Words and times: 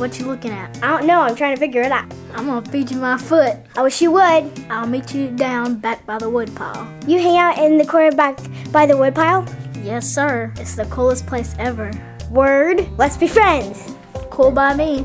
What 0.00 0.18
you 0.18 0.24
looking 0.24 0.50
at? 0.50 0.82
I 0.82 0.96
don't 0.96 1.06
know. 1.06 1.20
I'm 1.20 1.36
trying 1.36 1.54
to 1.54 1.60
figure 1.60 1.82
it 1.82 1.92
out. 1.92 2.10
I'm 2.34 2.46
gonna 2.46 2.66
feed 2.70 2.90
you 2.90 2.96
my 2.96 3.18
foot. 3.18 3.58
I 3.76 3.82
wish 3.82 4.00
you 4.00 4.10
would. 4.12 4.50
I'll 4.70 4.86
meet 4.86 5.14
you 5.14 5.28
down 5.28 5.74
back 5.74 6.06
by 6.06 6.16
the 6.16 6.30
woodpile. 6.30 6.90
You 7.06 7.18
hang 7.18 7.36
out 7.36 7.58
in 7.58 7.76
the 7.76 7.84
corner 7.84 8.10
back 8.10 8.38
by 8.72 8.86
the 8.86 8.96
woodpile? 8.96 9.46
Yes, 9.84 10.08
sir. 10.08 10.54
It's 10.56 10.74
the 10.74 10.86
coolest 10.86 11.26
place 11.26 11.54
ever. 11.58 11.92
Word. 12.30 12.88
Let's 12.96 13.18
be 13.18 13.28
friends. 13.28 13.94
Cool 14.30 14.52
by 14.52 14.74
me. 14.74 15.04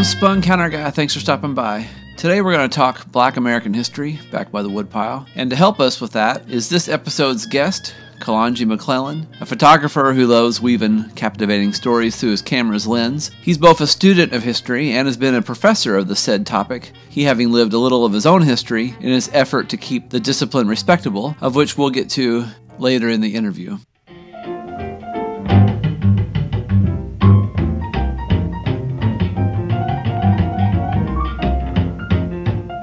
I'm 0.00 0.04
Spun 0.04 0.40
Counter 0.40 0.70
Guy. 0.70 0.90
Thanks 0.90 1.12
for 1.12 1.20
stopping 1.20 1.52
by. 1.52 1.86
Today 2.16 2.40
we're 2.40 2.54
going 2.54 2.70
to 2.70 2.74
talk 2.74 3.12
Black 3.12 3.36
American 3.36 3.74
history 3.74 4.18
back 4.32 4.50
by 4.50 4.62
the 4.62 4.68
woodpile. 4.70 5.26
And 5.34 5.50
to 5.50 5.56
help 5.56 5.78
us 5.78 6.00
with 6.00 6.12
that 6.12 6.48
is 6.48 6.70
this 6.70 6.88
episode's 6.88 7.44
guest, 7.44 7.94
Kalanji 8.18 8.66
McClellan, 8.66 9.28
a 9.42 9.44
photographer 9.44 10.14
who 10.14 10.26
loves 10.26 10.58
weaving 10.58 11.10
captivating 11.16 11.74
stories 11.74 12.16
through 12.16 12.30
his 12.30 12.40
camera's 12.40 12.86
lens. 12.86 13.30
He's 13.42 13.58
both 13.58 13.82
a 13.82 13.86
student 13.86 14.32
of 14.32 14.42
history 14.42 14.92
and 14.92 15.06
has 15.06 15.18
been 15.18 15.34
a 15.34 15.42
professor 15.42 15.98
of 15.98 16.08
the 16.08 16.16
said 16.16 16.46
topic, 16.46 16.92
he 17.10 17.24
having 17.24 17.52
lived 17.52 17.74
a 17.74 17.78
little 17.78 18.06
of 18.06 18.14
his 18.14 18.24
own 18.24 18.40
history 18.40 18.94
in 19.00 19.10
his 19.10 19.28
effort 19.34 19.68
to 19.68 19.76
keep 19.76 20.08
the 20.08 20.18
discipline 20.18 20.66
respectable, 20.66 21.36
of 21.42 21.56
which 21.56 21.76
we'll 21.76 21.90
get 21.90 22.08
to 22.08 22.46
later 22.78 23.10
in 23.10 23.20
the 23.20 23.34
interview. 23.34 23.76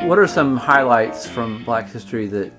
What 0.07 0.19
are 0.19 0.27
some 0.27 0.55
highlights 0.55 1.27
from 1.27 1.65
Black 1.65 1.89
history 1.89 2.27
that 2.27 2.53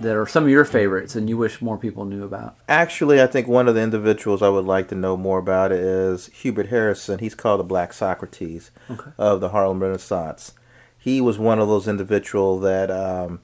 that 0.00 0.14
are 0.14 0.26
some 0.26 0.44
of 0.44 0.50
your 0.50 0.66
favorites 0.66 1.16
and 1.16 1.26
you 1.26 1.38
wish 1.38 1.62
more 1.62 1.78
people 1.78 2.04
knew 2.04 2.22
about? 2.22 2.56
Actually, 2.68 3.22
I 3.22 3.26
think 3.26 3.48
one 3.48 3.66
of 3.66 3.74
the 3.74 3.80
individuals 3.80 4.42
I 4.42 4.50
would 4.50 4.66
like 4.66 4.88
to 4.88 4.94
know 4.94 5.16
more 5.16 5.38
about 5.38 5.72
is 5.72 6.26
Hubert 6.34 6.66
Harrison. 6.68 7.18
He's 7.20 7.34
called 7.34 7.60
the 7.60 7.64
Black 7.64 7.94
Socrates 7.94 8.70
Okay. 8.90 9.10
of 9.16 9.40
the 9.40 9.48
Harlem 9.50 9.80
Renaissance. 9.80 10.52
He 10.98 11.20
was 11.22 11.38
one 11.38 11.58
of 11.60 11.66
those 11.68 11.88
individuals 11.88 12.62
that 12.62 12.90
um, 12.90 13.40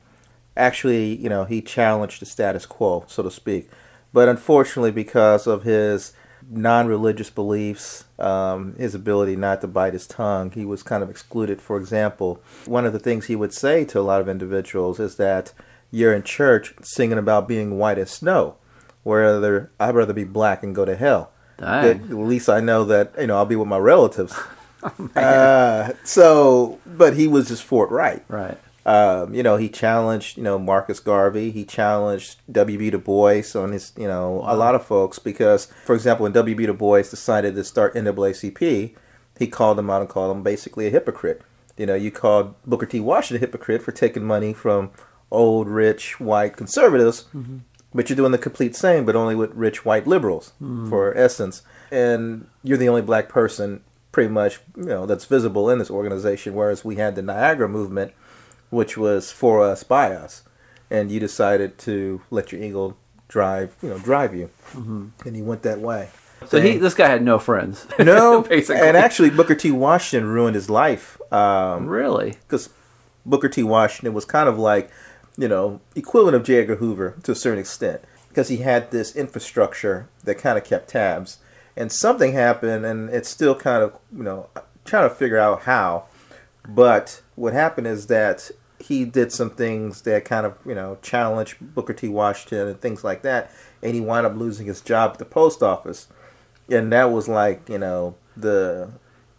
actually, 0.57 1.17
you 1.17 1.31
know, 1.31 1.45
he 1.45 1.63
challenged 1.63 2.21
the 2.21 2.27
status 2.27 2.67
quo, 2.67 3.05
so 3.07 3.23
to 3.23 3.31
speak. 3.31 3.71
But 4.13 4.29
unfortunately, 4.29 4.91
because 4.93 5.47
of 5.47 5.63
his 5.63 6.13
non-religious 6.51 7.31
beliefs, 7.31 8.05
um, 8.19 8.75
his 8.77 8.95
ability 8.95 9.37
not 9.37 9.61
to 9.61 9.67
bite 9.67 9.93
his 9.93 10.07
tongue, 10.07 10.51
he 10.51 10.65
was 10.65 10.83
kind 10.83 11.03
of 11.03 11.11
excluded. 11.11 11.61
For 11.61 11.77
example, 11.77 12.41
one 12.65 12.87
of 12.87 12.93
the 12.93 12.99
things 12.99 13.27
he 13.27 13.37
would 13.37 13.53
say 13.53 13.85
to 13.87 14.01
a 14.01 14.03
lot 14.03 14.21
of 14.21 14.29
individuals 14.29 14.99
is 14.99 15.17
that 15.17 15.53
you're 15.91 16.15
in 16.15 16.23
church 16.23 16.75
singing 16.83 17.19
about 17.19 17.49
being 17.49 17.79
white 17.79 17.99
as 17.99 18.11
snow, 18.11 18.57
whether 19.03 19.71
I'd 19.79 19.95
rather 19.95 20.13
be 20.13 20.25
black 20.25 20.63
and 20.63 20.75
go 20.75 20.85
to 20.85 20.97
hell. 20.97 21.31
At 21.85 22.11
least 22.11 22.49
I 22.49 22.61
know 22.61 22.85
that 22.85 23.13
you 23.19 23.27
know 23.27 23.37
I'll 23.37 23.45
be 23.45 23.57
with 23.57 23.69
my 23.69 23.79
relatives. 23.79 24.39
uh, 25.17 25.93
so, 26.05 26.79
but 26.87 27.17
he 27.17 27.27
was 27.27 27.49
just 27.49 27.65
forthright. 27.65 28.25
Right. 28.29 28.59
Um, 28.89 29.35
you 29.35 29.43
know, 29.43 29.59
he 29.59 29.69
challenged, 29.69 30.39
you 30.39 30.43
know, 30.43 30.59
Marcus 30.59 30.99
Garvey. 30.99 31.51
He 31.51 31.67
challenged 31.67 32.41
W.B. 32.51 32.89
Du 32.89 32.97
Bois 32.99 33.43
on 33.55 33.73
his, 33.73 33.93
you 33.99 34.09
know, 34.09 34.43
a 34.47 34.57
lot 34.57 34.75
of 34.75 34.83
folks 34.87 35.19
because, 35.19 35.67
for 35.85 35.95
example, 35.95 36.23
when 36.23 36.33
W.B. 36.33 36.65
Du 36.65 36.73
Bois 36.73 37.03
decided 37.03 37.55
to 37.55 37.65
start 37.65 37.95
NAACP, 37.95 38.95
he 39.39 39.47
called 39.47 39.79
him 39.79 39.91
out 39.91 40.01
and 40.01 40.09
called 40.09 40.35
him 40.35 40.43
basically 40.43 40.87
a 40.87 40.91
hypocrite. 40.91 41.43
You 41.77 41.85
know, 41.85 41.95
you 41.95 42.11
called 42.11 42.55
Booker 42.65 42.87
T. 42.87 42.99
Washington 42.99 43.37
a 43.37 43.47
hypocrite 43.47 43.83
for 43.83 43.93
taking 43.93 44.25
money 44.25 44.55
from 44.55 44.91
old, 45.31 45.69
rich, 45.69 46.19
white 46.19 46.57
conservatives, 46.57 47.27
but 47.93 48.09
you're 48.09 48.17
doing 48.17 48.33
the 48.33 48.39
complete 48.39 48.75
same, 48.75 49.05
but 49.05 49.15
only 49.15 49.35
with 49.35 49.53
rich, 49.53 49.85
white 49.85 50.07
liberals, 50.07 50.53
for 50.89 51.15
essence. 51.15 51.61
And 51.91 52.49
you're 52.65 52.79
the 52.79 52.89
only 52.89 53.03
black 53.03 53.29
person, 53.29 53.83
pretty 54.13 54.31
much, 54.31 54.61
you 54.79 54.85
know, 54.87 55.05
that's 55.05 55.27
visible 55.27 55.69
in 55.69 55.79
this 55.79 55.91
organization. 55.91 56.55
Whereas 56.55 56.87
we 56.87 56.97
had 56.97 57.17
the 57.17 57.23
Niagara 57.23 57.69
movement, 57.69 58.13
which 58.71 58.97
was 58.97 59.33
for 59.33 59.63
us, 59.63 59.83
by 59.83 60.15
us, 60.15 60.43
and 60.91 61.11
you 61.11 61.21
decided 61.21 61.79
to 61.79 62.23
let 62.31 62.53
your 62.53 62.63
ego 62.63 62.97
drive, 63.29 63.77
you 63.83 63.89
know, 63.89 63.99
drive 63.99 64.35
you, 64.35 64.51
mm-hmm. 64.73 65.09
and 65.27 65.37
he 65.37 65.43
went 65.43 65.63
that 65.63 65.81
way. 65.81 66.09
So 66.47 66.61
he, 66.61 66.77
this 66.77 66.95
guy 66.95 67.09
had 67.09 67.23
no 67.23 67.39
friends. 67.39 67.87
No, 67.99 68.43
basically. 68.49 68.87
and 68.87 68.97
actually, 68.97 69.31
Booker 69.31 69.55
T. 69.55 69.71
Washington 69.71 70.29
ruined 70.29 70.55
his 70.55 70.71
life. 70.71 71.21
Um, 71.33 71.87
really? 71.87 72.37
because 72.43 72.71
Booker 73.27 73.49
T. 73.49 73.63
Washington 73.63 74.15
was 74.15 74.25
kind 74.25 74.49
of 74.49 74.59
like, 74.59 74.91
you 75.37 75.49
know, 75.49 75.81
equivalent 75.95 76.37
of 76.37 76.45
J. 76.45 76.61
Edgar 76.61 76.77
Hoover 76.77 77.17
to 77.25 77.33
a 77.33 77.35
certain 77.35 77.59
extent, 77.59 78.03
because 78.29 78.49
he 78.49 78.59
had 78.59 78.91
this 78.91 79.15
infrastructure 79.15 80.09
that 80.25 80.37
kind 80.37 80.57
of 80.57 80.65
kept 80.65 80.89
tabs, 80.89 81.39
and 81.77 81.93
something 81.93 82.33
happened, 82.33 82.87
and 82.87 83.11
it's 83.11 83.29
still 83.29 83.55
kind 83.55 83.83
of, 83.83 83.99
you 84.17 84.23
know, 84.23 84.49
trying 84.85 85.09
to 85.09 85.15
figure 85.15 85.39
out 85.39 85.63
how. 85.63 86.05
But 86.67 87.23
what 87.35 87.53
happened 87.53 87.87
is 87.87 88.07
that 88.09 88.51
he 88.81 89.05
did 89.05 89.33
some 89.33 89.51
things 89.51 90.03
that 90.03 90.25
kind 90.25 90.47
of, 90.47 90.55
you 90.65 90.75
know, 90.75 90.99
challenged 91.03 91.57
Booker 91.75 91.93
T. 91.93 92.09
Washington 92.09 92.69
and 92.69 92.81
things 92.81 93.03
like 93.05 93.23
that, 93.23 93.51
and 93.83 93.95
he 93.95 94.01
wound 94.01 94.27
up 94.27 94.37
losing 94.37 94.67
his 94.67 94.81
job 94.81 95.13
at 95.13 95.19
the 95.19 95.25
post 95.25 95.63
office, 95.63 96.07
and 96.71 96.93
that 96.93 97.11
was 97.11 97.29
like, 97.29 97.69
you 97.69 97.79
know, 97.79 98.15
the 98.37 98.89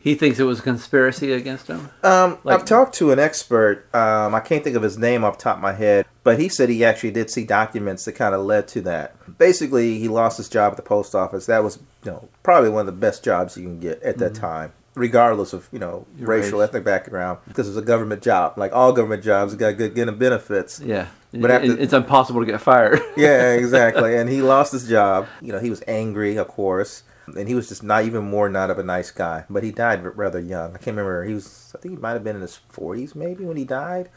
He 0.01 0.16
thinks 0.16 0.39
it 0.39 0.44
was 0.44 0.59
a 0.59 0.61
conspiracy 0.61 1.31
against 1.33 1.67
him? 1.67 1.89
um, 2.03 2.38
Like- 2.44 2.59
I've 2.61 2.66
talked 2.66 2.95
to 2.95 3.11
an 3.11 3.19
expert. 3.19 3.83
Um, 3.94 4.33
I 4.33 4.39
can't 4.39 4.63
think 4.63 4.75
of 4.77 4.81
his 4.83 4.97
name 4.97 5.23
off 5.25 5.38
the 5.38 5.44
top 5.44 5.57
of 5.57 5.61
my 5.61 5.73
head, 5.73 6.06
but 6.23 6.39
he 6.39 6.47
said 6.47 6.69
he 6.69 6.85
actually 6.85 7.11
did 7.11 7.29
see 7.29 7.44
documents 7.44 8.06
that 8.06 8.13
kind 8.13 8.33
of 8.33 8.41
led 8.45 8.67
to 8.69 8.81
that. 8.81 9.16
Basically, 9.38 10.00
he 10.00 10.07
lost 10.07 10.38
his 10.38 10.47
job 10.47 10.71
at 10.71 10.77
the 10.77 10.83
post 10.83 11.13
office. 11.16 11.45
That 11.47 11.63
was, 11.66 11.79
you 12.06 12.11
know, 12.11 12.29
probably 12.44 12.69
one 12.69 12.81
of 12.81 12.85
the 12.85 12.91
best 12.94 13.23
jobs 13.25 13.57
you 13.57 13.63
can 13.63 13.79
get 13.81 14.01
at 14.01 14.17
that 14.19 14.35
time, 14.35 14.71
regardless 14.99 15.53
of 15.53 15.67
you 15.71 15.79
know 15.79 16.05
Your 16.17 16.27
racial, 16.27 16.59
race. 16.59 16.69
ethnic 16.69 16.83
background, 16.83 17.39
because 17.47 17.67
it's 17.67 17.77
a 17.77 17.81
government 17.81 18.21
job. 18.21 18.57
Like 18.57 18.71
all 18.73 18.91
government 18.93 19.23
jobs, 19.23 19.55
got 19.55 19.77
good, 19.77 19.95
getting 19.95 20.17
benefits. 20.17 20.79
Yeah. 20.79 21.07
But 21.31 21.51
after- 21.51 21.79
it's 21.79 21.93
impossible 21.93 22.39
to 22.41 22.45
get 22.51 22.59
fired. 22.61 22.99
yeah, 23.17 23.53
exactly. 23.53 24.15
And 24.19 24.29
he 24.29 24.41
lost 24.41 24.71
his 24.71 24.88
job. 24.88 25.27
You 25.41 25.51
know, 25.53 25.59
he 25.59 25.69
was 25.69 25.81
angry, 25.88 26.38
of 26.38 26.47
course, 26.47 27.03
and 27.27 27.47
he 27.47 27.53
was 27.55 27.69
just 27.69 27.83
not 27.83 28.03
even 28.05 28.23
more 28.25 28.49
not 28.49 28.69
of 28.71 28.79
a 28.79 28.83
nice 28.83 29.11
guy. 29.11 29.45
But 29.49 29.63
he 29.63 29.71
died 29.71 30.03
rather 30.17 30.39
young. 30.39 30.69
I 30.75 30.77
can't 30.79 30.97
remember. 30.97 31.23
He 31.25 31.33
was, 31.35 31.71
I 31.75 31.79
think 31.79 31.93
he 31.95 31.99
might 32.01 32.13
have 32.13 32.23
been 32.23 32.35
in 32.35 32.41
his 32.41 32.55
forties, 32.55 33.13
maybe, 33.15 33.45
when 33.45 33.57
he 33.57 33.63
died. 33.65 34.09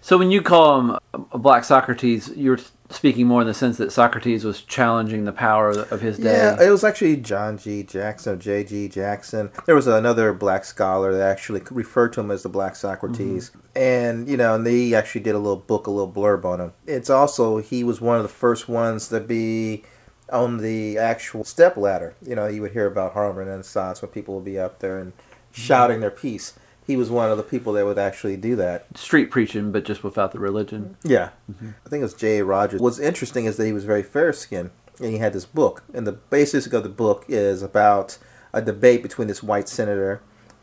so 0.00 0.16
when 0.18 0.30
you 0.30 0.40
call 0.40 0.80
him 0.80 0.98
a 1.32 1.38
black 1.38 1.62
Socrates, 1.64 2.30
you're 2.34 2.58
speaking 2.90 3.26
more 3.26 3.40
in 3.40 3.46
the 3.46 3.54
sense 3.54 3.78
that 3.78 3.92
Socrates 3.92 4.44
was 4.44 4.62
challenging 4.62 5.24
the 5.24 5.32
power 5.32 5.70
of 5.70 6.00
his 6.00 6.18
day. 6.18 6.32
Yeah, 6.32 6.62
it 6.62 6.70
was 6.70 6.84
actually 6.84 7.16
John 7.16 7.58
G. 7.58 7.82
Jackson, 7.82 8.34
or 8.34 8.36
J. 8.36 8.64
G. 8.64 8.88
Jackson. 8.88 9.50
There 9.66 9.74
was 9.74 9.86
another 9.86 10.32
black 10.32 10.64
scholar 10.64 11.12
that 11.12 11.30
actually 11.30 11.62
referred 11.70 12.12
to 12.14 12.20
him 12.20 12.30
as 12.30 12.42
the 12.42 12.48
Black 12.48 12.76
Socrates, 12.76 13.50
mm-hmm. 13.50 13.60
and 13.76 14.28
you 14.28 14.36
know, 14.36 14.54
and 14.54 14.66
they 14.66 14.94
actually 14.94 15.22
did 15.22 15.34
a 15.34 15.38
little 15.38 15.56
book, 15.56 15.86
a 15.86 15.90
little 15.90 16.12
blurb 16.12 16.44
on 16.44 16.60
him. 16.60 16.72
It's 16.86 17.10
also 17.10 17.58
he 17.58 17.84
was 17.84 18.00
one 18.00 18.16
of 18.16 18.22
the 18.22 18.28
first 18.28 18.68
ones 18.68 19.08
to 19.08 19.20
be 19.20 19.84
on 20.30 20.58
the 20.58 20.98
actual 20.98 21.44
step 21.44 21.76
ladder. 21.76 22.14
You 22.22 22.34
know, 22.34 22.46
you 22.46 22.62
would 22.62 22.72
hear 22.72 22.86
about 22.86 23.12
Harlem 23.12 23.36
Renaissance 23.36 24.02
when 24.02 24.10
people 24.10 24.34
would 24.36 24.44
be 24.44 24.58
up 24.58 24.80
there 24.80 24.98
and 24.98 25.12
mm-hmm. 25.12 25.52
shouting 25.52 26.00
their 26.00 26.10
piece. 26.10 26.54
He 26.86 26.96
was 26.96 27.10
one 27.10 27.30
of 27.30 27.36
the 27.36 27.42
people 27.42 27.72
that 27.74 27.84
would 27.84 27.98
actually 27.98 28.36
do 28.36 28.54
that. 28.56 28.96
Street 28.96 29.30
preaching, 29.30 29.72
but 29.72 29.84
just 29.84 30.04
without 30.04 30.32
the 30.32 30.38
religion. 30.38 30.96
Yeah. 31.02 31.30
I 31.50 31.88
think 31.88 32.00
it 32.00 32.04
was 32.04 32.14
J. 32.14 32.38
A. 32.38 32.44
Rogers. 32.44 32.80
What's 32.80 32.98
interesting 32.98 33.46
is 33.46 33.56
that 33.56 33.66
he 33.66 33.72
was 33.72 33.84
very 33.84 34.02
fair 34.02 34.32
skinned 34.32 34.70
and 35.00 35.12
he 35.12 35.18
had 35.18 35.32
this 35.32 35.46
book. 35.46 35.82
And 35.92 36.06
the 36.06 36.12
basis 36.12 36.66
of 36.66 36.82
the 36.82 36.88
book 36.88 37.24
is 37.28 37.62
about 37.62 38.18
a 38.52 38.62
debate 38.62 39.02
between 39.02 39.28
this 39.28 39.42
white 39.42 39.68
senator 39.68 40.22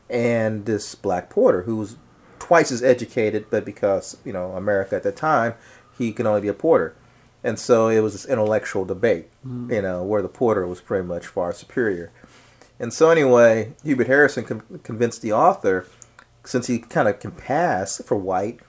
and 0.09 0.65
this 0.65 0.95
black 0.95 1.29
porter 1.29 1.63
who 1.63 1.77
was 1.77 1.97
twice 2.39 2.71
as 2.71 2.83
educated, 2.83 3.47
but 3.49 3.65
because, 3.65 4.17
you 4.25 4.33
know, 4.33 4.51
America 4.51 4.95
at 4.95 5.03
the 5.03 5.11
time, 5.11 5.53
he 5.97 6.11
can 6.11 6.27
only 6.27 6.41
be 6.41 6.47
a 6.47 6.53
porter. 6.53 6.95
And 7.43 7.59
so 7.59 7.89
it 7.89 7.99
was 7.99 8.13
this 8.13 8.25
intellectual 8.25 8.85
debate, 8.85 9.29
mm-hmm. 9.45 9.71
you 9.71 9.81
know, 9.81 10.03
where 10.03 10.21
the 10.21 10.29
porter 10.29 10.65
was 10.65 10.81
pretty 10.81 11.05
much 11.05 11.27
far 11.27 11.53
superior. 11.53 12.11
And 12.79 12.93
so 12.93 13.09
anyway, 13.09 13.73
Hubert 13.83 14.07
Harrison 14.07 14.45
con- 14.45 14.79
convinced 14.83 15.21
the 15.21 15.33
author, 15.33 15.85
since 16.43 16.67
he 16.67 16.79
kind 16.79 17.07
of 17.07 17.19
can 17.19 17.31
pass 17.31 18.01
for 18.05 18.17
white, 18.17 18.59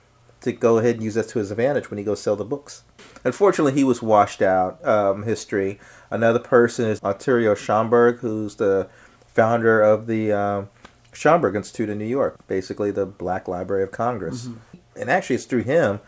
to 0.41 0.51
go 0.51 0.77
ahead 0.77 0.95
and 0.95 1.03
use 1.03 1.15
that 1.15 1.27
to 1.29 1.39
his 1.39 1.51
advantage 1.51 1.89
when 1.89 1.97
he 1.97 2.03
goes 2.03 2.21
sell 2.21 2.35
the 2.35 2.45
books. 2.45 2.83
Unfortunately, 3.23 3.73
he 3.73 3.83
was 3.83 4.01
washed 4.01 4.41
out. 4.41 4.85
Um, 4.87 5.23
history. 5.23 5.79
Another 6.11 6.39
person 6.39 6.85
is 6.85 7.03
Arturo 7.03 7.55
Schomburg, 7.55 8.19
who's 8.19 8.55
the 8.55 8.87
founder 9.27 9.81
of 9.81 10.05
the 10.05 10.31
um, 10.31 10.69
Schomburg 11.11 11.55
Institute 11.55 11.89
in 11.89 11.97
New 11.97 12.05
York, 12.05 12.45
basically 12.47 12.91
the 12.91 13.05
Black 13.05 13.47
Library 13.47 13.83
of 13.83 13.91
Congress. 13.91 14.49
And 14.95 15.09
actually, 15.09 15.37
it's 15.37 15.45
through 15.45 15.63
him 15.63 15.99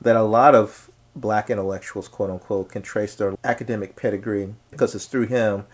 that 0.00 0.16
a 0.16 0.22
lot 0.22 0.54
of 0.54 0.90
black 1.16 1.48
intellectuals, 1.48 2.08
quote 2.08 2.30
unquote, 2.30 2.70
can 2.70 2.82
trace 2.82 3.14
their 3.14 3.34
academic 3.44 3.94
pedigree 3.94 4.54
because 4.70 4.94
it's 4.94 5.06
through 5.06 5.26
him 5.26 5.66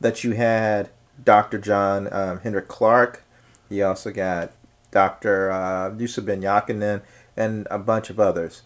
that 0.00 0.24
you 0.24 0.32
had 0.32 0.90
Dr. 1.22 1.58
John 1.58 2.12
um, 2.12 2.40
Henrik 2.40 2.68
Clarke. 2.68 3.22
You 3.68 3.86
also 3.86 4.10
got 4.10 4.52
Dr. 4.90 5.50
Uh, 5.50 5.94
Yusuf 5.96 6.24
Ben 6.24 6.40
Jochannan 6.42 7.02
and 7.36 7.66
a 7.70 7.78
bunch 7.78 8.10
of 8.10 8.18
others. 8.18 8.62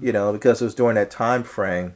You 0.00 0.12
know, 0.12 0.32
because 0.32 0.60
it 0.60 0.64
was 0.64 0.74
during 0.74 0.96
that 0.96 1.10
time 1.10 1.44
frame 1.44 1.94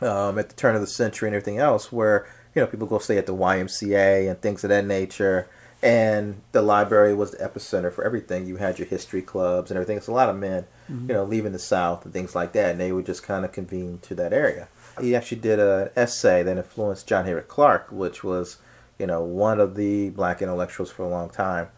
um, 0.00 0.38
at 0.38 0.48
the 0.48 0.54
turn 0.54 0.74
of 0.74 0.80
the 0.80 0.86
century 0.86 1.28
and 1.28 1.34
everything 1.34 1.58
else 1.58 1.90
where, 1.90 2.26
you 2.54 2.60
know, 2.60 2.66
people 2.66 2.86
go 2.86 2.98
stay 2.98 3.18
at 3.18 3.26
the 3.26 3.34
YMCA 3.34 4.30
and 4.30 4.40
things 4.40 4.62
of 4.62 4.70
that 4.70 4.84
nature. 4.84 5.48
And 5.82 6.42
the 6.52 6.62
library 6.62 7.14
was 7.14 7.32
the 7.32 7.38
epicenter 7.38 7.92
for 7.92 8.04
everything. 8.04 8.46
You 8.46 8.56
had 8.56 8.78
your 8.78 8.88
history 8.88 9.22
clubs 9.22 9.70
and 9.70 9.76
everything. 9.76 9.96
It's 9.96 10.08
a 10.08 10.12
lot 10.12 10.28
of 10.28 10.36
men, 10.36 10.66
you 10.88 11.14
know, 11.14 11.24
leaving 11.24 11.52
the 11.52 11.58
South 11.58 12.04
and 12.04 12.12
things 12.12 12.34
like 12.34 12.52
that. 12.52 12.72
And 12.72 12.80
they 12.80 12.92
would 12.92 13.06
just 13.06 13.22
kind 13.22 13.44
of 13.44 13.52
convene 13.52 13.98
to 14.02 14.14
that 14.14 14.32
area. 14.32 14.68
He 15.00 15.14
actually 15.14 15.40
did 15.40 15.58
an 15.58 15.90
essay 15.94 16.42
that 16.42 16.56
influenced 16.56 17.06
John 17.06 17.24
Henrik 17.26 17.48
Clarke, 17.48 17.88
which 17.92 18.24
was, 18.24 18.56
you 18.98 19.06
know, 19.06 19.22
one 19.22 19.60
of 19.60 19.74
the 19.74 20.10
black 20.10 20.40
intellectuals 20.40 20.90
for 20.90 21.02
a 21.02 21.08
long 21.08 21.28
time. 21.28 21.68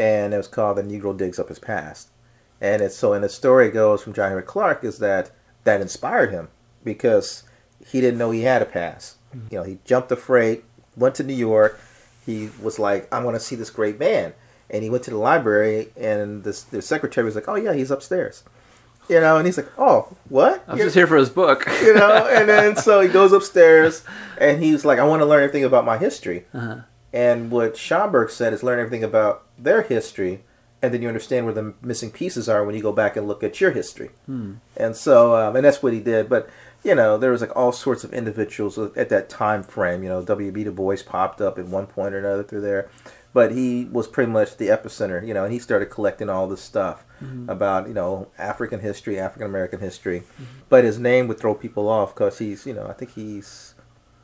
And 0.00 0.32
it 0.32 0.38
was 0.38 0.48
called 0.48 0.78
The 0.78 0.82
Negro 0.82 1.14
Digs 1.16 1.38
Up 1.38 1.48
His 1.48 1.58
Past. 1.58 2.08
And 2.60 2.80
it's 2.80 2.96
so, 2.96 3.12
and 3.12 3.22
the 3.22 3.28
story 3.28 3.70
goes 3.70 4.02
from 4.02 4.14
John 4.14 4.28
Henrik 4.28 4.46
Clarke 4.46 4.82
is 4.82 4.98
that 4.98 5.30
that 5.64 5.80
inspired 5.82 6.30
him 6.30 6.48
because 6.82 7.42
he 7.86 8.00
didn't 8.00 8.18
know 8.18 8.30
he 8.30 8.42
had 8.42 8.62
a 8.62 8.66
pass. 8.66 9.16
You 9.50 9.58
know, 9.58 9.62
he 9.64 9.78
jumped 9.84 10.08
the 10.08 10.16
freight, 10.16 10.64
went 10.96 11.14
to 11.16 11.22
New 11.22 11.34
York. 11.34 11.78
He 12.26 12.50
was 12.62 12.78
like, 12.78 13.12
"I 13.12 13.22
want 13.22 13.36
to 13.36 13.40
see 13.40 13.56
this 13.56 13.70
great 13.70 13.98
man," 13.98 14.32
and 14.70 14.82
he 14.82 14.90
went 14.90 15.04
to 15.04 15.10
the 15.10 15.16
library, 15.18 15.88
and 15.96 16.44
this 16.44 16.62
the 16.62 16.82
secretary 16.82 17.24
was 17.24 17.34
like, 17.34 17.48
"Oh 17.48 17.54
yeah, 17.54 17.72
he's 17.72 17.90
upstairs," 17.90 18.42
you 19.08 19.20
know, 19.20 19.36
and 19.36 19.46
he's 19.46 19.56
like, 19.56 19.70
"Oh, 19.78 20.08
what?" 20.28 20.64
I 20.66 20.72
was 20.74 20.82
just 20.82 20.96
here 20.96 21.06
for 21.06 21.16
his 21.16 21.30
book. 21.30 21.66
you 21.82 21.94
know, 21.94 22.26
and 22.26 22.48
then 22.48 22.76
so 22.76 23.00
he 23.00 23.08
goes 23.08 23.32
upstairs, 23.32 24.02
and 24.38 24.62
he's 24.62 24.84
like, 24.84 24.98
"I 24.98 25.04
want 25.04 25.20
to 25.22 25.26
learn 25.26 25.42
everything 25.44 25.64
about 25.64 25.84
my 25.84 25.96
history." 25.96 26.46
Uh-huh. 26.52 26.80
And 27.12 27.50
what 27.50 27.74
Schomburg 27.74 28.30
said 28.30 28.52
is 28.52 28.62
learn 28.62 28.78
everything 28.78 29.02
about 29.02 29.44
their 29.58 29.82
history, 29.82 30.44
and 30.80 30.94
then 30.94 31.02
you 31.02 31.08
understand 31.08 31.44
where 31.44 31.54
the 31.54 31.74
missing 31.82 32.10
pieces 32.10 32.48
are 32.48 32.64
when 32.64 32.74
you 32.74 32.82
go 32.82 32.92
back 32.92 33.16
and 33.16 33.26
look 33.26 33.42
at 33.42 33.60
your 33.60 33.72
history. 33.72 34.10
Hmm. 34.26 34.54
And 34.76 34.96
so, 34.96 35.34
um, 35.34 35.56
and 35.56 35.64
that's 35.64 35.82
what 35.82 35.92
he 35.92 36.00
did. 36.00 36.28
But 36.28 36.48
you 36.82 36.94
know, 36.94 37.18
there 37.18 37.32
was 37.32 37.40
like 37.40 37.54
all 37.54 37.72
sorts 37.72 38.04
of 38.04 38.14
individuals 38.14 38.78
at 38.78 39.08
that 39.10 39.28
time 39.28 39.62
frame. 39.62 40.02
You 40.02 40.08
know, 40.08 40.22
W.B. 40.22 40.64
Du 40.64 40.72
Bois 40.72 40.96
popped 41.04 41.40
up 41.40 41.58
at 41.58 41.66
one 41.66 41.86
point 41.86 42.14
or 42.14 42.18
another 42.18 42.42
through 42.42 42.62
there, 42.62 42.88
but 43.34 43.52
he 43.52 43.84
was 43.84 44.06
pretty 44.06 44.30
much 44.30 44.56
the 44.56 44.68
epicenter. 44.68 45.26
You 45.26 45.34
know, 45.34 45.44
and 45.44 45.52
he 45.52 45.58
started 45.58 45.86
collecting 45.86 46.30
all 46.30 46.46
this 46.46 46.62
stuff 46.62 47.04
hmm. 47.18 47.50
about 47.50 47.88
you 47.88 47.94
know 47.94 48.28
African 48.38 48.80
history, 48.80 49.18
African 49.18 49.46
American 49.46 49.80
history. 49.80 50.20
Hmm. 50.36 50.44
But 50.68 50.84
his 50.84 50.98
name 50.98 51.26
would 51.28 51.38
throw 51.40 51.54
people 51.54 51.88
off 51.88 52.14
because 52.14 52.38
he's 52.38 52.64
you 52.66 52.72
know 52.72 52.86
I 52.86 52.92
think 52.92 53.12
he's 53.12 53.74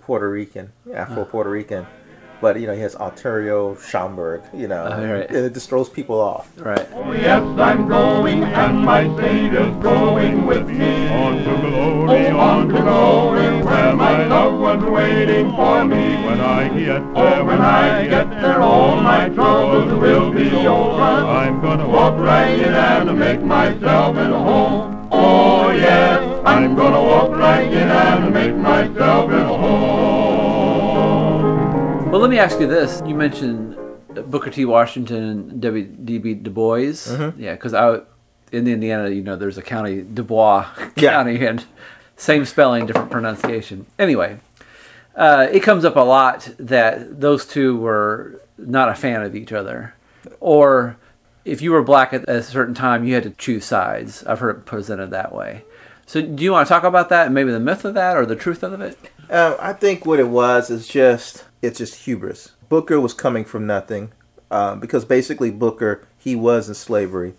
Puerto 0.00 0.30
Rican, 0.30 0.72
Afro 0.94 1.24
Puerto 1.24 1.50
Rican. 1.50 1.86
But 2.40 2.60
you 2.60 2.66
know 2.66 2.74
he 2.74 2.80
has 2.82 2.94
Arturo 2.96 3.74
Schomburg, 3.76 4.42
you 4.52 4.68
know, 4.68 4.84
Oh, 4.92 5.12
right. 5.14 5.26
and 5.28 5.36
it 5.46 5.54
just 5.54 5.68
throws 5.70 5.88
people 5.88 6.20
off. 6.20 6.50
right. 6.58 6.86
Oh, 6.94 7.12
yes, 7.12 7.42
I'm 7.58 7.88
going, 7.88 8.44
and 8.44 8.84
my 8.84 9.04
Savior's 9.16 9.74
going 9.82 10.44
with 10.46 10.68
me. 10.68 11.08
On 11.08 11.38
to 11.38 11.56
glory, 11.70 12.26
oh, 12.26 12.38
on 12.38 12.68
to 12.68 12.80
glory, 12.82 13.62
where 13.64 13.94
my 13.96 14.26
loved 14.26 14.58
one's 14.60 14.84
waiting 14.84 15.50
for 15.52 15.84
me. 15.86 16.16
When 16.26 16.40
I 16.40 16.68
get 16.68 17.00
oh, 17.00 17.14
there, 17.14 17.40
oh, 17.40 17.44
when 17.44 17.60
I 17.62 18.06
get 18.06 18.30
there, 18.42 18.60
all 18.60 18.96
my 19.00 19.28
troubles 19.30 19.94
will 19.94 20.30
be 20.30 20.50
over. 20.66 21.02
I'm 21.02 21.62
gonna 21.62 21.88
walk 21.88 22.18
right 22.18 22.50
in 22.50 22.74
and 22.74 23.18
make 23.18 23.40
myself 23.42 24.14
at 24.16 24.30
home. 24.30 25.08
Oh, 25.10 25.68
oh 25.68 25.70
yes, 25.70 26.20
I'm 26.44 26.74
gonna 26.76 27.02
walk 27.02 27.30
right 27.30 27.66
in 27.66 27.88
and 27.88 28.34
make 28.34 28.54
myself 28.56 29.30
at 29.30 29.46
home. 29.46 29.55
Let 32.26 32.30
me 32.32 32.38
ask 32.40 32.58
you 32.58 32.66
this. 32.66 33.00
You 33.06 33.14
mentioned 33.14 33.76
Booker 34.32 34.50
T. 34.50 34.64
Washington 34.64 35.22
and 35.22 35.60
W.D.B. 35.60 36.34
Du 36.34 36.50
Bois. 36.50 36.78
Mm-hmm. 37.06 37.40
Yeah, 37.40 37.52
because 37.52 37.72
I, 37.72 38.00
in 38.50 38.66
Indiana, 38.66 39.10
you 39.10 39.22
know, 39.22 39.36
there's 39.36 39.58
a 39.58 39.62
county, 39.62 40.02
Dubois 40.02 40.66
Yeah. 40.96 41.12
County, 41.12 41.46
and 41.46 41.64
same 42.16 42.44
spelling, 42.44 42.84
different 42.84 43.12
pronunciation. 43.12 43.86
Anyway, 43.96 44.40
uh, 45.14 45.46
it 45.52 45.60
comes 45.60 45.84
up 45.84 45.94
a 45.94 46.00
lot 46.00 46.50
that 46.58 47.20
those 47.20 47.46
two 47.46 47.76
were 47.76 48.42
not 48.58 48.88
a 48.88 48.96
fan 48.96 49.22
of 49.22 49.36
each 49.36 49.52
other. 49.52 49.94
Or 50.40 50.96
if 51.44 51.62
you 51.62 51.70
were 51.70 51.84
black 51.84 52.12
at 52.12 52.28
a 52.28 52.42
certain 52.42 52.74
time, 52.74 53.04
you 53.04 53.14
had 53.14 53.22
to 53.22 53.30
choose 53.30 53.64
sides. 53.64 54.24
I've 54.24 54.40
heard 54.40 54.56
it 54.56 54.66
presented 54.66 55.12
that 55.12 55.32
way. 55.32 55.62
So, 56.06 56.22
do 56.22 56.44
you 56.44 56.52
want 56.52 56.68
to 56.68 56.72
talk 56.72 56.84
about 56.84 57.08
that 57.08 57.32
maybe 57.32 57.50
the 57.50 57.58
myth 57.58 57.84
of 57.84 57.94
that 57.94 58.16
or 58.16 58.24
the 58.24 58.36
truth 58.36 58.62
of 58.62 58.80
it? 58.80 58.96
Um, 59.28 59.56
I 59.58 59.72
think 59.72 60.06
what 60.06 60.20
it 60.20 60.28
was 60.28 60.70
is 60.70 60.86
just 60.86 61.44
it's 61.62 61.78
just 61.78 62.04
hubris. 62.04 62.52
Booker 62.68 63.00
was 63.00 63.12
coming 63.12 63.44
from 63.44 63.66
nothing 63.66 64.12
um, 64.52 64.78
because 64.78 65.04
basically 65.04 65.50
Booker 65.50 66.06
he 66.16 66.36
was 66.36 66.68
in 66.68 66.74
slavery, 66.76 67.34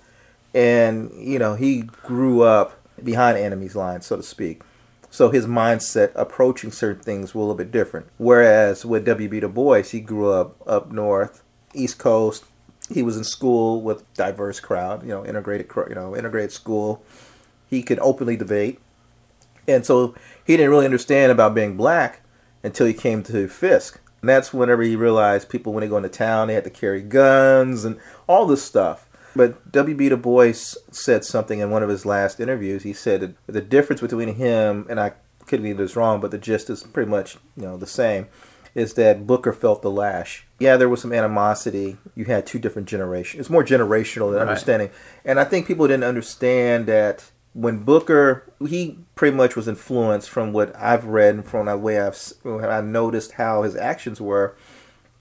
and 0.53 1.11
you 1.15 1.39
know 1.39 1.55
he 1.55 1.83
grew 1.83 2.41
up 2.41 2.77
behind 3.01 3.37
enemy's 3.37 3.75
lines, 3.75 4.05
so 4.05 4.17
to 4.17 4.23
speak. 4.23 4.61
So 5.09 5.29
his 5.29 5.45
mindset 5.45 6.11
approaching 6.15 6.73
certain 6.73 7.01
things 7.01 7.33
were 7.33 7.39
a 7.39 7.43
little 7.45 7.55
bit 7.55 7.71
different. 7.71 8.07
Whereas 8.17 8.85
with 8.85 9.05
W.B. 9.05 9.39
Du 9.39 9.47
Bois, 9.47 9.83
he 9.83 10.01
grew 10.01 10.29
up 10.29 10.57
up 10.67 10.91
north, 10.91 11.41
East 11.73 11.99
Coast. 11.99 12.43
He 12.89 13.01
was 13.01 13.15
in 13.15 13.23
school 13.23 13.81
with 13.81 14.11
diverse 14.13 14.59
crowd, 14.59 15.03
you 15.03 15.09
know, 15.09 15.25
integrated, 15.25 15.69
you 15.89 15.95
know, 15.95 16.15
integrated 16.15 16.51
school. 16.51 17.01
He 17.69 17.81
could 17.83 17.99
openly 17.99 18.35
debate. 18.37 18.79
And 19.67 19.85
so 19.85 20.15
he 20.45 20.55
didn't 20.55 20.71
really 20.71 20.85
understand 20.85 21.31
about 21.31 21.53
being 21.55 21.75
black 21.75 22.21
until 22.63 22.87
he 22.87 22.93
came 22.93 23.21
to 23.23 23.47
Fisk. 23.47 23.99
And 24.21 24.29
that's 24.29 24.53
whenever 24.53 24.81
he 24.81 24.95
realized 24.95 25.49
people, 25.49 25.73
when 25.73 25.81
they 25.81 25.87
go 25.87 25.97
into 25.97 26.09
town, 26.09 26.47
they 26.47 26.53
had 26.53 26.63
to 26.63 26.69
carry 26.69 27.01
guns 27.01 27.85
and 27.85 27.99
all 28.27 28.45
this 28.45 28.63
stuff. 28.63 29.07
But 29.35 29.71
W.B. 29.71 30.09
Du 30.09 30.17
Bois 30.17 30.53
said 30.91 31.23
something 31.23 31.59
in 31.59 31.69
one 31.69 31.83
of 31.83 31.89
his 31.89 32.05
last 32.05 32.39
interviews. 32.39 32.83
He 32.83 32.93
said 32.93 33.21
that 33.21 33.35
the 33.45 33.61
difference 33.61 34.01
between 34.01 34.35
him, 34.35 34.87
and 34.89 34.99
I 34.99 35.13
could 35.45 35.61
be 35.61 35.73
this 35.73 35.95
wrong, 35.95 36.19
but 36.19 36.31
the 36.31 36.37
gist 36.39 36.69
is 36.69 36.81
pretty 36.83 37.09
much 37.11 37.37
you 37.55 37.63
know 37.63 37.77
the 37.77 37.85
same, 37.85 38.27
is 38.73 38.95
that 38.95 39.27
Booker 39.27 39.53
felt 39.53 39.83
the 39.83 39.91
lash. 39.91 40.47
Yeah, 40.59 40.75
there 40.77 40.89
was 40.89 41.01
some 41.01 41.13
animosity. 41.13 41.97
You 42.15 42.25
had 42.25 42.47
two 42.47 42.57
different 42.57 42.87
generations. 42.87 43.41
It's 43.41 43.49
more 43.49 43.63
generational 43.63 44.31
than 44.31 44.39
Right. 44.39 44.47
understanding. 44.47 44.89
And 45.23 45.39
I 45.39 45.43
think 45.43 45.67
people 45.67 45.87
didn't 45.87 46.03
understand 46.03 46.87
that 46.87 47.29
when 47.57 47.79
Booker, 47.79 48.43
he 48.67 48.99
pretty 49.15 49.35
much 49.35 49.55
was 49.55 49.67
influenced 49.67 50.29
from 50.29 50.53
what 50.53 50.75
I've 50.75 51.05
read 51.05 51.33
and 51.33 51.43
from 51.43 51.65
the 51.65 51.75
way 51.75 51.99
I've 51.99 52.15
I 52.45 52.81
noticed 52.81 53.31
how 53.31 53.63
his 53.63 53.75
actions 53.75 54.21
were 54.21 54.55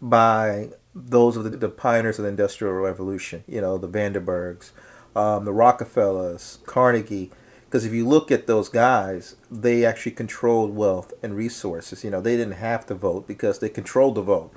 by 0.02 0.68
those 0.94 1.38
of 1.38 1.44
the, 1.44 1.50
the 1.56 1.70
pioneers 1.70 2.18
of 2.18 2.24
the 2.24 2.28
Industrial 2.28 2.74
Revolution. 2.74 3.42
You 3.48 3.62
know, 3.62 3.78
the 3.78 3.86
Vanderbilts, 3.86 4.72
um, 5.16 5.46
the 5.46 5.52
Rockefellers, 5.54 6.58
Carnegie. 6.66 7.30
Because 7.64 7.86
if 7.86 7.94
you 7.94 8.06
look 8.06 8.30
at 8.30 8.46
those 8.46 8.68
guys, 8.68 9.36
they 9.50 9.86
actually 9.86 10.12
controlled 10.12 10.76
wealth 10.76 11.14
and 11.22 11.34
resources. 11.34 12.04
You 12.04 12.10
know, 12.10 12.20
they 12.20 12.36
didn't 12.36 12.56
have 12.56 12.84
to 12.86 12.94
vote 12.94 13.26
because 13.26 13.60
they 13.60 13.70
controlled 13.70 14.16
the 14.16 14.22
vote. 14.22 14.52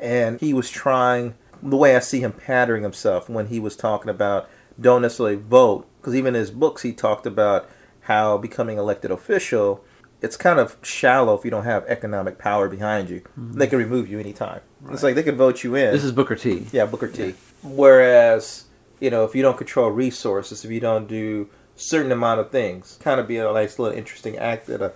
And 0.00 0.40
he 0.40 0.52
was 0.52 0.68
trying, 0.70 1.34
the 1.62 1.76
way 1.76 1.94
I 1.94 2.00
see 2.00 2.18
him 2.18 2.32
patterning 2.32 2.82
himself 2.82 3.28
when 3.28 3.46
he 3.46 3.60
was 3.60 3.76
talking 3.76 4.10
about 4.10 4.50
don't 4.80 5.02
necessarily 5.02 5.36
vote, 5.36 5.86
because 6.02 6.16
even 6.16 6.34
in 6.34 6.40
his 6.40 6.50
books 6.50 6.82
he 6.82 6.92
talked 6.92 7.26
about 7.26 7.70
how 8.02 8.36
becoming 8.36 8.76
elected 8.76 9.12
official, 9.12 9.84
it's 10.20 10.36
kind 10.36 10.58
of 10.58 10.76
shallow 10.82 11.34
if 11.34 11.44
you 11.44 11.50
don't 11.50 11.64
have 11.64 11.84
economic 11.86 12.38
power 12.38 12.68
behind 12.68 13.08
you. 13.08 13.20
Mm-hmm. 13.20 13.52
They 13.52 13.68
can 13.68 13.78
remove 13.78 14.08
you 14.08 14.18
anytime. 14.18 14.60
It's 14.90 15.04
like 15.04 15.14
they 15.14 15.22
can 15.22 15.36
vote 15.36 15.62
you 15.62 15.76
in. 15.76 15.92
This 15.92 16.02
is 16.02 16.10
Booker 16.10 16.34
T. 16.34 16.66
Yeah, 16.72 16.86
Booker 16.86 17.06
T. 17.06 17.34
Whereas, 17.62 18.64
you 18.98 19.10
know, 19.10 19.24
if 19.24 19.36
you 19.36 19.42
don't 19.42 19.56
control 19.56 19.90
resources, 19.90 20.64
if 20.64 20.72
you 20.72 20.80
don't 20.80 21.06
do 21.06 21.48
certain 21.76 22.10
amount 22.10 22.40
of 22.40 22.50
things, 22.50 22.98
kind 23.00 23.20
of 23.20 23.28
be 23.28 23.36
a 23.36 23.44
nice 23.52 23.78
little 23.78 23.96
interesting 23.96 24.36
act 24.36 24.68
at 24.68 24.82
a 24.82 24.92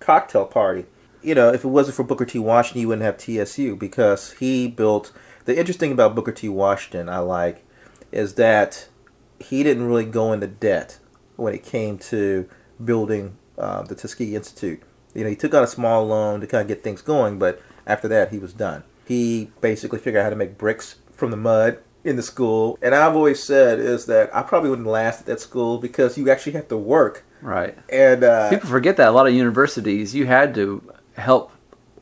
cocktail 0.00 0.44
party. 0.44 0.86
You 1.22 1.36
know, 1.36 1.52
if 1.52 1.64
it 1.64 1.68
wasn't 1.68 1.96
for 1.96 2.02
Booker 2.02 2.24
T. 2.24 2.40
Washington, 2.40 2.80
you 2.80 2.88
wouldn't 2.88 3.04
have 3.04 3.18
TSU 3.18 3.76
because 3.76 4.32
he 4.32 4.66
built. 4.66 5.12
The 5.44 5.56
interesting 5.56 5.92
about 5.92 6.16
Booker 6.16 6.32
T. 6.32 6.48
Washington, 6.48 7.08
I 7.08 7.18
like, 7.20 7.64
is 8.10 8.34
that 8.34 8.88
he 9.40 9.62
didn't 9.62 9.86
really 9.86 10.04
go 10.04 10.32
into 10.32 10.46
debt 10.46 10.98
when 11.36 11.54
it 11.54 11.62
came 11.62 11.98
to 11.98 12.48
building 12.84 13.36
uh, 13.56 13.82
the 13.82 13.94
Tuskegee 13.94 14.34
Institute. 14.34 14.82
You 15.14 15.24
know, 15.24 15.30
he 15.30 15.36
took 15.36 15.54
out 15.54 15.64
a 15.64 15.68
small 15.68 16.06
loan 16.06 16.40
to 16.40 16.46
kind 16.46 16.62
of 16.62 16.68
get 16.68 16.82
things 16.82 17.02
going, 17.02 17.38
but 17.38 17.60
after 17.86 18.08
that, 18.08 18.30
he 18.30 18.38
was 18.38 18.52
done. 18.52 18.84
He 19.06 19.50
basically 19.60 19.98
figured 19.98 20.20
out 20.20 20.24
how 20.24 20.30
to 20.30 20.36
make 20.36 20.58
bricks 20.58 20.96
from 21.12 21.30
the 21.30 21.36
mud 21.36 21.78
in 22.04 22.16
the 22.16 22.22
school. 22.22 22.78
And 22.82 22.94
I've 22.94 23.16
always 23.16 23.42
said 23.42 23.78
is 23.78 24.06
that 24.06 24.34
I 24.34 24.42
probably 24.42 24.70
wouldn't 24.70 24.88
last 24.88 25.20
at 25.20 25.26
that 25.26 25.40
school 25.40 25.78
because 25.78 26.18
you 26.18 26.30
actually 26.30 26.52
have 26.52 26.68
to 26.68 26.76
work. 26.76 27.24
Right. 27.40 27.76
And 27.88 28.24
uh, 28.24 28.50
People 28.50 28.68
forget 28.68 28.96
that 28.96 29.08
a 29.08 29.10
lot 29.12 29.26
of 29.26 29.34
universities 29.34 30.14
you 30.14 30.26
had 30.26 30.54
to 30.54 30.82
help 31.16 31.52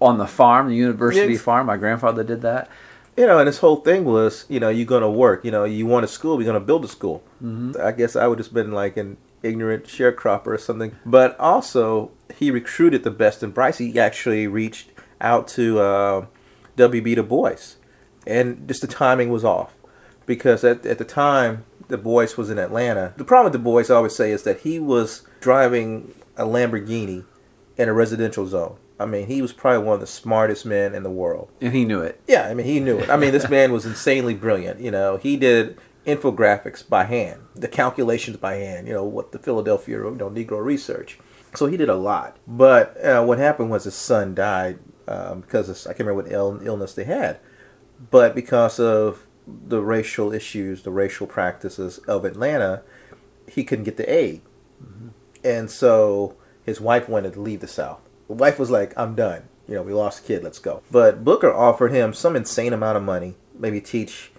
on 0.00 0.18
the 0.18 0.26
farm, 0.26 0.68
the 0.68 0.74
university 0.74 1.36
farm. 1.36 1.66
My 1.66 1.76
grandfather 1.76 2.24
did 2.24 2.42
that. 2.42 2.68
You 3.16 3.26
know, 3.26 3.38
and 3.38 3.48
this 3.48 3.58
whole 3.58 3.76
thing 3.76 4.04
was, 4.04 4.44
you 4.48 4.60
know, 4.60 4.68
you're 4.68 4.86
gonna 4.86 5.10
work. 5.10 5.44
You 5.44 5.50
know, 5.50 5.64
you 5.64 5.86
want 5.86 6.04
a 6.04 6.08
school, 6.08 6.40
you're 6.40 6.52
gonna 6.52 6.64
build 6.64 6.84
a 6.84 6.88
school. 6.88 7.22
I 7.82 7.92
guess 7.92 8.16
I 8.16 8.26
would 8.26 8.38
just 8.38 8.52
been 8.52 8.72
like 8.72 8.96
an 8.96 9.16
ignorant 9.42 9.84
sharecropper 9.84 10.48
or 10.48 10.58
something. 10.58 10.96
But 11.04 11.38
also, 11.40 12.10
he 12.34 12.50
recruited 12.50 13.04
the 13.04 13.10
best 13.10 13.42
and 13.42 13.54
Bryce. 13.54 13.78
He 13.78 13.98
actually 13.98 14.46
reached 14.46 14.90
out 15.20 15.48
to 15.48 15.80
uh, 15.80 16.26
W.B. 16.76 17.14
Du 17.14 17.22
Bois, 17.22 17.76
and 18.26 18.68
just 18.68 18.82
the 18.82 18.86
timing 18.86 19.30
was 19.30 19.44
off 19.44 19.74
because 20.26 20.64
at 20.64 20.84
at 20.84 20.98
the 20.98 21.04
time 21.04 21.64
Du 21.88 21.96
Bois 21.96 22.28
was 22.36 22.50
in 22.50 22.58
Atlanta. 22.58 23.14
The 23.16 23.24
problem 23.24 23.52
with 23.52 23.60
Du 23.60 23.64
Bois, 23.64 23.84
I 23.88 23.96
always 23.96 24.14
say, 24.14 24.30
is 24.30 24.42
that 24.42 24.60
he 24.60 24.78
was 24.78 25.22
driving 25.40 26.14
a 26.36 26.44
Lamborghini 26.44 27.24
in 27.76 27.88
a 27.88 27.92
residential 27.92 28.46
zone. 28.46 28.76
I 28.98 29.04
mean, 29.04 29.26
he 29.26 29.42
was 29.42 29.52
probably 29.52 29.86
one 29.86 29.94
of 29.94 30.00
the 30.00 30.06
smartest 30.06 30.64
men 30.64 30.94
in 30.94 31.02
the 31.02 31.10
world. 31.10 31.50
And 31.60 31.72
he 31.74 31.84
knew 31.84 32.00
it. 32.00 32.20
Yeah, 32.26 32.48
I 32.48 32.54
mean, 32.54 32.66
he 32.66 32.80
knew 32.80 32.98
it. 32.98 33.10
I 33.10 33.16
mean, 33.16 33.32
this 33.32 33.48
man 33.50 33.72
was 33.72 33.84
insanely 33.84 34.34
brilliant. 34.34 34.80
You 34.80 34.90
know, 34.90 35.16
he 35.18 35.36
did 35.36 35.78
infographics 36.06 36.88
by 36.88 37.04
hand, 37.04 37.42
the 37.54 37.68
calculations 37.68 38.36
by 38.38 38.54
hand. 38.54 38.86
You 38.86 38.94
know, 38.94 39.04
what 39.04 39.32
the 39.32 39.38
Philadelphia 39.38 39.98
you 39.98 40.10
know 40.12 40.30
Negro 40.30 40.64
Research. 40.64 41.18
So 41.54 41.66
he 41.66 41.76
did 41.76 41.88
a 41.88 41.96
lot. 41.96 42.36
But 42.46 43.02
uh, 43.04 43.24
what 43.24 43.38
happened 43.38 43.70
was 43.70 43.84
his 43.84 43.94
son 43.94 44.34
died 44.34 44.78
um, 45.08 45.40
because 45.40 45.68
of, 45.68 45.78
I 45.86 45.94
can't 45.94 46.06
remember 46.06 46.22
what 46.22 46.32
Ill- 46.32 46.66
illness 46.66 46.94
they 46.94 47.04
had, 47.04 47.38
but 48.10 48.34
because 48.34 48.78
of 48.78 49.26
the 49.46 49.80
racial 49.80 50.32
issues, 50.32 50.82
the 50.82 50.90
racial 50.90 51.26
practices 51.26 51.98
of 51.98 52.24
Atlanta, 52.24 52.82
he 53.48 53.64
couldn't 53.64 53.84
get 53.84 53.96
the 53.96 54.12
aid, 54.12 54.42
and 55.44 55.70
so 55.70 56.36
his 56.64 56.80
wife 56.80 57.08
wanted 57.08 57.34
to 57.34 57.40
leave 57.40 57.60
the 57.60 57.68
South. 57.68 58.00
Wife 58.28 58.58
was 58.58 58.70
like, 58.70 58.92
"I'm 58.96 59.14
done. 59.14 59.42
You 59.68 59.74
know, 59.76 59.82
we 59.82 59.92
lost 59.92 60.20
a 60.24 60.26
kid. 60.26 60.42
Let's 60.44 60.58
go." 60.58 60.82
But 60.90 61.24
Booker 61.24 61.52
offered 61.52 61.92
him 61.92 62.12
some 62.12 62.36
insane 62.36 62.72
amount 62.72 62.96
of 62.96 63.02
money, 63.02 63.34
maybe 63.58 63.80
teach 63.80 64.30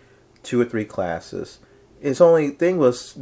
two 0.43 0.59
or 0.61 0.65
three 0.65 0.85
classes. 0.85 1.59
His 1.99 2.21
only 2.21 2.49
thing 2.51 2.77
was, 2.77 3.17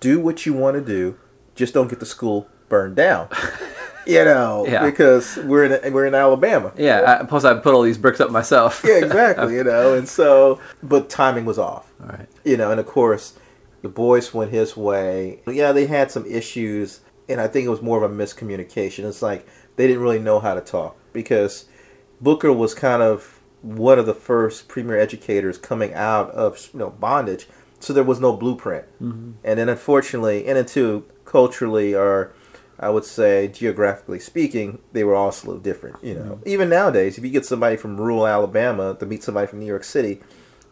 do 0.00 0.18
what 0.20 0.46
you 0.46 0.52
want 0.54 0.74
to 0.76 0.80
do, 0.80 1.16
just 1.54 1.74
don't 1.74 1.88
get 1.88 2.00
the 2.00 2.06
school 2.06 2.48
burned 2.68 2.96
down. 2.96 3.28
you 4.06 4.24
know, 4.24 4.64
Yeah. 4.66 4.84
because 4.84 5.36
we're 5.36 5.64
in 5.64 5.92
we're 5.92 6.06
in 6.06 6.14
Alabama. 6.14 6.72
Yeah. 6.76 7.18
I, 7.20 7.24
plus, 7.24 7.44
I 7.44 7.54
put 7.54 7.74
all 7.74 7.82
these 7.82 7.98
bricks 7.98 8.20
up 8.20 8.30
myself. 8.30 8.82
Yeah, 8.86 8.98
exactly. 9.04 9.54
you 9.54 9.64
know, 9.64 9.94
and 9.94 10.08
so, 10.08 10.60
but 10.82 11.08
timing 11.10 11.44
was 11.44 11.58
off 11.58 11.92
all 12.00 12.08
right. 12.08 12.28
you 12.44 12.56
know, 12.56 12.70
and 12.70 12.80
of 12.80 12.86
course, 12.86 13.34
Du 13.82 13.88
Bois 13.88 14.22
went 14.32 14.50
his 14.50 14.76
way. 14.76 15.40
Yeah, 15.46 15.72
they 15.72 15.86
had 15.86 16.10
some 16.10 16.24
issues, 16.26 17.00
and 17.28 17.40
I 17.40 17.46
think 17.48 17.66
it 17.66 17.70
was 17.70 17.82
more 17.82 18.02
of 18.02 18.10
a 18.10 18.14
miscommunication. 18.14 19.04
It's 19.04 19.22
like 19.22 19.46
they 19.76 19.86
didn't 19.86 20.02
really 20.02 20.18
know 20.18 20.40
how 20.40 20.54
to 20.54 20.60
talk 20.60 20.96
because 21.12 21.66
Booker 22.20 22.52
was 22.52 22.74
kind 22.74 23.02
of 23.02 23.40
one 23.62 23.98
of 23.98 24.06
the 24.06 24.14
first 24.14 24.68
premier 24.68 24.98
educators 24.98 25.58
coming 25.58 25.92
out 25.94 26.30
of 26.30 26.70
you 26.72 26.78
know 26.80 26.90
bondage, 26.90 27.46
so 27.80 27.92
there 27.92 28.04
was 28.04 28.20
no 28.20 28.36
blueprint. 28.36 28.86
Mm-hmm. 29.00 29.32
And 29.44 29.58
then, 29.58 29.68
unfortunately, 29.68 30.46
and 30.46 30.56
then 30.56 30.66
too 30.66 31.04
culturally 31.24 31.94
or 31.94 32.32
I 32.78 32.90
would 32.90 33.04
say 33.04 33.48
geographically 33.48 34.20
speaking, 34.20 34.80
they 34.92 35.02
were 35.02 35.14
also 35.14 35.46
a 35.46 35.48
little 35.48 35.62
different. 35.62 35.96
You 36.02 36.14
know, 36.14 36.40
even 36.44 36.68
nowadays, 36.68 37.16
if 37.16 37.24
you 37.24 37.30
get 37.30 37.46
somebody 37.46 37.76
from 37.76 37.96
rural 37.96 38.26
Alabama 38.26 38.96
to 38.98 39.06
meet 39.06 39.22
somebody 39.22 39.46
from 39.46 39.60
New 39.60 39.66
York 39.66 39.84
City, 39.84 40.20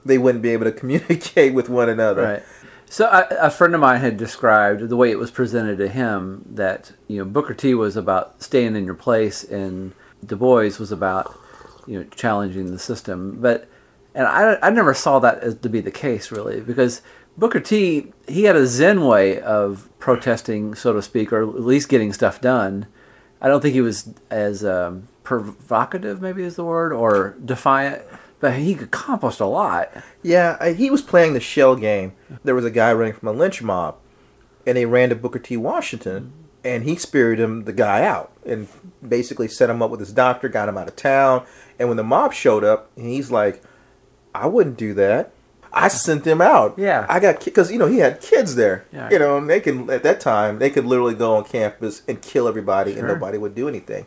they 0.05 0.19
wouldn't 0.19 0.43
be 0.43 0.51
able 0.51 0.65
to 0.65 0.73
communicate 0.81 1.55
with 1.55 1.69
one 1.69 1.89
another. 1.89 2.23
Right. 2.23 2.43
So 2.89 3.09
a 3.41 3.51
friend 3.51 3.75
of 3.75 3.81
mine 3.81 4.01
had 4.01 4.17
described 4.17 4.89
the 4.89 4.97
way 4.97 5.11
it 5.11 5.19
was 5.19 5.31
presented 5.31 5.79
to 5.79 5.89
him 5.89 6.45
that 6.53 6.93
you 7.09 7.19
know 7.19 7.25
Booker 7.25 7.55
T 7.55 7.75
was 7.75 7.97
about 7.97 8.43
staying 8.43 8.77
in 8.77 8.85
your 8.85 8.95
place 8.95 9.43
and 9.43 9.93
Du 10.25 10.37
Bois 10.37 10.79
was 10.79 10.93
about 10.93 11.39
you 11.87 11.99
know 11.99 12.07
challenging 12.15 12.71
the 12.71 12.79
system. 12.79 13.41
But 13.41 13.69
and 14.15 14.27
I 14.27 14.59
I 14.63 14.71
never 14.71 14.95
saw 14.95 15.19
that 15.19 15.41
as 15.41 15.57
to 15.57 15.69
be 15.69 15.81
the 15.81 15.91
case 15.91 16.31
really 16.31 16.61
because 16.61 17.03
Booker 17.37 17.61
T 17.61 18.13
he 18.29 18.45
had 18.45 18.57
a 18.57 18.67
Zen 18.67 19.05
way 19.05 19.41
of 19.41 19.89
protesting, 19.99 20.75
so 20.75 20.93
to 20.93 21.03
speak, 21.03 21.33
or 21.33 21.43
at 21.43 21.61
least 21.61 21.89
getting 21.89 22.13
stuff 22.13 22.41
done. 22.41 22.87
I 23.41 23.49
don't 23.49 23.61
think 23.61 23.75
he 23.75 23.81
was 23.81 24.15
as 24.31 24.65
um, 24.65 25.09
provocative, 25.23 26.23
maybe 26.23 26.43
is 26.45 26.57
the 26.57 26.65
word, 26.65 26.93
or 26.93 27.35
defiant, 27.45 28.03
but 28.45 28.59
he 28.59 28.75
accomplished 28.75 29.41
a 29.41 29.47
lot. 29.47 29.91
Yeah, 30.23 30.73
he 30.75 30.91
was 30.91 31.01
playing 31.01 31.33
the 31.33 31.41
shell 31.41 31.77
game. 31.77 32.13
There 32.45 32.55
was 32.55 32.67
a 32.67 32.71
guy 32.71 32.93
running 32.93 33.15
from 33.15 33.29
a 33.29 33.33
lynch 33.33 33.63
mob, 33.63 33.97
and 34.67 34.77
they 34.77 34.85
ran 34.85 35.09
to 35.09 35.15
Booker 35.15 35.39
T. 35.39 35.57
Washington, 35.57 36.31
and 36.63 36.85
he 36.85 36.95
spirited 36.97 37.43
him 37.43 37.65
the 37.65 37.73
guy 37.73 38.05
out, 38.05 38.33
and 38.45 38.69
basically 39.07 39.49
set 39.49 39.71
him 39.71 39.81
up 39.81 39.91
with 39.91 39.99
his 39.99 40.13
doctor, 40.13 40.51
got 40.51 40.69
him 40.69 40.77
out 40.77 40.89
of 40.89 40.95
town. 40.95 41.47
And 41.79 41.89
when 41.89 41.97
the 41.97 42.05
mob 42.05 42.35
showed 42.35 42.65
up, 42.65 42.91
he's 42.97 43.31
like, 43.31 43.63
"I 44.35 44.47
wouldn't 44.47 44.77
do 44.77 44.93
that. 44.93 45.33
I 45.73 45.89
sent 45.89 46.25
them 46.25 46.43
out. 46.43 46.75
Yeah. 46.77 47.07
I 47.09 47.21
got 47.21 47.43
because 47.43 47.73
you 47.73 47.79
know 47.79 47.87
he 47.87 48.01
had 48.01 48.21
kids 48.21 48.57
there. 48.57 48.85
Yeah. 48.93 49.09
You 49.11 49.21
know, 49.21 49.39
and 49.39 49.49
they 49.49 49.61
can 49.61 49.89
at 49.89 50.03
that 50.03 50.21
time 50.21 50.59
they 50.59 50.69
could 50.69 50.85
literally 50.85 51.15
go 51.15 51.35
on 51.37 51.45
campus 51.45 52.03
and 52.07 52.21
kill 52.21 52.47
everybody, 52.47 52.93
and 52.93 53.09
nobody 53.09 53.39
would 53.39 53.55
do 53.55 53.71
anything. 53.71 54.05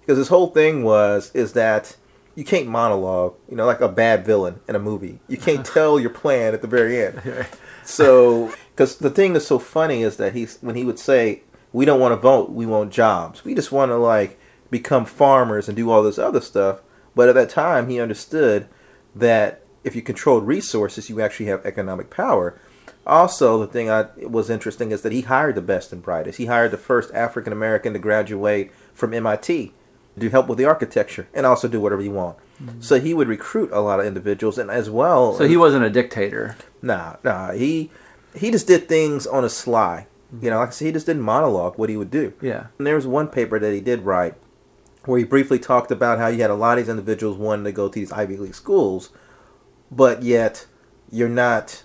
Because 0.00 0.18
his 0.18 0.26
whole 0.26 0.48
thing 0.48 0.82
was 0.82 1.30
is 1.34 1.52
that 1.52 1.96
you 2.36 2.44
can't 2.44 2.68
monologue, 2.68 3.34
you 3.48 3.56
know, 3.56 3.66
like 3.66 3.80
a 3.80 3.88
bad 3.88 4.24
villain 4.24 4.60
in 4.68 4.76
a 4.76 4.78
movie. 4.78 5.18
You 5.26 5.38
can't 5.38 5.60
uh-huh. 5.60 5.74
tell 5.74 5.98
your 5.98 6.10
plan 6.10 6.54
at 6.54 6.62
the 6.62 6.68
very 6.68 7.04
end. 7.04 7.46
So, 7.88 8.52
because 8.72 8.96
the 8.96 9.10
thing 9.10 9.32
that's 9.32 9.46
so 9.46 9.60
funny 9.60 10.02
is 10.02 10.16
that 10.16 10.34
he's 10.34 10.58
when 10.60 10.74
he 10.74 10.82
would 10.82 10.98
say, 10.98 11.42
"We 11.72 11.84
don't 11.84 12.00
want 12.00 12.10
to 12.10 12.16
vote, 12.16 12.50
we 12.50 12.66
want 12.66 12.92
jobs. 12.92 13.44
We 13.44 13.54
just 13.54 13.70
want 13.70 13.92
to 13.92 13.96
like 13.96 14.40
become 14.72 15.04
farmers 15.04 15.68
and 15.68 15.76
do 15.76 15.88
all 15.88 16.02
this 16.02 16.18
other 16.18 16.40
stuff." 16.40 16.80
But 17.14 17.28
at 17.28 17.36
that 17.36 17.48
time, 17.48 17.88
he 17.88 18.00
understood 18.00 18.66
that 19.14 19.64
if 19.84 19.94
you 19.94 20.02
controlled 20.02 20.48
resources, 20.48 21.08
you 21.08 21.20
actually 21.20 21.46
have 21.46 21.64
economic 21.64 22.10
power. 22.10 22.58
Also, 23.06 23.60
the 23.60 23.68
thing 23.68 23.88
I 23.88 24.06
was 24.16 24.50
interesting 24.50 24.90
is 24.90 25.02
that 25.02 25.12
he 25.12 25.20
hired 25.20 25.54
the 25.54 25.62
best 25.62 25.92
and 25.92 26.02
brightest. 26.02 26.38
He 26.38 26.46
hired 26.46 26.72
the 26.72 26.76
first 26.76 27.14
African 27.14 27.52
American 27.52 27.92
to 27.92 28.00
graduate 28.00 28.72
from 28.94 29.14
MIT 29.14 29.72
to 30.18 30.30
help 30.30 30.48
with 30.48 30.58
the 30.58 30.64
architecture 30.64 31.28
and 31.34 31.44
also 31.44 31.68
do 31.68 31.80
whatever 31.80 32.02
you 32.02 32.10
want. 32.10 32.36
So 32.80 32.98
he 32.98 33.12
would 33.12 33.28
recruit 33.28 33.70
a 33.72 33.80
lot 33.80 34.00
of 34.00 34.06
individuals, 34.06 34.56
and 34.56 34.70
as 34.70 34.88
well, 34.88 35.34
So 35.34 35.46
he 35.46 35.56
wasn't 35.56 35.84
a 35.84 35.90
dictator. 35.90 36.56
Nah, 36.80 37.16
nah. 37.22 37.52
He 37.52 37.90
he 38.34 38.50
just 38.50 38.66
did 38.66 38.88
things 38.88 39.26
on 39.26 39.44
a 39.44 39.48
sly. 39.48 40.06
You 40.40 40.50
know, 40.50 40.58
like 40.58 40.68
I 40.68 40.72
said, 40.72 40.86
he 40.86 40.92
just 40.92 41.06
didn't 41.06 41.22
monologue 41.22 41.78
what 41.78 41.88
he 41.88 41.96
would 41.96 42.10
do. 42.10 42.32
Yeah. 42.40 42.66
And 42.78 42.86
there 42.86 42.96
was 42.96 43.06
one 43.06 43.28
paper 43.28 43.58
that 43.58 43.72
he 43.72 43.80
did 43.80 44.02
write 44.02 44.34
where 45.04 45.18
he 45.18 45.24
briefly 45.24 45.58
talked 45.58 45.90
about 45.90 46.18
how 46.18 46.26
you 46.26 46.42
had 46.42 46.50
a 46.50 46.54
lot 46.54 46.78
of 46.78 46.84
these 46.84 46.90
individuals 46.90 47.36
wanting 47.38 47.64
to 47.64 47.72
go 47.72 47.88
to 47.88 47.94
these 47.94 48.12
Ivy 48.12 48.36
League 48.36 48.54
schools, 48.54 49.10
but 49.90 50.22
yet 50.22 50.66
you're 51.10 51.28
not 51.28 51.84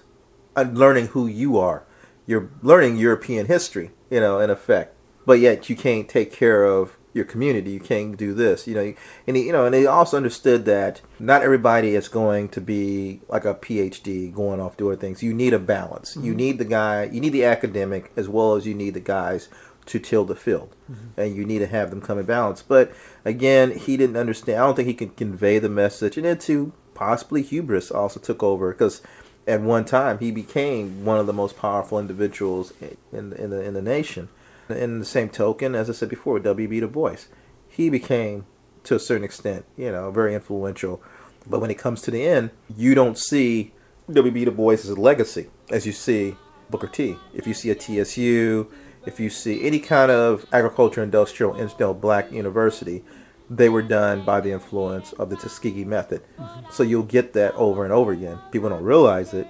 uh, 0.56 0.66
learning 0.72 1.08
who 1.08 1.28
you 1.28 1.58
are. 1.58 1.84
You're 2.26 2.50
learning 2.62 2.98
European 2.98 3.46
history, 3.46 3.92
you 4.10 4.20
know, 4.20 4.40
in 4.40 4.50
effect. 4.50 4.96
But 5.26 5.40
yet 5.40 5.70
you 5.70 5.76
can't 5.76 6.10
take 6.10 6.32
care 6.32 6.64
of 6.64 6.98
your 7.14 7.26
community. 7.26 7.72
You 7.72 7.80
can't 7.80 8.18
do 8.18 8.34
this, 8.34 8.68
you 8.68 8.76
know. 8.76 8.94
And 9.28 9.38
he, 9.38 9.48
you 9.48 9.52
know, 9.52 9.66
and 9.66 9.74
they 9.74 9.86
also 9.86 10.18
understood 10.18 10.66
that 10.66 11.02
not 11.20 11.42
everybody 11.42 11.96
is 11.96 12.08
going 12.08 12.50
to 12.50 12.62
be 12.62 13.22
like 13.28 13.46
a 13.46 13.54
PhD 13.54 14.34
going 14.34 14.60
off 14.60 14.78
doing 14.78 14.98
things. 14.98 15.24
You 15.24 15.34
need 15.34 15.54
a 15.54 15.60
balance. 15.60 16.16
You 16.16 16.32
mm-hmm. 16.32 16.38
need 16.38 16.58
the 16.58 16.66
guy. 16.66 17.06
You 17.06 17.20
need 17.20 17.34
the 17.34 17.46
academic 17.46 18.12
as 18.16 18.30
well 18.30 18.56
as 18.56 18.66
you 18.66 18.74
need 18.74 18.94
the 18.94 19.00
guys 19.00 19.50
to 19.88 20.00
till 20.00 20.26
the 20.26 20.36
field, 20.36 20.76
mm-hmm. 20.90 21.20
and 21.20 21.36
you 21.36 21.46
need 21.46 21.60
to 21.60 21.68
have 21.68 21.90
them 21.90 22.02
come 22.02 22.20
in 22.20 22.26
balance. 22.26 22.62
But 22.62 22.92
again, 23.26 23.78
he 23.78 23.98
didn't 23.98 24.18
understand. 24.18 24.60
I 24.60 24.66
don't 24.66 24.76
think 24.76 24.88
he 24.88 24.94
could 24.94 25.18
convey 25.18 25.60
the 25.60 25.70
message, 25.70 26.18
and 26.18 26.26
then 26.26 26.38
too 26.38 26.74
possibly 26.94 27.42
hubris 27.42 27.90
also 27.92 28.20
took 28.20 28.44
over 28.44 28.72
because 28.72 29.02
at 29.48 29.62
one 29.62 29.84
time 29.86 30.20
he 30.20 30.32
became 30.32 31.04
one 31.04 31.18
of 31.18 31.26
the 31.26 31.34
most 31.34 31.58
powerful 31.58 32.00
individuals 32.00 32.74
in 33.12 33.34
in 33.34 33.50
the 33.50 33.62
in 33.62 33.74
the 33.74 33.82
nation. 33.82 34.30
In 34.72 35.00
the 35.00 35.06
same 35.06 35.30
token, 35.30 35.76
as 35.76 35.90
I 35.90 35.94
said 35.94 36.10
before, 36.10 36.40
W.B. 36.40 36.80
Du 36.80 36.88
Bois, 36.88 37.26
he 37.68 37.90
became 37.90 38.46
to 38.84 38.96
a 38.96 39.00
certain 39.00 39.24
extent, 39.24 39.66
you 39.78 39.92
know, 39.92 40.12
very 40.12 40.34
influential. 40.34 41.02
But 41.48 41.62
when 41.62 41.72
it 41.72 41.78
comes 41.78 42.02
to 42.04 42.12
the 42.12 42.26
end, 42.26 42.52
you 42.76 42.96
don't 42.96 43.18
see 43.18 43.74
W.B. 44.12 44.46
Du 44.46 44.52
Bois' 44.52 44.74
as 44.74 44.90
a 44.90 44.96
legacy 44.96 45.50
as 45.70 45.86
you 45.86 45.92
see 45.92 46.36
Booker 46.70 46.88
T. 46.88 47.18
If 47.34 47.48
you 47.48 47.54
see 47.54 47.70
a 47.70 47.76
TSU, 47.76 48.72
if 49.06 49.20
you 49.20 49.30
see 49.30 49.66
any 49.66 49.80
kind 49.80 50.12
of 50.12 50.46
agriculture 50.52 51.04
industrial 51.04 51.54
know, 51.80 51.94
black 51.94 52.32
university, 52.32 53.04
they 53.50 53.68
were 53.68 53.82
done 53.82 54.24
by 54.24 54.40
the 54.40 54.52
influence 54.52 55.12
of 55.14 55.30
the 55.30 55.36
Tuskegee 55.36 55.84
method. 55.84 56.22
Mm-hmm. 56.40 56.72
So 56.72 56.84
you'll 56.84 57.04
get 57.04 57.34
that 57.34 57.54
over 57.56 57.84
and 57.84 57.92
over 57.92 58.12
again. 58.12 58.40
People 58.52 58.70
don't 58.70 58.84
realize 58.84 59.34
it. 59.34 59.48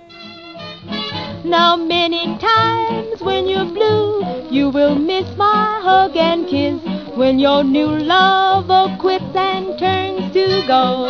Now 1.44 1.76
many 1.76 2.38
times 2.38 3.20
when 3.22 3.48
you're 3.48 3.66
blue, 3.66 4.48
you 4.52 4.70
will 4.70 4.96
miss 4.96 5.36
my 5.38 5.80
hug 5.82 6.16
and 6.16 6.48
kiss 6.48 6.80
when 7.16 7.40
your 7.40 7.64
new 7.64 7.88
lover 7.88 8.96
quits 9.00 9.36
and 9.36 9.78
turns 9.80 10.32
to 10.34 10.64
go. 10.68 11.08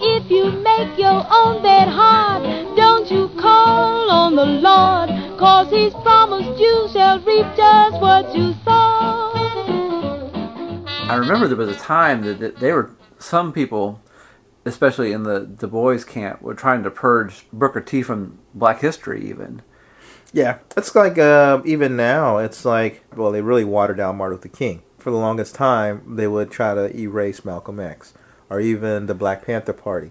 If 0.00 0.30
you 0.30 0.50
make 0.50 0.98
your 0.98 1.26
own 1.30 1.62
bed 1.62 1.88
hard, 1.88 2.42
don't 2.76 3.10
you 3.10 3.28
call 3.40 4.10
on 4.10 4.36
the 4.36 4.44
Lord, 4.44 5.38
cause 5.38 5.70
he's 5.70 5.94
promised 5.94 6.60
you 6.60 6.88
shall 6.92 7.18
reap 7.20 7.46
just 7.56 8.00
what 8.00 8.34
you 8.36 8.52
sow. 8.64 9.32
I 11.08 11.16
remember 11.16 11.48
there 11.48 11.56
was 11.56 11.70
a 11.70 11.80
time 11.80 12.22
that, 12.24 12.38
that 12.40 12.56
they 12.60 12.72
were 12.72 12.90
some 13.18 13.52
people, 13.54 14.02
especially 14.66 15.12
in 15.12 15.22
the 15.22 15.40
Du 15.40 15.66
Bois 15.66 16.02
camp, 16.06 16.42
were 16.42 16.54
trying 16.54 16.82
to 16.82 16.90
purge 16.90 17.46
Booker 17.52 17.80
T 17.80 18.02
from 18.02 18.38
Black 18.58 18.80
history. 18.80 19.28
Even 19.28 19.62
Yeah, 20.32 20.58
it's 20.76 20.94
like 20.94 21.18
uh, 21.18 21.60
even 21.64 21.96
now, 21.96 22.38
it's 22.38 22.64
like 22.64 23.04
well, 23.16 23.32
they 23.32 23.40
really 23.42 23.64
watered 23.64 23.96
down 23.98 24.16
Martin 24.16 24.36
Luther 24.36 24.48
King. 24.48 24.82
For 24.98 25.10
the 25.10 25.16
longest 25.16 25.54
time, 25.54 26.16
they 26.16 26.26
would 26.26 26.50
try 26.50 26.74
to 26.74 26.94
erase 26.96 27.44
Malcolm 27.44 27.80
X. 27.80 28.14
or 28.50 28.60
even 28.60 29.06
the 29.06 29.14
Black 29.14 29.44
Panther 29.46 29.72
Party. 29.72 30.10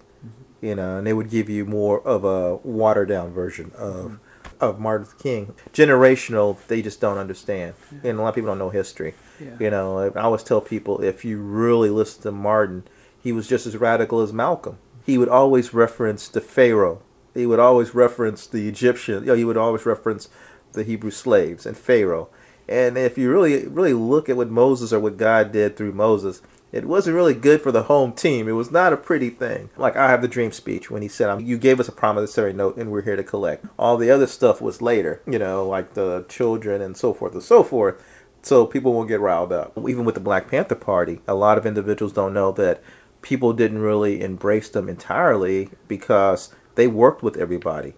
You 0.60 0.74
know, 0.74 0.98
and 0.98 1.06
they 1.06 1.12
would 1.12 1.30
give 1.30 1.48
you 1.48 1.64
more 1.64 2.00
of 2.00 2.24
a 2.24 2.56
watered 2.56 3.08
down 3.08 3.32
version 3.32 3.70
of 3.76 4.18
of 4.60 4.80
Martin 4.80 5.06
Luther 5.06 5.22
King. 5.22 5.54
Generational, 5.72 6.56
they 6.66 6.82
just 6.82 7.00
don't 7.00 7.18
understand, 7.18 7.74
and 8.02 8.18
a 8.18 8.22
lot 8.22 8.30
of 8.30 8.34
people 8.34 8.48
don't 8.48 8.58
know 8.58 8.70
history. 8.70 9.14
Yeah. 9.38 9.56
You 9.60 9.70
know, 9.70 10.10
I 10.16 10.20
always 10.20 10.42
tell 10.42 10.60
people 10.60 11.00
if 11.00 11.24
you 11.24 11.38
really 11.38 11.90
listen 11.90 12.22
to 12.22 12.32
Martin, 12.32 12.82
he 13.22 13.30
was 13.30 13.46
just 13.46 13.66
as 13.66 13.76
radical 13.76 14.20
as 14.20 14.32
Malcolm. 14.32 14.78
He 15.06 15.16
would 15.16 15.28
always 15.28 15.72
reference 15.72 16.26
the 16.28 16.40
Pharaoh. 16.40 17.02
He 17.38 17.46
would 17.46 17.60
always 17.60 17.94
reference 17.94 18.46
the 18.46 18.68
Egyptian. 18.68 19.20
You 19.20 19.28
know, 19.28 19.34
he 19.34 19.44
would 19.44 19.56
always 19.56 19.86
reference 19.86 20.28
the 20.72 20.82
Hebrew 20.82 21.10
slaves 21.10 21.66
and 21.66 21.76
Pharaoh. 21.76 22.28
And 22.68 22.98
if 22.98 23.16
you 23.16 23.30
really 23.30 23.66
really 23.66 23.94
look 23.94 24.28
at 24.28 24.36
what 24.36 24.50
Moses 24.50 24.92
or 24.92 25.00
what 25.00 25.16
God 25.16 25.52
did 25.52 25.76
through 25.76 25.92
Moses, 25.92 26.42
it 26.72 26.84
wasn't 26.84 27.16
really 27.16 27.34
good 27.34 27.62
for 27.62 27.72
the 27.72 27.84
home 27.84 28.12
team. 28.12 28.48
It 28.48 28.52
was 28.52 28.70
not 28.70 28.92
a 28.92 28.96
pretty 28.96 29.30
thing. 29.30 29.70
Like 29.76 29.96
I 29.96 30.10
have 30.10 30.20
the 30.20 30.28
dream 30.28 30.52
speech 30.52 30.90
when 30.90 31.00
he 31.00 31.08
said, 31.08 31.30
um, 31.30 31.40
"You 31.40 31.56
gave 31.56 31.80
us 31.80 31.88
a 31.88 31.92
promissory 31.92 32.52
note, 32.52 32.76
and 32.76 32.90
we're 32.90 33.02
here 33.02 33.16
to 33.16 33.22
collect." 33.22 33.64
All 33.78 33.96
the 33.96 34.10
other 34.10 34.26
stuff 34.26 34.60
was 34.60 34.82
later, 34.82 35.22
you 35.26 35.38
know, 35.38 35.66
like 35.66 35.94
the 35.94 36.26
children 36.28 36.82
and 36.82 36.96
so 36.96 37.14
forth 37.14 37.32
and 37.32 37.42
so 37.42 37.62
forth. 37.62 38.02
So 38.42 38.66
people 38.66 38.92
won't 38.92 39.08
get 39.08 39.20
riled 39.20 39.52
up. 39.52 39.78
Even 39.88 40.04
with 40.04 40.14
the 40.14 40.20
Black 40.20 40.50
Panther 40.50 40.74
Party, 40.74 41.20
a 41.26 41.34
lot 41.34 41.58
of 41.58 41.66
individuals 41.66 42.12
don't 42.12 42.34
know 42.34 42.52
that 42.52 42.82
people 43.22 43.52
didn't 43.52 43.80
really 43.80 44.20
embrace 44.20 44.68
them 44.68 44.88
entirely 44.88 45.70
because 45.88 46.54
they 46.78 46.86
worked 46.86 47.24
with 47.24 47.36
everybody. 47.36 47.94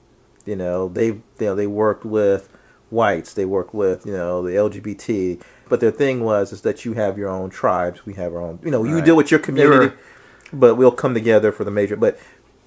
You 0.46 0.56
know, 0.56 0.88
they 0.88 1.06
you 1.06 1.22
know 1.38 1.54
they 1.54 1.66
worked 1.66 2.06
with 2.06 2.48
whites, 2.88 3.34
they 3.34 3.44
worked 3.44 3.74
with 3.74 4.06
you 4.06 4.12
know 4.12 4.42
the 4.42 4.52
LGBT. 4.52 5.40
But 5.68 5.80
their 5.80 5.90
thing 5.90 6.24
was 6.24 6.50
is 6.50 6.62
that 6.62 6.86
you 6.86 6.94
have 6.94 7.18
your 7.18 7.28
own 7.28 7.50
tribes, 7.50 8.06
we 8.06 8.14
have 8.14 8.32
our 8.32 8.40
own. 8.40 8.58
You 8.64 8.70
know, 8.70 8.82
you 8.84 8.96
Right. 8.96 9.04
deal 9.04 9.16
with 9.16 9.30
your 9.30 9.38
community, 9.38 9.88
were- 9.88 9.92
but 10.50 10.76
we'll 10.76 10.92
come 10.92 11.12
together 11.12 11.52
for 11.52 11.62
the 11.62 11.70
major. 11.70 11.94
But 11.94 12.18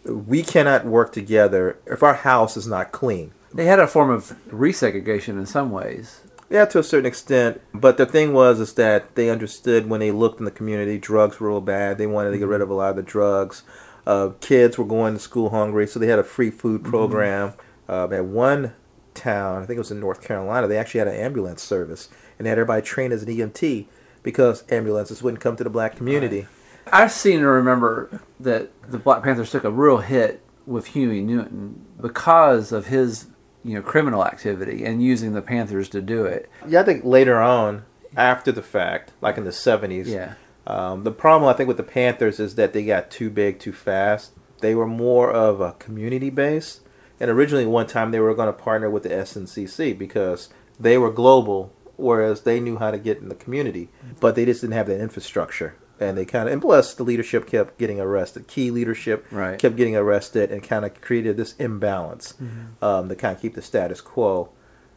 we 0.05 0.43
cannot 0.43 0.85
work 0.85 1.11
together 1.11 1.77
if 1.87 2.03
our 2.03 2.13
house 2.13 2.55
is 2.55 2.67
not 2.67 2.91
clean. 2.91 3.31
They 3.51 3.65
had 3.65 3.79
a 3.79 3.87
form 3.87 4.11
of 4.11 4.35
resegregation 4.51 5.39
in 5.39 5.47
some 5.47 5.71
ways. 5.71 6.21
Yeah, 6.47 6.65
to 6.65 6.79
a 6.79 6.83
certain 6.83 7.07
extent. 7.07 7.59
But 7.73 7.97
the 7.97 8.05
thing 8.05 8.33
was 8.33 8.59
is 8.59 8.73
that 8.73 9.15
they 9.15 9.31
understood 9.31 9.89
when 9.89 9.99
they 9.99 10.11
looked 10.11 10.37
in 10.37 10.45
the 10.45 10.51
community, 10.51 10.99
drugs 10.99 11.39
were 11.39 11.49
real 11.49 11.61
bad. 11.61 11.97
They 11.97 12.05
wanted 12.05 12.31
to 12.31 12.37
get 12.37 12.47
rid 12.47 12.57
mm-hmm. 12.57 12.63
of 12.63 12.69
a 12.69 12.73
lot 12.75 12.91
of 12.91 12.97
the 12.97 13.01
drugs. 13.01 13.63
Uh, 14.05 14.29
kids 14.41 14.77
were 14.77 14.85
going 14.85 15.13
to 15.13 15.19
school 15.19 15.49
hungry, 15.51 15.87
so 15.87 15.99
they 15.99 16.07
had 16.07 16.19
a 16.19 16.23
free 16.23 16.51
food 16.51 16.83
program. 16.83 17.53
Uh, 17.87 18.07
at 18.11 18.25
one 18.25 18.73
town, 19.13 19.61
I 19.61 19.65
think 19.65 19.75
it 19.77 19.79
was 19.79 19.91
in 19.91 19.99
North 19.99 20.21
Carolina, 20.21 20.67
they 20.67 20.77
actually 20.77 20.99
had 20.99 21.07
an 21.07 21.15
ambulance 21.15 21.61
service, 21.61 22.09
and 22.37 22.45
they 22.45 22.49
had 22.49 22.57
everybody 22.57 22.81
trained 22.81 23.13
as 23.13 23.23
an 23.23 23.29
EMT 23.29 23.85
because 24.23 24.63
ambulances 24.71 25.21
wouldn't 25.21 25.41
come 25.41 25.55
to 25.57 25.63
the 25.63 25.69
black 25.69 25.95
community. 25.95 26.47
I've 26.91 27.11
seen 27.11 27.37
and 27.39 27.47
remember 27.47 28.21
that 28.39 28.71
the 28.89 28.97
Black 28.97 29.23
Panthers 29.23 29.51
took 29.51 29.63
a 29.63 29.71
real 29.71 29.97
hit 29.97 30.41
with 30.65 30.87
Huey 30.87 31.21
Newton 31.21 31.85
because 32.01 32.71
of 32.71 32.87
his, 32.87 33.27
you 33.63 33.75
know, 33.75 33.81
criminal 33.81 34.25
activity 34.25 34.83
and 34.83 35.01
using 35.01 35.33
the 35.33 35.41
Panthers 35.41 35.87
to 35.89 36.01
do 36.01 36.25
it. 36.25 36.49
Yeah, 36.67 36.81
I 36.81 36.83
think 36.83 37.05
later 37.05 37.41
on, 37.41 37.85
after 38.17 38.51
the 38.51 38.61
fact, 38.61 39.11
like 39.21 39.37
in 39.37 39.43
the 39.45 39.51
70s, 39.51 40.07
Yeah. 40.07 40.33
Um, 40.65 41.03
the 41.03 41.11
problem 41.11 41.49
I 41.49 41.53
think 41.53 41.67
with 41.67 41.77
the 41.77 41.83
Panthers 41.83 42.39
is 42.39 42.55
that 42.55 42.73
they 42.73 42.85
got 42.85 43.11
too 43.11 43.29
big 43.29 43.59
too 43.59 43.73
fast. 43.73 44.31
They 44.61 44.75
were 44.75 44.87
more 44.87 45.31
of 45.31 45.59
a 45.59 45.73
community 45.73 46.29
base, 46.29 46.79
and 47.19 47.29
originally 47.29 47.65
one 47.65 47.87
time 47.87 48.11
they 48.11 48.19
were 48.19 48.33
going 48.33 48.47
to 48.47 48.53
partner 48.53 48.89
with 48.89 49.03
the 49.03 49.09
SNCC 49.09 49.97
because 49.97 50.49
they 50.79 50.97
were 50.97 51.11
global, 51.11 51.73
whereas 51.97 52.41
they 52.41 52.59
knew 52.61 52.77
how 52.77 52.91
to 52.91 52.97
get 52.97 53.17
in 53.17 53.27
the 53.29 53.35
community, 53.35 53.89
but 54.21 54.35
they 54.35 54.45
just 54.45 54.61
didn't 54.61 54.73
have 54.73 54.87
that 54.87 55.01
infrastructure. 55.01 55.75
And 55.99 56.17
they 56.17 56.25
kind 56.25 56.47
of, 56.47 56.53
and 56.53 56.61
plus 56.61 56.93
the 56.95 57.03
leadership 57.03 57.45
kept 57.45 57.77
getting 57.77 57.99
arrested. 57.99 58.47
Key 58.47 58.71
leadership 58.71 59.25
Right. 59.31 59.59
kept 59.59 59.75
getting 59.75 59.95
arrested, 59.97 60.49
and 60.49 60.63
kind 60.63 60.85
of 60.85 60.99
created 61.01 61.35
this 61.37 61.55
imbalance 61.59 62.33
um, 62.81 63.09
to 63.09 63.15
kind 63.15 63.35
of 63.35 63.41
keep 63.41 63.55
the 63.55 63.61
status 63.61 63.99
quo. 64.01 64.49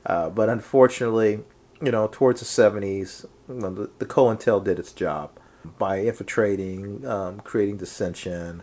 Uh, 0.07 0.31
but 0.31 0.49
unfortunately, 0.49 1.41
you 1.83 1.91
know, 1.91 2.09
towards 2.11 2.41
the 2.41 2.47
70s, 2.47 3.27
you 3.49 3.55
know, 3.57 3.71
the, 3.71 3.91
the 3.99 4.07
COINTEL 4.07 4.61
did 4.64 4.79
its 4.79 4.93
job 4.93 5.31
by 5.79 5.99
infiltrating, 5.99 7.07
um, 7.07 7.41
creating 7.41 7.77
dissension. 7.79 8.63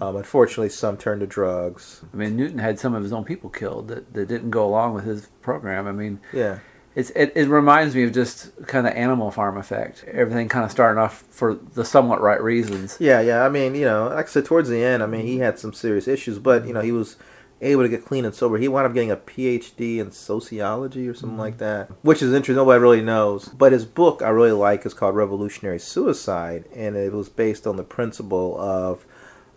Um, 0.00 0.14
unfortunately, 0.16 0.68
some 0.68 0.96
turned 0.96 1.20
to 1.22 1.26
drugs. 1.26 2.02
I 2.12 2.16
mean, 2.16 2.36
Newton 2.36 2.58
had 2.58 2.78
some 2.78 2.94
of 2.94 3.02
his 3.02 3.12
own 3.12 3.24
people 3.24 3.50
killed 3.50 3.88
that, 3.88 4.12
that 4.14 4.28
didn't 4.28 4.50
go 4.50 4.64
along 4.64 4.94
with 4.94 5.04
his 5.04 5.26
program. 5.42 5.88
I 5.88 5.92
mean, 5.92 6.20
Yeah. 6.32 6.60
it's 6.94 7.10
it, 7.10 7.32
it 7.34 7.48
reminds 7.48 7.96
me 7.96 8.04
of 8.04 8.12
just 8.12 8.52
kind 8.68 8.86
of 8.86 8.92
Animal 8.94 9.32
Farm 9.32 9.56
effect. 9.56 10.04
Everything 10.06 10.48
kind 10.48 10.64
of 10.64 10.70
starting 10.70 11.02
off 11.02 11.24
for 11.28 11.54
the 11.54 11.84
somewhat 11.84 12.20
right 12.20 12.40
reasons. 12.40 12.96
Yeah, 13.00 13.20
yeah. 13.20 13.44
I 13.44 13.48
mean, 13.48 13.74
you 13.74 13.84
know, 13.84 14.08
like 14.14 14.26
I 14.26 14.28
said, 14.28 14.44
towards 14.44 14.68
the 14.68 14.80
end, 14.84 15.02
I 15.02 15.06
mean, 15.06 15.26
he 15.26 15.38
had 15.38 15.58
some 15.58 15.72
serious 15.72 16.06
issues, 16.06 16.38
but, 16.38 16.66
you 16.68 16.72
know, 16.72 16.80
he 16.80 16.92
was 16.92 17.16
able 17.64 17.82
to 17.82 17.88
get 17.88 18.04
clean 18.04 18.24
and 18.24 18.34
sober. 18.34 18.58
He 18.58 18.68
wound 18.68 18.86
up 18.86 18.94
getting 18.94 19.10
a 19.10 19.16
PhD 19.16 19.98
in 19.98 20.12
sociology 20.12 21.08
or 21.08 21.14
something 21.14 21.38
like 21.38 21.54
mm-hmm. 21.54 21.64
that, 21.64 21.90
which 22.02 22.22
is 22.22 22.32
interesting. 22.32 22.56
Nobody 22.56 22.80
really 22.80 23.02
knows. 23.02 23.48
But 23.48 23.72
his 23.72 23.84
book 23.84 24.22
I 24.22 24.28
really 24.28 24.52
like 24.52 24.84
is 24.86 24.94
called 24.94 25.16
Revolutionary 25.16 25.78
Suicide, 25.78 26.64
and 26.74 26.96
it 26.96 27.12
was 27.12 27.28
based 27.28 27.66
on 27.66 27.76
the 27.76 27.84
principle 27.84 28.60
of 28.60 29.04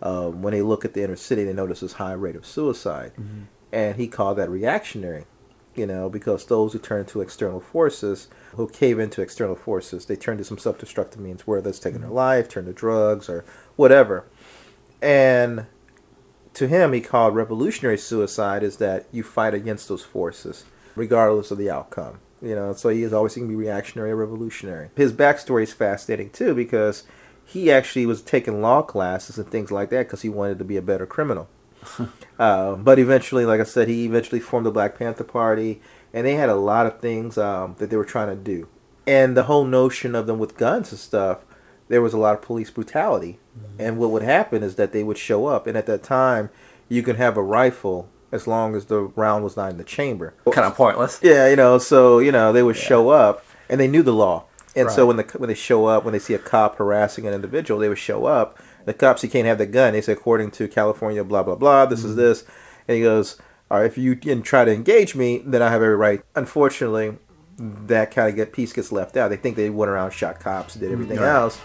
um, 0.00 0.42
when 0.42 0.52
they 0.52 0.62
look 0.62 0.84
at 0.84 0.94
the 0.94 1.02
inner 1.02 1.16
city, 1.16 1.44
they 1.44 1.52
notice 1.52 1.80
this 1.80 1.94
high 1.94 2.12
rate 2.12 2.36
of 2.36 2.46
suicide. 2.46 3.12
Mm-hmm. 3.14 3.42
And 3.72 3.96
he 3.96 4.08
called 4.08 4.38
that 4.38 4.48
reactionary, 4.48 5.24
you 5.74 5.86
know, 5.86 6.08
because 6.08 6.46
those 6.46 6.72
who 6.72 6.78
turn 6.78 7.04
to 7.06 7.20
external 7.20 7.60
forces, 7.60 8.28
who 8.52 8.68
cave 8.68 8.98
into 8.98 9.20
external 9.20 9.56
forces, 9.56 10.06
they 10.06 10.16
turn 10.16 10.38
to 10.38 10.44
some 10.44 10.58
self 10.58 10.78
destructive 10.78 11.20
means, 11.20 11.46
whether 11.46 11.68
it's 11.68 11.78
taking 11.78 12.00
their 12.00 12.08
mm-hmm. 12.08 12.16
life, 12.16 12.48
turn 12.48 12.64
to 12.66 12.72
drugs, 12.72 13.28
or 13.28 13.44
whatever. 13.76 14.24
And 15.02 15.66
to 16.58 16.68
him, 16.68 16.92
he 16.92 17.00
called 17.00 17.36
revolutionary 17.36 17.98
suicide 17.98 18.62
is 18.62 18.78
that 18.78 19.06
you 19.12 19.22
fight 19.22 19.54
against 19.54 19.88
those 19.88 20.04
forces, 20.04 20.64
regardless 20.96 21.50
of 21.50 21.58
the 21.58 21.70
outcome. 21.70 22.18
You 22.42 22.54
know, 22.54 22.72
so 22.72 22.88
he 22.88 23.02
is 23.02 23.12
always 23.12 23.34
going 23.34 23.48
to 23.48 23.50
be 23.50 23.56
reactionary 23.56 24.10
or 24.10 24.16
revolutionary. 24.16 24.90
His 24.96 25.12
backstory 25.12 25.64
is 25.64 25.72
fascinating 25.72 26.30
too 26.30 26.54
because 26.54 27.04
he 27.44 27.70
actually 27.70 28.06
was 28.06 28.22
taking 28.22 28.60
law 28.60 28.82
classes 28.82 29.38
and 29.38 29.48
things 29.48 29.70
like 29.70 29.90
that 29.90 30.06
because 30.06 30.22
he 30.22 30.28
wanted 30.28 30.58
to 30.58 30.64
be 30.64 30.76
a 30.76 30.82
better 30.82 31.06
criminal. 31.06 31.48
uh, 32.38 32.74
but 32.74 32.98
eventually, 32.98 33.44
like 33.44 33.60
I 33.60 33.64
said, 33.64 33.88
he 33.88 34.04
eventually 34.04 34.40
formed 34.40 34.66
the 34.66 34.70
Black 34.70 34.98
Panther 34.98 35.24
Party, 35.24 35.80
and 36.12 36.26
they 36.26 36.34
had 36.34 36.48
a 36.48 36.56
lot 36.56 36.86
of 36.86 37.00
things 37.00 37.38
um, 37.38 37.76
that 37.78 37.90
they 37.90 37.96
were 37.96 38.04
trying 38.04 38.28
to 38.28 38.36
do. 38.36 38.68
And 39.06 39.36
the 39.36 39.44
whole 39.44 39.64
notion 39.64 40.14
of 40.14 40.26
them 40.26 40.38
with 40.38 40.56
guns 40.56 40.90
and 40.90 40.98
stuff, 40.98 41.44
there 41.88 42.02
was 42.02 42.12
a 42.12 42.18
lot 42.18 42.34
of 42.34 42.42
police 42.42 42.70
brutality. 42.70 43.38
Mm-hmm. 43.58 43.80
And 43.80 43.98
what 43.98 44.10
would 44.10 44.22
happen 44.22 44.62
is 44.62 44.76
that 44.76 44.92
they 44.92 45.02
would 45.02 45.18
show 45.18 45.46
up, 45.46 45.66
and 45.66 45.76
at 45.76 45.86
that 45.86 46.02
time, 46.02 46.50
you 46.88 47.02
can 47.02 47.16
have 47.16 47.36
a 47.36 47.42
rifle 47.42 48.08
as 48.30 48.46
long 48.46 48.74
as 48.74 48.86
the 48.86 49.00
round 49.00 49.42
was 49.42 49.56
not 49.56 49.70
in 49.70 49.78
the 49.78 49.84
chamber. 49.84 50.34
Kind 50.52 50.66
of 50.66 50.74
pointless. 50.74 51.18
Yeah, 51.22 51.48
you 51.48 51.56
know, 51.56 51.78
so 51.78 52.18
you 52.18 52.32
know 52.32 52.52
they 52.52 52.62
would 52.62 52.76
show 52.76 53.10
up, 53.10 53.44
and 53.68 53.80
they 53.80 53.88
knew 53.88 54.02
the 54.02 54.12
law, 54.12 54.44
and 54.76 54.90
so 54.90 55.06
when 55.06 55.16
the 55.16 55.24
when 55.36 55.48
they 55.48 55.54
show 55.54 55.86
up, 55.86 56.04
when 56.04 56.12
they 56.12 56.18
see 56.18 56.34
a 56.34 56.38
cop 56.38 56.76
harassing 56.76 57.26
an 57.26 57.34
individual, 57.34 57.80
they 57.80 57.88
would 57.88 57.98
show 57.98 58.26
up. 58.26 58.58
The 58.84 58.94
cops, 58.94 59.22
he 59.22 59.28
can't 59.28 59.46
have 59.46 59.58
the 59.58 59.66
gun. 59.66 59.92
They 59.92 60.00
say, 60.00 60.12
according 60.12 60.50
to 60.52 60.68
California, 60.68 61.24
blah 61.24 61.42
blah 61.42 61.56
blah. 61.56 61.86
This 61.86 62.04
is 62.04 62.12
mm-hmm. 62.12 62.20
this, 62.20 62.44
and 62.86 62.96
he 62.96 63.02
goes, 63.02 63.36
"All 63.70 63.78
right, 63.78 63.86
if 63.86 63.98
you 63.98 64.16
can 64.16 64.42
try 64.42 64.64
to 64.64 64.72
engage 64.72 65.14
me, 65.14 65.42
then 65.44 65.62
I 65.62 65.70
have 65.70 65.82
every 65.82 65.96
right." 65.96 66.22
Unfortunately, 66.34 67.16
that 67.58 68.10
kind 68.10 68.28
of 68.28 68.36
get 68.36 68.52
piece 68.52 68.72
gets 68.72 68.92
left 68.92 69.16
out. 69.16 69.28
They 69.28 69.36
think 69.36 69.56
they 69.56 69.70
went 69.70 69.90
around, 69.90 70.12
shot 70.12 70.40
cops, 70.40 70.74
did 70.74 70.92
everything 70.92 71.18
Right. 71.18 71.34
else, 71.34 71.58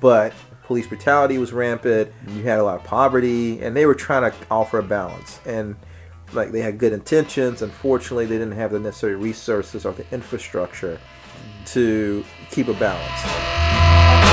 but 0.00 0.32
police 0.64 0.86
brutality 0.86 1.38
was 1.38 1.52
rampant. 1.52 2.12
You 2.28 2.42
had 2.42 2.58
a 2.58 2.62
lot 2.62 2.76
of 2.76 2.84
poverty, 2.84 3.60
and 3.60 3.76
they 3.76 3.86
were 3.86 3.94
trying 3.94 4.30
to 4.30 4.36
offer 4.50 4.78
a 4.78 4.82
balance. 4.82 5.40
And 5.46 5.76
like 6.32 6.52
they 6.52 6.60
had 6.60 6.78
good 6.78 6.92
intentions. 6.92 7.62
Unfortunately, 7.62 8.26
they 8.26 8.38
didn't 8.38 8.56
have 8.56 8.72
the 8.72 8.78
necessary 8.78 9.16
resources 9.16 9.86
or 9.86 9.92
the 9.92 10.04
infrastructure 10.12 11.00
to 11.66 12.24
keep 12.50 12.68
a 12.68 12.74
balance. 12.74 14.27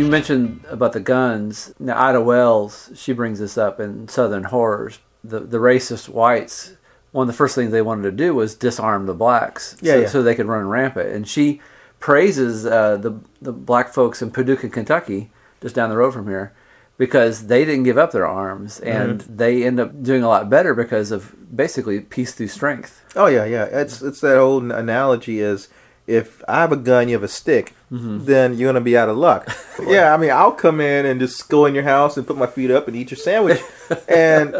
You 0.00 0.06
mentioned 0.10 0.64
about 0.68 0.92
the 0.94 1.00
guns. 1.00 1.74
Now, 1.78 2.00
Ida 2.08 2.20
Wells, 2.22 2.90
she 2.94 3.12
brings 3.12 3.38
this 3.38 3.58
up 3.58 3.78
in 3.80 4.08
Southern 4.08 4.44
Horrors. 4.44 4.98
The 5.22 5.40
the 5.40 5.58
racist 5.58 6.08
whites, 6.08 6.74
one 7.12 7.24
of 7.24 7.26
the 7.34 7.36
first 7.36 7.54
things 7.54 7.70
they 7.70 7.82
wanted 7.82 8.02
to 8.04 8.12
do 8.12 8.34
was 8.34 8.54
disarm 8.54 9.04
the 9.06 9.14
blacks, 9.14 9.76
Yeah, 9.82 9.92
so, 9.94 10.00
yeah. 10.00 10.08
so 10.08 10.22
they 10.22 10.34
could 10.34 10.46
run 10.46 10.66
rampant. 10.68 11.10
And 11.10 11.28
she 11.28 11.60
praises 11.98 12.64
uh, 12.64 12.96
the 12.96 13.12
the 13.42 13.52
black 13.52 13.92
folks 13.92 14.22
in 14.22 14.30
Paducah, 14.30 14.70
Kentucky, 14.70 15.30
just 15.60 15.74
down 15.74 15.90
the 15.90 15.96
road 15.98 16.12
from 16.14 16.26
here, 16.28 16.54
because 16.96 17.48
they 17.48 17.66
didn't 17.66 17.84
give 17.84 17.98
up 17.98 18.12
their 18.12 18.26
arms, 18.26 18.80
and 18.80 19.20
Mm-hmm. 19.20 19.36
they 19.36 19.64
end 19.64 19.78
up 19.78 20.02
doing 20.02 20.22
a 20.22 20.28
lot 20.28 20.48
better 20.48 20.72
because 20.74 21.10
of 21.10 21.34
basically 21.54 22.00
peace 22.00 22.32
through 22.32 22.48
strength. 22.48 23.04
Oh 23.14 23.26
yeah, 23.26 23.44
yeah. 23.44 23.64
It's 23.64 24.00
it's 24.00 24.20
that 24.22 24.38
old 24.38 24.62
analogy 24.72 25.40
is 25.40 25.68
if 26.10 26.42
I 26.48 26.60
have 26.60 26.72
a 26.72 26.76
gun, 26.76 27.08
you 27.08 27.14
have 27.14 27.22
a 27.22 27.28
stick, 27.28 27.74
Mm-hmm. 27.92 28.24
then 28.24 28.56
you're 28.56 28.68
gonna 28.72 28.80
be 28.80 28.96
out 28.96 29.08
of 29.08 29.16
luck. 29.16 29.48
yeah, 29.86 30.14
I 30.14 30.16
mean, 30.16 30.30
I'll 30.30 30.52
come 30.52 30.80
in 30.80 31.06
and 31.06 31.18
just 31.18 31.48
go 31.48 31.66
in 31.66 31.74
your 31.74 31.82
house 31.82 32.16
and 32.16 32.24
put 32.26 32.36
my 32.36 32.46
feet 32.46 32.70
up 32.70 32.86
and 32.86 32.96
eat 32.96 33.10
your 33.10 33.18
sandwich, 33.18 33.60
and 34.08 34.54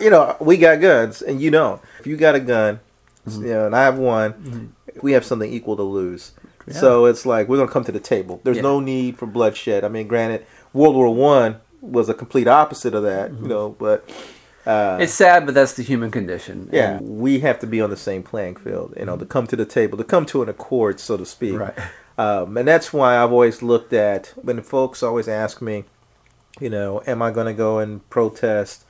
you 0.00 0.08
know 0.10 0.36
we 0.40 0.56
got 0.56 0.80
guns 0.80 1.20
and 1.22 1.40
you 1.42 1.50
don't. 1.50 1.80
If 1.98 2.06
you 2.06 2.16
got 2.16 2.34
a 2.36 2.40
gun, 2.40 2.80
Mm-hmm. 3.26 3.42
you 3.44 3.52
know, 3.54 3.66
and 3.66 3.74
I 3.74 3.82
have 3.82 3.98
one, 3.98 4.72
we 5.02 5.10
have 5.12 5.24
something 5.24 5.52
equal 5.52 5.74
to 5.76 5.82
lose. 5.82 6.30
So 6.70 7.06
it's 7.06 7.26
like 7.26 7.48
we're 7.48 7.56
gonna 7.58 7.70
come 7.72 7.82
to 7.84 7.92
the 7.92 7.98
table. 8.14 8.40
There's 8.44 8.58
Yeah. 8.58 8.62
no 8.70 8.78
need 8.78 9.18
for 9.18 9.26
bloodshed. 9.26 9.82
I 9.84 9.88
mean, 9.88 10.06
granted, 10.06 10.46
World 10.72 10.94
War 10.94 11.12
One 11.12 11.56
was 11.80 12.08
a 12.08 12.14
complete 12.14 12.46
opposite 12.46 12.94
of 12.94 13.02
that, 13.02 13.32
Mm-hmm. 13.32 13.42
you 13.42 13.48
know, 13.48 13.70
but. 13.78 14.08
Uh, 14.66 14.98
It's 15.00 15.14
sad, 15.14 15.46
but 15.46 15.54
that's 15.54 15.74
the 15.74 15.82
human 15.82 16.10
condition. 16.10 16.68
yeah, 16.72 16.96
And- 16.96 17.20
we 17.20 17.40
have 17.40 17.58
to 17.60 17.66
be 17.66 17.80
on 17.80 17.90
the 17.90 17.96
same 17.96 18.22
playing 18.22 18.56
field, 18.56 18.94
you 18.96 19.04
know, 19.04 19.16
to 19.16 19.24
come 19.24 19.46
to 19.46 19.56
the 19.56 19.64
table, 19.64 19.96
to 19.98 20.04
come 20.04 20.26
to 20.26 20.42
an 20.42 20.48
accord, 20.48 20.98
so 21.00 21.16
to 21.16 21.24
speak. 21.24 21.58
Right. 21.58 21.74
Um, 22.18 22.56
and 22.56 22.66
that's 22.66 22.92
why 22.92 23.16
I've 23.22 23.30
always 23.32 23.62
looked 23.62 23.92
at 23.92 24.32
when 24.36 24.60
folks 24.62 25.02
always 25.02 25.28
ask 25.28 25.60
me, 25.62 25.84
you 26.58 26.70
know, 26.70 27.02
am 27.06 27.20
I 27.22 27.30
going 27.30 27.46
to 27.46 27.52
go 27.52 27.78
and 27.78 28.08
protest, 28.10 28.84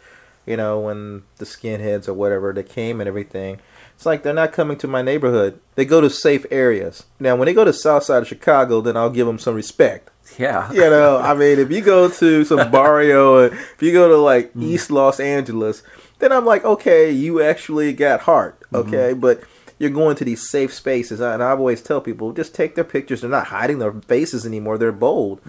you 0.47 0.57
know, 0.57 0.79
when 0.79 1.25
the 1.39 1.45
skinheads 1.45 2.09
or 2.09 2.15
whatever 2.15 2.53
they 2.53 2.63
came 2.63 3.01
and 3.01 3.09
everything. 3.09 3.59
It's 3.97 4.07
like 4.07 4.23
they're 4.23 4.33
not 4.33 4.53
coming 4.53 4.77
to 4.79 4.87
my 4.87 5.03
neighborhood. 5.03 5.59
They 5.75 5.85
go 5.85 6.01
to 6.01 6.09
safe 6.09 6.47
areas. 6.51 7.05
Now, 7.19 7.35
when 7.35 7.47
they 7.47 7.55
go 7.55 7.65
to 7.65 7.73
south 7.73 8.05
side 8.05 8.23
of 8.23 8.29
Chicago, 8.29 8.81
then 8.81 8.97
I'll 8.97 9.11
give 9.11 9.27
them 9.27 9.39
some 9.39 9.55
respect. 9.57 10.11
yeah. 10.39 10.73
You 10.73 10.91
know, 10.91 11.19
I 11.19 11.35
mean, 11.35 11.59
if 11.59 11.71
you 11.71 11.81
go 11.81 12.09
to 12.09 12.45
some 12.45 12.71
barrio, 12.73 13.39
and 13.39 13.53
if 13.53 13.83
you 13.83 13.93
go 13.93 14.09
to 14.09 14.17
like 14.17 14.51
mm-hmm. 14.51 14.65
East 14.65 14.91
Los 14.91 15.21
Angeles, 15.21 15.83
then 16.19 16.33
I'm 16.33 16.45
like, 16.45 16.65
okay, 16.65 17.11
you 17.11 17.43
actually 17.43 17.93
got 17.93 18.21
heart, 18.21 18.61
mm-hmm. 18.73 18.77
okay, 18.77 19.13
but 19.13 19.43
you're 19.79 19.91
going 19.91 20.17
to 20.17 20.25
these 20.25 20.49
safe 20.49 20.73
spaces, 20.73 21.21
and 21.21 21.43
I 21.43 21.51
always 21.51 21.83
tell 21.83 22.01
people 22.01 22.33
just 22.33 22.55
take 22.55 22.75
their 22.75 22.85
pictures. 22.85 23.21
They're 23.21 23.31
not 23.31 23.49
hiding 23.49 23.79
their 23.79 23.93
faces 23.93 24.47
anymore; 24.47 24.79
they're 24.79 24.93
bold. 24.93 25.41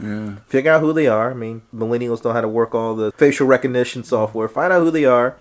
Figure 0.48 0.72
out 0.72 0.82
who 0.82 0.92
they 0.92 1.08
are. 1.08 1.32
I 1.32 1.34
mean, 1.34 1.62
millennials 1.74 2.24
know 2.24 2.34
how 2.34 2.42
to 2.42 2.48
work 2.48 2.76
all 2.76 2.96
the 2.96 3.12
facial 3.14 3.48
recognition 3.48 4.04
software. 4.04 4.50
Find 4.50 4.74
out 4.74 4.82
who 4.82 4.92
they 4.92 5.06
are, 5.06 5.38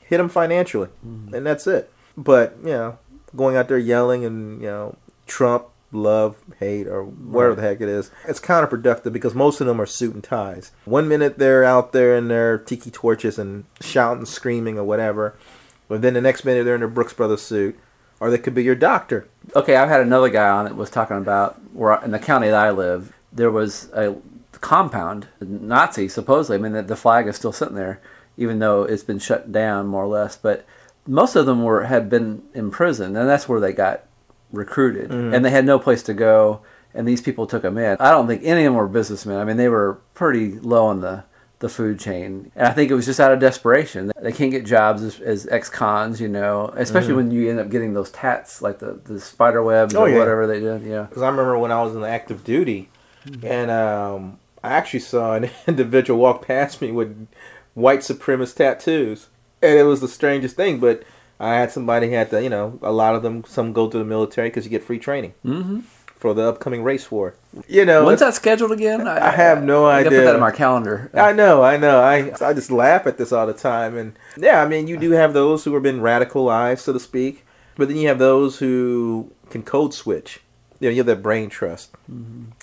hit 0.00 0.18
them 0.18 0.28
financially, 0.28 0.88
mm-hmm. 1.06 1.34
and 1.34 1.46
that's 1.46 1.66
it. 1.66 1.90
But 2.16 2.56
you 2.60 2.70
know, 2.70 2.98
going 3.34 3.56
out 3.56 3.68
there 3.68 3.78
yelling 3.78 4.24
and 4.24 4.60
you 4.60 4.68
know, 4.68 4.96
Trump, 5.26 5.66
love, 5.92 6.36
hate, 6.58 6.86
or 6.86 7.04
whatever 7.04 7.54
the 7.54 7.62
heck 7.62 7.80
it 7.80 7.88
is, 7.88 8.10
it's 8.26 8.40
counterproductive 8.40 9.12
because 9.12 9.34
most 9.34 9.60
of 9.60 9.66
them 9.66 9.80
are 9.80 9.86
suit 9.86 10.14
and 10.14 10.24
ties. 10.24 10.72
One 10.84 11.08
minute 11.08 11.38
they're 11.38 11.64
out 11.64 11.92
there 11.92 12.16
in 12.16 12.28
their 12.28 12.58
tiki 12.58 12.90
torches 12.90 13.38
and 13.38 13.64
shouting, 13.80 14.26
screaming, 14.26 14.78
or 14.78 14.84
whatever, 14.84 15.36
but 15.88 16.02
then 16.02 16.14
the 16.14 16.20
next 16.20 16.44
minute 16.44 16.64
they're 16.64 16.74
in 16.74 16.80
their 16.80 16.88
Brooks 16.88 17.14
Brothers 17.14 17.42
suit, 17.42 17.78
or 18.20 18.30
they 18.30 18.38
could 18.38 18.54
be 18.54 18.64
your 18.64 18.74
doctor. 18.74 19.28
Okay, 19.54 19.76
I've 19.76 19.88
had 19.88 20.00
another 20.00 20.28
guy 20.28 20.48
on 20.48 20.64
that 20.64 20.76
was 20.76 20.90
talking 20.90 21.16
about 21.16 21.60
where 21.72 22.02
in 22.04 22.10
the 22.10 22.18
county 22.18 22.48
that 22.48 22.66
I 22.66 22.70
live, 22.70 23.12
there 23.32 23.50
was 23.50 23.90
a 23.92 24.16
compound, 24.52 25.28
Nazi 25.40 26.08
supposedly. 26.08 26.56
I 26.56 26.60
mean, 26.60 26.72
the, 26.72 26.82
the 26.82 26.96
flag 26.96 27.26
is 27.26 27.36
still 27.36 27.52
sitting 27.52 27.76
there, 27.76 28.00
even 28.36 28.58
though 28.58 28.82
it's 28.82 29.04
been 29.04 29.18
shut 29.18 29.52
down 29.52 29.86
more 29.86 30.04
or 30.04 30.08
less. 30.08 30.36
But 30.36 30.66
most 31.06 31.36
of 31.36 31.46
them 31.46 31.62
were 31.62 31.84
had 31.84 32.10
been 32.10 32.42
in 32.54 32.70
prison, 32.70 33.16
and 33.16 33.28
that's 33.28 33.48
where 33.48 33.60
they 33.60 33.72
got 33.72 34.04
recruited, 34.52 35.10
mm-hmm. 35.10 35.34
and 35.34 35.44
they 35.44 35.50
had 35.50 35.64
no 35.64 35.78
place 35.78 36.02
to 36.04 36.14
go. 36.14 36.60
And 36.94 37.06
these 37.06 37.20
people 37.20 37.46
took 37.46 37.62
them 37.62 37.76
in. 37.76 37.98
I 38.00 38.10
don't 38.10 38.26
think 38.26 38.42
any 38.44 38.62
of 38.64 38.72
them 38.72 38.74
were 38.74 38.88
businessmen. 38.88 39.36
I 39.36 39.44
mean, 39.44 39.58
they 39.58 39.68
were 39.68 40.00
pretty 40.14 40.58
low 40.58 40.86
on 40.86 41.00
the 41.00 41.24
the 41.60 41.68
food 41.68 41.98
chain. 41.98 42.52
And 42.54 42.68
I 42.68 42.70
think 42.70 42.90
it 42.90 42.94
was 42.94 43.06
just 43.06 43.18
out 43.18 43.32
of 43.32 43.40
desperation. 43.40 44.12
They 44.20 44.32
can't 44.32 44.50
get 44.50 44.64
jobs 44.64 45.02
as, 45.02 45.20
as 45.20 45.46
ex-cons, 45.48 46.20
you 46.20 46.28
know, 46.28 46.72
especially 46.76 47.08
mm-hmm. 47.08 47.16
when 47.16 47.30
you 47.32 47.50
end 47.50 47.58
up 47.58 47.68
getting 47.68 47.94
those 47.94 48.10
tats, 48.10 48.62
like 48.62 48.78
the, 48.78 49.00
the 49.04 49.20
spider 49.20 49.62
webs 49.62 49.94
Oh, 49.94 50.02
or 50.02 50.08
yeah. 50.08 50.18
whatever 50.18 50.46
they 50.46 50.60
did. 50.60 50.82
Yeah. 50.82 51.02
Because 51.02 51.22
I 51.22 51.28
remember 51.28 51.58
when 51.58 51.72
I 51.72 51.82
was 51.82 51.96
in 51.96 52.04
active 52.04 52.44
duty, 52.44 52.90
mm-hmm. 53.26 53.46
and 53.46 53.70
um, 53.70 54.38
I 54.62 54.70
actually 54.70 55.00
saw 55.00 55.34
an 55.34 55.50
individual 55.66 56.20
walk 56.20 56.46
past 56.46 56.80
me 56.80 56.92
with 56.92 57.28
white 57.74 58.00
supremacist 58.00 58.56
tattoos, 58.56 59.28
and 59.60 59.78
it 59.78 59.84
was 59.84 60.00
the 60.00 60.08
strangest 60.08 60.56
thing. 60.56 60.78
But 60.78 61.02
I 61.40 61.54
had 61.54 61.70
somebody 61.70 62.10
had 62.10 62.30
to, 62.30 62.42
you 62.42 62.48
know, 62.50 62.78
a 62.82 62.92
lot 62.92 63.14
of 63.14 63.22
them, 63.22 63.44
some 63.44 63.72
go 63.72 63.88
to 63.88 63.98
the 63.98 64.04
military 64.04 64.48
because 64.48 64.64
you 64.64 64.70
get 64.70 64.82
free 64.82 64.98
training 64.98 65.34
Mm-hmm. 65.44 65.80
for 66.16 66.34
the 66.34 66.42
upcoming 66.48 66.82
race 66.82 67.10
war. 67.12 67.36
You 67.68 67.84
know, 67.84 68.04
When's 68.06 68.20
that 68.20 68.34
scheduled 68.34 68.72
again? 68.72 69.06
I 69.06 69.30
have 69.30 69.62
no 69.62 69.86
I 69.86 70.02
gotta 70.02 70.10
put 70.10 70.14
idea. 70.16 70.26
that 70.26 70.34
in 70.34 70.40
my 70.40 70.50
calendar. 70.50 71.10
I 71.14 71.32
know, 71.32 71.62
I 71.62 71.76
know. 71.76 72.00
I 72.00 72.32
I 72.40 72.52
just 72.54 72.70
laugh 72.72 73.06
at 73.06 73.18
this 73.18 73.30
all 73.32 73.46
the 73.46 73.52
time, 73.54 73.96
and 73.96 74.12
yeah, 74.36 74.62
I 74.62 74.66
mean, 74.66 74.88
you 74.88 74.96
do 74.96 75.12
have 75.12 75.32
those 75.32 75.64
who 75.64 75.72
have 75.74 75.82
been 75.82 76.00
radicalized, 76.00 76.80
so 76.80 76.92
to 76.92 76.98
speak, 77.00 77.44
but 77.76 77.86
then 77.88 77.96
you 77.98 78.08
have 78.08 78.18
those 78.18 78.58
who 78.58 79.30
can 79.50 79.62
code 79.62 79.94
switch. 79.94 80.40
You 80.80 80.88
know, 80.88 80.92
you 80.92 80.98
have 80.98 81.06
that 81.06 81.22
brain 81.22 81.48
trust. 81.50 81.90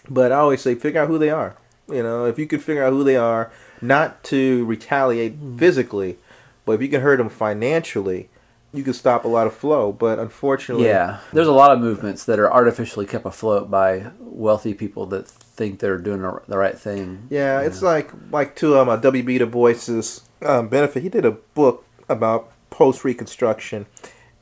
But 0.09 0.31
I 0.31 0.35
always 0.35 0.61
say, 0.61 0.75
figure 0.75 1.01
out 1.01 1.07
who 1.07 1.17
they 1.17 1.29
are. 1.29 1.55
You 1.89 2.01
know, 2.03 2.25
if 2.25 2.37
you 2.39 2.47
can 2.47 2.59
figure 2.59 2.83
out 2.83 2.91
who 2.93 3.03
they 3.03 3.15
are, 3.17 3.51
not 3.81 4.23
to 4.25 4.65
retaliate 4.65 5.35
physically, 5.57 6.17
but 6.65 6.73
if 6.73 6.81
you 6.81 6.87
can 6.89 7.01
hurt 7.01 7.17
them 7.17 7.29
financially, 7.29 8.29
you 8.75 8.83
can 8.83 8.93
stop 8.93 9.25
a 9.25 9.27
lot 9.27 9.47
of 9.47 9.53
flow. 9.53 9.91
But 9.91 10.19
unfortunately, 10.19 10.85
Yeah, 10.87 11.19
there's 11.33 11.47
a 11.47 11.53
lot 11.53 11.71
of 11.71 11.79
movements 11.79 12.25
that 12.25 12.39
are 12.39 12.51
artificially 12.51 13.05
kept 13.05 13.25
afloat 13.25 13.69
by 13.69 14.11
wealthy 14.19 14.73
people 14.73 15.05
that 15.07 15.27
think 15.27 15.79
they're 15.79 15.97
doing 15.97 16.21
the 16.21 16.41
the 16.47 16.57
right 16.57 16.77
thing. 16.77 17.27
Yeah, 17.29 17.61
it's 17.61 17.81
like 17.81 18.11
like 18.31 18.55
to 18.57 18.77
um, 18.77 18.87
W.B. 18.99 19.37
Du 19.37 19.45
Bois's 19.45 20.21
um, 20.41 20.67
benefit. 20.67 21.03
He 21.03 21.09
did 21.09 21.25
a 21.25 21.31
book 21.31 21.85
about 22.09 22.51
post 22.69 23.03
Reconstruction, 23.03 23.85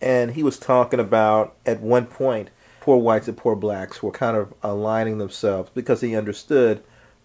and 0.01 0.31
he 0.31 0.43
was 0.43 0.57
talking 0.57 0.99
about 0.99 1.55
at 1.65 1.79
one 1.81 2.05
point 2.07 2.49
poor 2.83 2.97
whites 2.97 3.29
and 3.29 3.37
poor 3.37 3.55
blacks 3.55 4.03
were 4.03 4.11
kind 4.11 4.35
of 4.35 4.53
aligning 4.61 5.17
themselves 5.17 5.69
because 5.73 6.01
he 6.01 6.17
understood 6.17 6.83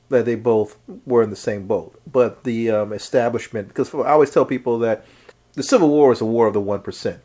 that 0.08 0.24
they 0.24 0.36
both 0.36 0.78
were 1.04 1.20
in 1.20 1.30
the 1.30 1.36
same 1.36 1.66
boat. 1.66 2.00
But 2.10 2.44
the 2.44 2.70
um, 2.70 2.92
establishment, 2.92 3.66
because 3.66 3.92
I 3.92 4.10
always 4.10 4.30
tell 4.30 4.44
people 4.44 4.78
that 4.78 5.04
the 5.54 5.62
Civil 5.62 5.88
War 5.88 6.12
is 6.12 6.20
a 6.20 6.24
war 6.24 6.46
of 6.46 6.54
the 6.54 6.60
one 6.60 6.80
percent. 6.80 7.20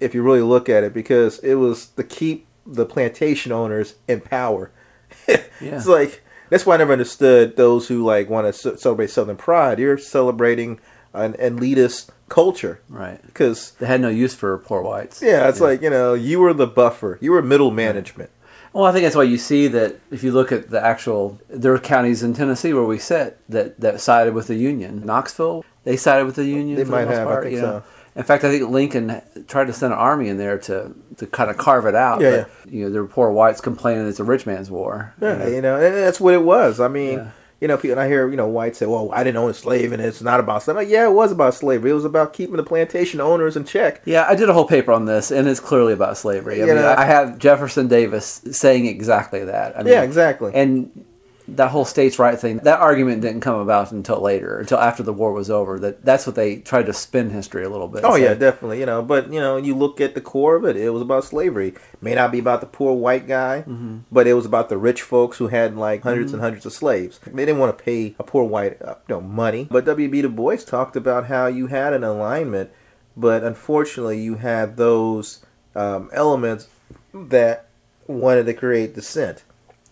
If 0.00 0.14
you 0.14 0.22
really 0.22 0.42
look 0.42 0.68
at 0.68 0.84
it, 0.84 0.92
because 0.92 1.38
it 1.40 1.54
was 1.54 1.86
to 1.96 2.04
keep 2.04 2.46
the 2.66 2.84
plantation 2.86 3.52
owners 3.52 3.94
in 4.08 4.20
power. 4.20 4.70
Yeah. 5.28 5.76
It's 5.76 5.86
like 5.86 6.22
that's 6.50 6.66
why 6.66 6.74
I 6.74 6.78
never 6.78 6.92
understood 6.92 7.56
those 7.56 7.88
who 7.88 8.04
like 8.04 8.28
want 8.28 8.46
to 8.46 8.52
ce- 8.52 8.80
celebrate 8.80 9.08
Southern 9.10 9.36
pride. 9.36 9.78
You're 9.78 9.96
celebrating 9.96 10.78
an 11.14 11.32
elitist 11.34 12.10
culture 12.28 12.80
Right. 12.90 13.20
because 13.24 13.70
They 13.78 13.86
had 13.86 14.00
no 14.02 14.08
use 14.10 14.34
for 14.34 14.58
poor 14.58 14.82
whites. 14.82 15.22
yeah, 15.22 15.48
it's 15.48 15.60
like 15.60 15.80
you 15.80 15.88
know 15.90 16.12
you 16.12 16.40
were 16.40 16.52
the 16.52 16.66
buffer, 16.66 17.18
you 17.22 17.32
were 17.32 17.40
middle 17.40 17.70
management. 17.70 18.30
Well, 18.76 18.84
I 18.84 18.92
think 18.92 19.04
that's 19.04 19.16
why 19.16 19.22
you 19.22 19.38
see 19.38 19.68
that 19.68 19.98
if 20.10 20.22
you 20.22 20.32
look 20.32 20.52
at 20.52 20.68
the 20.68 20.84
actual, 20.84 21.40
there 21.48 21.72
are 21.72 21.78
counties 21.78 22.22
in 22.22 22.34
Tennessee 22.34 22.74
where 22.74 22.84
we 22.84 22.98
sit 22.98 23.38
that, 23.48 23.80
that 23.80 24.02
sided 24.02 24.34
with 24.34 24.48
the 24.48 24.54
Union. 24.54 25.02
Knoxville, 25.06 25.64
they 25.84 25.96
sided 25.96 26.26
with 26.26 26.36
the 26.36 26.44
Union. 26.44 26.76
They 26.76 26.84
for 26.84 26.90
might 26.90 27.04
the 27.04 27.06
most 27.06 27.16
have, 27.16 27.26
I 27.28 27.30
part, 27.30 27.44
think 27.44 27.56
you 27.56 27.62
know. 27.62 27.82
so. 28.14 28.20
In 28.20 28.22
fact, 28.22 28.44
I 28.44 28.50
think 28.50 28.68
Lincoln 28.68 29.22
tried 29.48 29.68
to 29.68 29.72
send 29.72 29.94
an 29.94 29.98
army 29.98 30.28
in 30.28 30.36
there 30.36 30.58
to, 30.58 30.94
to 31.16 31.26
kind 31.26 31.48
of 31.50 31.56
carve 31.56 31.86
it 31.86 31.94
out. 31.94 32.20
Yeah, 32.20 32.44
but, 32.64 32.70
You 32.70 32.84
know, 32.84 32.90
there 32.90 33.00
were 33.00 33.08
poor 33.08 33.30
whites 33.30 33.62
complaining 33.62 34.06
it's 34.06 34.20
a 34.20 34.24
rich 34.24 34.44
man's 34.44 34.70
war. 34.70 35.14
Yeah, 35.22 35.48
you 35.48 35.62
know, 35.62 35.76
and 35.76 35.94
that's 35.94 36.20
what 36.20 36.34
it 36.34 36.42
was. 36.42 36.78
I 36.78 36.88
mean, 36.88 37.18
Yeah. 37.20 37.30
You 37.60 37.68
know, 37.68 37.76
people, 37.76 37.92
and 37.92 38.00
I 38.00 38.06
hear 38.08 38.28
you 38.28 38.36
know 38.36 38.46
whites 38.46 38.78
say, 38.78 38.86
"Well, 38.86 39.10
I 39.12 39.24
didn't 39.24 39.38
own 39.38 39.50
a 39.50 39.54
slave, 39.54 39.92
and 39.92 40.02
it's 40.02 40.20
not 40.20 40.40
about 40.40 40.62
slavery." 40.62 40.84
Like, 40.84 40.92
yeah, 40.92 41.06
it 41.06 41.12
was 41.12 41.32
about 41.32 41.54
slavery. 41.54 41.90
It 41.90 41.94
was 41.94 42.04
about 42.04 42.32
keeping 42.34 42.56
the 42.56 42.62
plantation 42.62 43.20
owners 43.20 43.56
in 43.56 43.64
check. 43.64 44.02
Yeah, 44.04 44.26
I 44.28 44.34
did 44.34 44.48
a 44.50 44.52
whole 44.52 44.66
paper 44.66 44.92
on 44.92 45.06
this, 45.06 45.30
and 45.30 45.48
it's 45.48 45.60
clearly 45.60 45.92
about 45.94 46.18
slavery. 46.18 46.56
I 46.62 46.66
You 46.66 46.74
mean, 46.74 46.82
know- 46.82 46.94
I 46.98 47.04
have 47.06 47.38
Jefferson 47.38 47.88
Davis 47.88 48.42
saying 48.50 48.84
exactly 48.86 49.44
that. 49.44 49.74
I 49.78 49.82
mean, 49.82 49.92
Yeah, 49.94 50.02
exactly. 50.02 50.52
And 50.54 51.05
that 51.48 51.70
whole 51.70 51.84
states' 51.84 52.18
right 52.18 52.38
thing, 52.38 52.58
that 52.58 52.80
argument 52.80 53.22
didn't 53.22 53.40
come 53.40 53.60
about 53.60 53.92
until 53.92 54.20
later, 54.20 54.58
until 54.58 54.78
after 54.78 55.02
the 55.02 55.12
war 55.12 55.32
was 55.32 55.48
over. 55.48 55.78
That 55.78 56.04
that's 56.04 56.26
what 56.26 56.34
they 56.34 56.56
tried 56.56 56.86
to 56.86 56.92
spin 56.92 57.30
history 57.30 57.64
a 57.64 57.68
little 57.68 57.86
bit. 57.88 58.04
Oh 58.04 58.10
So- 58.12 58.16
yeah, 58.16 58.34
definitely. 58.34 58.80
You 58.80 58.86
know, 58.86 59.00
but 59.02 59.32
you 59.32 59.38
know, 59.40 59.56
you 59.56 59.74
look 59.76 60.00
at 60.00 60.14
the 60.14 60.20
core 60.20 60.56
of 60.56 60.64
it. 60.64 60.76
It 60.76 60.90
was 60.90 61.02
about 61.02 61.24
slavery. 61.24 61.74
May 62.00 62.14
not 62.14 62.32
be 62.32 62.38
about 62.40 62.60
the 62.60 62.66
poor 62.66 62.94
white 62.94 63.26
guy, 63.28 63.64
Mm-hmm. 63.66 63.98
but 64.10 64.26
it 64.26 64.34
was 64.34 64.44
about 64.46 64.68
the 64.68 64.76
rich 64.76 65.02
folks 65.02 65.38
who 65.38 65.46
had 65.48 65.76
like 65.76 66.02
100s 66.02 66.32
and 66.32 66.40
hundreds 66.42 66.66
of 66.66 66.72
slaves. 66.72 67.20
They 67.26 67.44
didn't 67.46 67.58
want 67.60 67.76
to 67.78 67.84
pay 67.84 68.16
a 68.18 68.24
poor 68.24 68.44
white, 68.44 68.82
uh, 68.82 68.96
you 69.08 69.14
know, 69.14 69.20
money. 69.20 69.68
But 69.70 69.84
W.B. 69.84 70.22
Du 70.22 70.28
Bois 70.28 70.56
talked 70.56 70.96
about 70.96 71.26
how 71.26 71.46
you 71.46 71.68
had 71.68 71.92
an 71.92 72.02
alignment, 72.04 72.70
but 73.16 73.42
unfortunately, 73.44 74.20
you 74.20 74.34
had 74.36 74.76
those 74.76 75.44
um, 75.76 76.10
elements 76.12 76.68
that 77.14 77.66
wanted 78.06 78.46
to 78.46 78.54
create 78.54 78.94
dissent. 78.94 79.42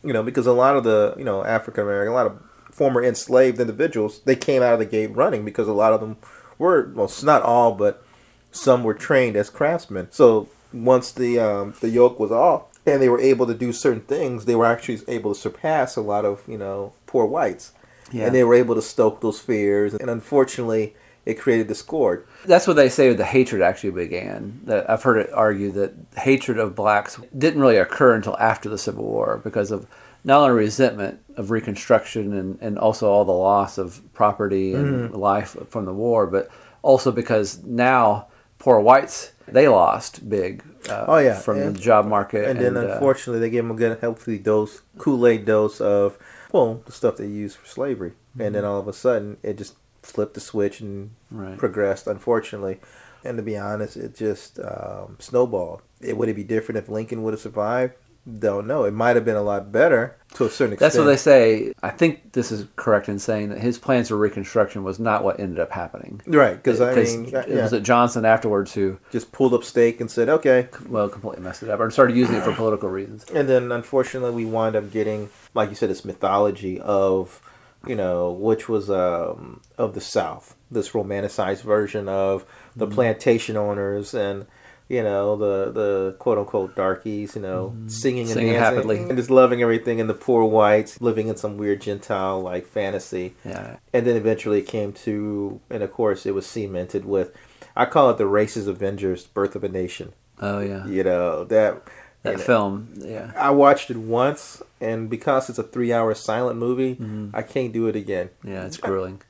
You 0.04 0.12
know, 0.12 0.22
because 0.22 0.46
a 0.46 0.52
lot 0.52 0.76
of 0.76 0.84
the 0.84 1.14
you 1.18 1.24
know 1.24 1.44
African 1.44 1.82
American, 1.84 2.12
a 2.12 2.14
lot 2.14 2.26
of 2.26 2.38
former 2.70 3.02
enslaved 3.02 3.60
individuals, 3.60 4.20
they 4.24 4.36
came 4.36 4.62
out 4.62 4.72
of 4.74 4.78
the 4.78 4.84
gate 4.86 5.14
running 5.14 5.44
because 5.44 5.66
a 5.68 5.72
lot 5.72 5.92
of 5.92 6.00
them 6.00 6.16
were 6.58 6.90
well, 6.94 7.10
not 7.22 7.42
all, 7.42 7.72
but 7.72 8.04
some 8.52 8.84
were 8.84 8.94
trained 8.94 9.36
as 9.36 9.50
craftsmen. 9.50 10.08
So 10.10 10.48
once 10.72 11.10
the 11.12 11.38
um, 11.38 11.74
the 11.80 11.88
yoke 11.88 12.18
was 12.20 12.30
off 12.32 12.62
and 12.86 13.00
they 13.00 13.08
were 13.08 13.20
able 13.20 13.46
to 13.46 13.54
do 13.54 13.72
certain 13.72 14.02
things, 14.02 14.44
they 14.44 14.54
were 14.54 14.66
actually 14.66 15.00
able 15.08 15.32
to 15.34 15.40
surpass 15.40 15.96
a 15.96 16.00
lot 16.02 16.24
of 16.24 16.42
you 16.46 16.58
know 16.58 16.92
poor 17.06 17.24
whites, 17.26 17.72
Yeah. 18.12 18.26
and 18.26 18.34
they 18.34 18.44
were 18.44 18.54
able 18.54 18.74
to 18.74 18.82
stoke 18.82 19.20
those 19.20 19.40
fears. 19.40 19.94
And 19.94 20.10
unfortunately, 20.10 20.94
it 21.26 21.34
created 21.34 21.68
discord. 21.68 22.26
That's 22.44 22.66
what 22.66 22.74
they 22.76 22.88
say 22.88 23.12
the 23.14 23.24
hatred 23.24 23.62
actually 23.62 23.90
began. 23.92 24.60
That 24.64 24.88
I've 24.90 25.02
heard 25.02 25.18
it 25.18 25.32
argued 25.32 25.74
that 25.74 25.94
hatred 26.16 26.58
of 26.58 26.74
blacks 26.74 27.18
didn't 27.36 27.60
really 27.60 27.78
occur 27.78 28.14
until 28.14 28.36
after 28.38 28.68
the 28.68 28.78
Civil 28.78 29.04
War 29.04 29.40
because 29.42 29.70
of 29.70 29.86
not 30.24 30.40
only 30.42 30.54
resentment 30.62 31.20
of 31.36 31.50
Reconstruction 31.50 32.32
and, 32.32 32.58
and 32.60 32.78
also 32.78 33.10
all 33.10 33.24
the 33.24 33.32
loss 33.32 33.78
of 33.78 34.00
property 34.14 34.74
and 34.74 35.10
Mm-hmm. 35.10 35.16
life 35.16 35.56
from 35.68 35.84
the 35.84 35.92
war, 35.92 36.26
but 36.26 36.48
also 36.82 37.10
because 37.12 37.62
now 37.64 38.28
poor 38.58 38.80
whites 38.80 39.32
they 39.46 39.68
lost 39.68 40.28
big. 40.28 40.62
Uh, 40.88 41.04
Oh, 41.08 41.18
yeah, 41.18 41.34
from 41.38 41.58
and- 41.58 41.76
the 41.76 41.80
job 41.80 42.06
market, 42.06 42.48
And 42.48 42.58
then, 42.60 42.76
uh, 42.76 42.80
unfortunately, 42.92 43.40
they 43.40 43.50
gave 43.50 43.64
them 43.64 43.70
a 43.72 43.74
good, 43.74 43.98
healthy 44.00 44.38
dose, 44.38 44.82
Kool 44.98 45.26
Aid 45.26 45.44
dose 45.44 45.80
of, 45.80 46.18
well, 46.52 46.82
the 46.86 46.92
stuff 46.92 47.16
they 47.18 47.26
used 47.26 47.56
for 47.58 47.66
slavery. 47.66 48.12
And 48.38 48.54
then 48.54 48.64
all 48.64 48.80
of 48.80 48.88
a 48.88 48.92
sudden, 48.92 49.36
it 49.42 49.58
just 49.58 49.74
flipped 50.04 50.34
the 50.34 50.40
switch 50.40 50.80
and 50.80 51.10
Right. 51.30 51.58
progressed, 51.58 52.06
unfortunately. 52.06 52.78
And 53.24 53.36
to 53.38 53.42
be 53.42 53.56
honest, 53.56 53.96
it 53.96 54.14
just 54.14 54.60
um, 54.60 55.16
snowballed. 55.18 55.82
It, 56.00 56.16
would 56.16 56.28
it 56.28 56.36
be 56.36 56.44
different 56.44 56.78
if 56.78 56.88
Lincoln 56.88 57.22
would 57.22 57.32
have 57.32 57.40
survived? 57.40 57.94
Don't 58.38 58.66
know. 58.66 58.84
It 58.84 58.94
might 58.94 59.16
have 59.16 59.24
been 59.26 59.36
a 59.36 59.42
lot 59.42 59.70
better 59.70 60.16
to 60.34 60.46
a 60.46 60.50
certain 60.50 60.72
extent. 60.74 60.92
That's 60.92 60.96
what 60.96 61.04
they 61.04 61.16
say. 61.16 61.74
I 61.82 61.90
think 61.90 62.32
this 62.32 62.50
is 62.50 62.66
correct 62.74 63.06
in 63.10 63.18
saying 63.18 63.50
that 63.50 63.58
his 63.58 63.78
plans 63.78 64.08
for 64.08 64.16
Reconstruction 64.16 64.82
was 64.82 64.98
not 64.98 65.22
what 65.22 65.38
ended 65.38 65.58
up 65.58 65.70
happening. 65.72 66.22
Right, 66.26 66.54
because 66.54 66.80
I 66.80 66.94
mean, 66.94 67.26
it 67.26 67.48
yeah, 67.48 67.62
was 67.62 67.74
it 67.74 67.82
Johnson 67.82 68.24
afterwards 68.24 68.72
who 68.72 68.98
just 69.12 69.30
pulled 69.30 69.52
up 69.52 69.62
stake 69.62 70.00
and 70.00 70.10
said, 70.10 70.30
okay. 70.30 70.68
well 70.88 71.10
completely 71.10 71.42
messed 71.42 71.62
it 71.62 71.68
up 71.68 71.80
and 71.80 71.92
started 71.92 72.16
using 72.16 72.36
it 72.36 72.44
for 72.44 72.52
political 72.54 72.88
reasons. 72.88 73.26
And 73.30 73.46
then 73.46 73.70
unfortunately, 73.70 74.30
we 74.30 74.46
wind 74.46 74.74
up 74.74 74.90
getting, 74.90 75.28
like 75.52 75.68
you 75.68 75.74
said, 75.74 75.90
this 75.90 76.04
mythology 76.04 76.80
of, 76.80 77.42
you 77.86 77.96
know, 77.96 78.30
which 78.30 78.68
was 78.68 78.90
um, 78.90 79.60
of 79.78 79.94
the 79.94 80.00
South, 80.00 80.56
this 80.70 80.90
romanticized 80.90 81.62
version 81.62 82.08
of 82.08 82.44
the 82.76 82.86
plantation 82.86 83.56
owners 83.56 84.14
and, 84.14 84.46
you 84.88 85.02
know, 85.02 85.36
the 85.36 85.72
the 85.72 86.16
quote 86.18 86.38
unquote 86.38 86.76
darkies, 86.76 87.36
you 87.36 87.42
know, 87.42 87.74
singing 87.86 88.22
and 88.22 88.30
Singing 88.30 88.52
dancing 88.52 88.76
happily. 88.76 88.98
and 88.98 89.16
just 89.16 89.30
loving 89.30 89.62
everything, 89.62 90.00
and 90.00 90.10
the 90.10 90.14
poor 90.14 90.44
whites 90.44 91.00
living 91.00 91.28
in 91.28 91.36
some 91.36 91.56
weird 91.56 91.80
Gentile 91.80 92.40
like 92.40 92.66
fantasy. 92.66 93.34
Yeah. 93.44 93.76
And 93.92 94.06
then 94.06 94.16
eventually 94.16 94.58
it 94.58 94.66
came 94.66 94.92
to, 94.92 95.60
and 95.70 95.82
of 95.82 95.90
course, 95.90 96.26
it 96.26 96.34
was 96.34 96.46
cemented 96.46 97.04
with, 97.04 97.32
I 97.74 97.86
call 97.86 98.10
it 98.10 98.18
the 98.18 98.26
races 98.26 98.66
Avengers: 98.66 99.26
Birth 99.26 99.56
of 99.56 99.64
a 99.64 99.68
Nation. 99.68 100.12
Oh 100.40 100.60
yeah. 100.60 100.86
You 100.86 101.02
know 101.04 101.44
that. 101.44 101.82
That 102.24 102.40
film. 102.40 102.88
Yeah. 102.96 103.30
I 103.36 103.50
watched 103.50 103.90
it 103.90 103.96
once, 103.98 104.62
and 104.80 105.08
because 105.10 105.48
it's 105.50 105.58
a 105.58 105.62
three-hour 105.62 106.14
silent 106.14 106.58
movie, 106.58 106.96
Mm-hmm. 106.96 107.36
I 107.36 107.42
can't 107.42 107.72
do 107.72 107.86
it 107.86 107.96
again. 107.96 108.30
Yeah, 108.42 108.64
it's 108.64 108.76
grueling. 108.78 109.20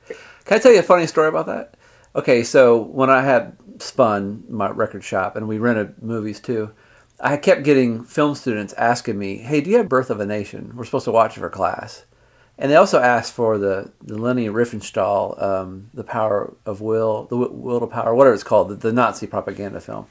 Can 0.45 0.57
I 0.57 0.59
tell 0.59 0.71
you 0.71 0.79
a 0.79 0.83
funny 0.83 1.05
story 1.05 1.27
about 1.27 1.45
that? 1.47 1.75
Okay, 2.15 2.43
so 2.43 2.77
when 2.81 3.09
I 3.09 3.21
had 3.21 3.57
spun 3.79 4.45
my 4.49 4.69
record 4.69 5.03
shop 5.03 5.35
and 5.35 5.47
we 5.47 5.57
rented 5.57 6.01
movies 6.01 6.39
too, 6.39 6.71
I 7.19 7.35
kept 7.37 7.63
getting 7.63 8.03
film 8.05 8.35
students 8.35 8.73
asking 8.73 9.17
me, 9.19 9.37
"Hey, 9.37 9.59
do 9.61 9.69
you 9.69 9.77
have 9.77 9.89
Birth 9.89 10.09
of 10.09 10.19
a 10.21 10.25
Nation? 10.25 10.71
We're 10.75 10.85
supposed 10.85 11.05
to 11.05 11.11
watch 11.11 11.35
it 11.37 11.41
for 11.41 11.49
class." 11.49 12.05
And 12.57 12.71
they 12.71 12.77
also 12.77 13.01
asked 13.01 13.33
for 13.33 13.57
the 13.57 13.91
the 14.01 14.17
Leni 14.17 14.47
Riefenstahl, 14.47 15.41
um, 15.43 15.89
the 15.93 16.05
Power 16.05 16.53
of 16.65 16.79
Will, 16.79 17.25
the 17.25 17.35
Will 17.35 17.81
to 17.81 17.87
Power, 17.87 18.15
whatever 18.15 18.33
it's 18.33 18.43
called, 18.43 18.69
the, 18.69 18.75
the 18.75 18.93
Nazi 18.93 19.27
propaganda 19.27 19.81
film. 19.81 20.05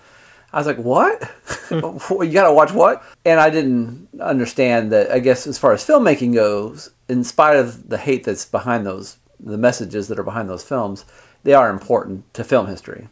I 0.54 0.58
was 0.58 0.68
like, 0.68 0.78
"What? 0.78 1.20
you 1.72 2.30
got 2.32 2.46
to 2.46 2.52
watch 2.54 2.72
what?" 2.72 3.02
And 3.24 3.40
I 3.40 3.50
didn't 3.50 4.08
understand 4.20 4.92
that. 4.92 5.10
I 5.10 5.18
guess 5.18 5.48
as 5.48 5.58
far 5.58 5.72
as 5.72 5.84
filmmaking 5.84 6.32
goes, 6.32 6.90
in 7.08 7.24
spite 7.24 7.56
of 7.56 7.88
the 7.88 7.98
hate 7.98 8.22
that's 8.22 8.46
behind 8.46 8.86
those, 8.86 9.16
the 9.40 9.58
messages 9.58 10.06
that 10.06 10.18
are 10.18 10.22
behind 10.22 10.48
those 10.48 10.62
films, 10.62 11.04
they 11.42 11.54
are 11.54 11.70
important 11.70 12.32
to 12.34 12.44
film 12.44 12.68
history. 12.68 13.08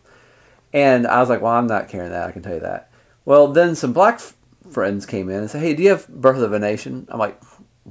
And 0.73 1.05
I 1.05 1.19
was 1.19 1.29
like, 1.29 1.43
"Well, 1.43 1.53
I'm 1.53 1.67
not 1.67 1.89
caring 1.89 2.11
that. 2.11 2.29
I 2.29 2.31
can 2.31 2.43
tell 2.43 2.55
you 2.55 2.61
that." 2.61 2.93
Well, 3.25 3.49
then 3.49 3.75
some 3.75 3.93
black 3.93 4.15
f- 4.15 4.37
friends 4.71 5.05
came 5.05 5.29
in 5.29 5.41
and 5.41 5.51
said, 5.51 5.63
"Hey, 5.63 5.75
do 5.75 5.83
you 5.83 5.89
have 5.89 6.07
Birth 6.07 6.41
of 6.41 6.53
a 6.53 6.61
Nation?" 6.61 7.09
I'm 7.11 7.19
like, 7.19 7.43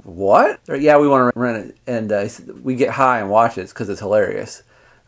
"What?" 0.02 0.60
They're 0.64 0.76
like, 0.76 0.82
yeah, 0.82 0.96
we 0.96 1.08
want 1.08 1.34
to 1.34 1.38
rent 1.38 1.66
it, 1.66 1.76
and 1.86 2.10
uh, 2.10 2.26
said, 2.26 2.64
we 2.64 2.74
get 2.74 2.92
high 2.92 3.20
and 3.20 3.28
watch 3.28 3.58
it 3.58 3.68
because 3.68 3.90
it's 3.90 4.00
hilarious. 4.00 4.62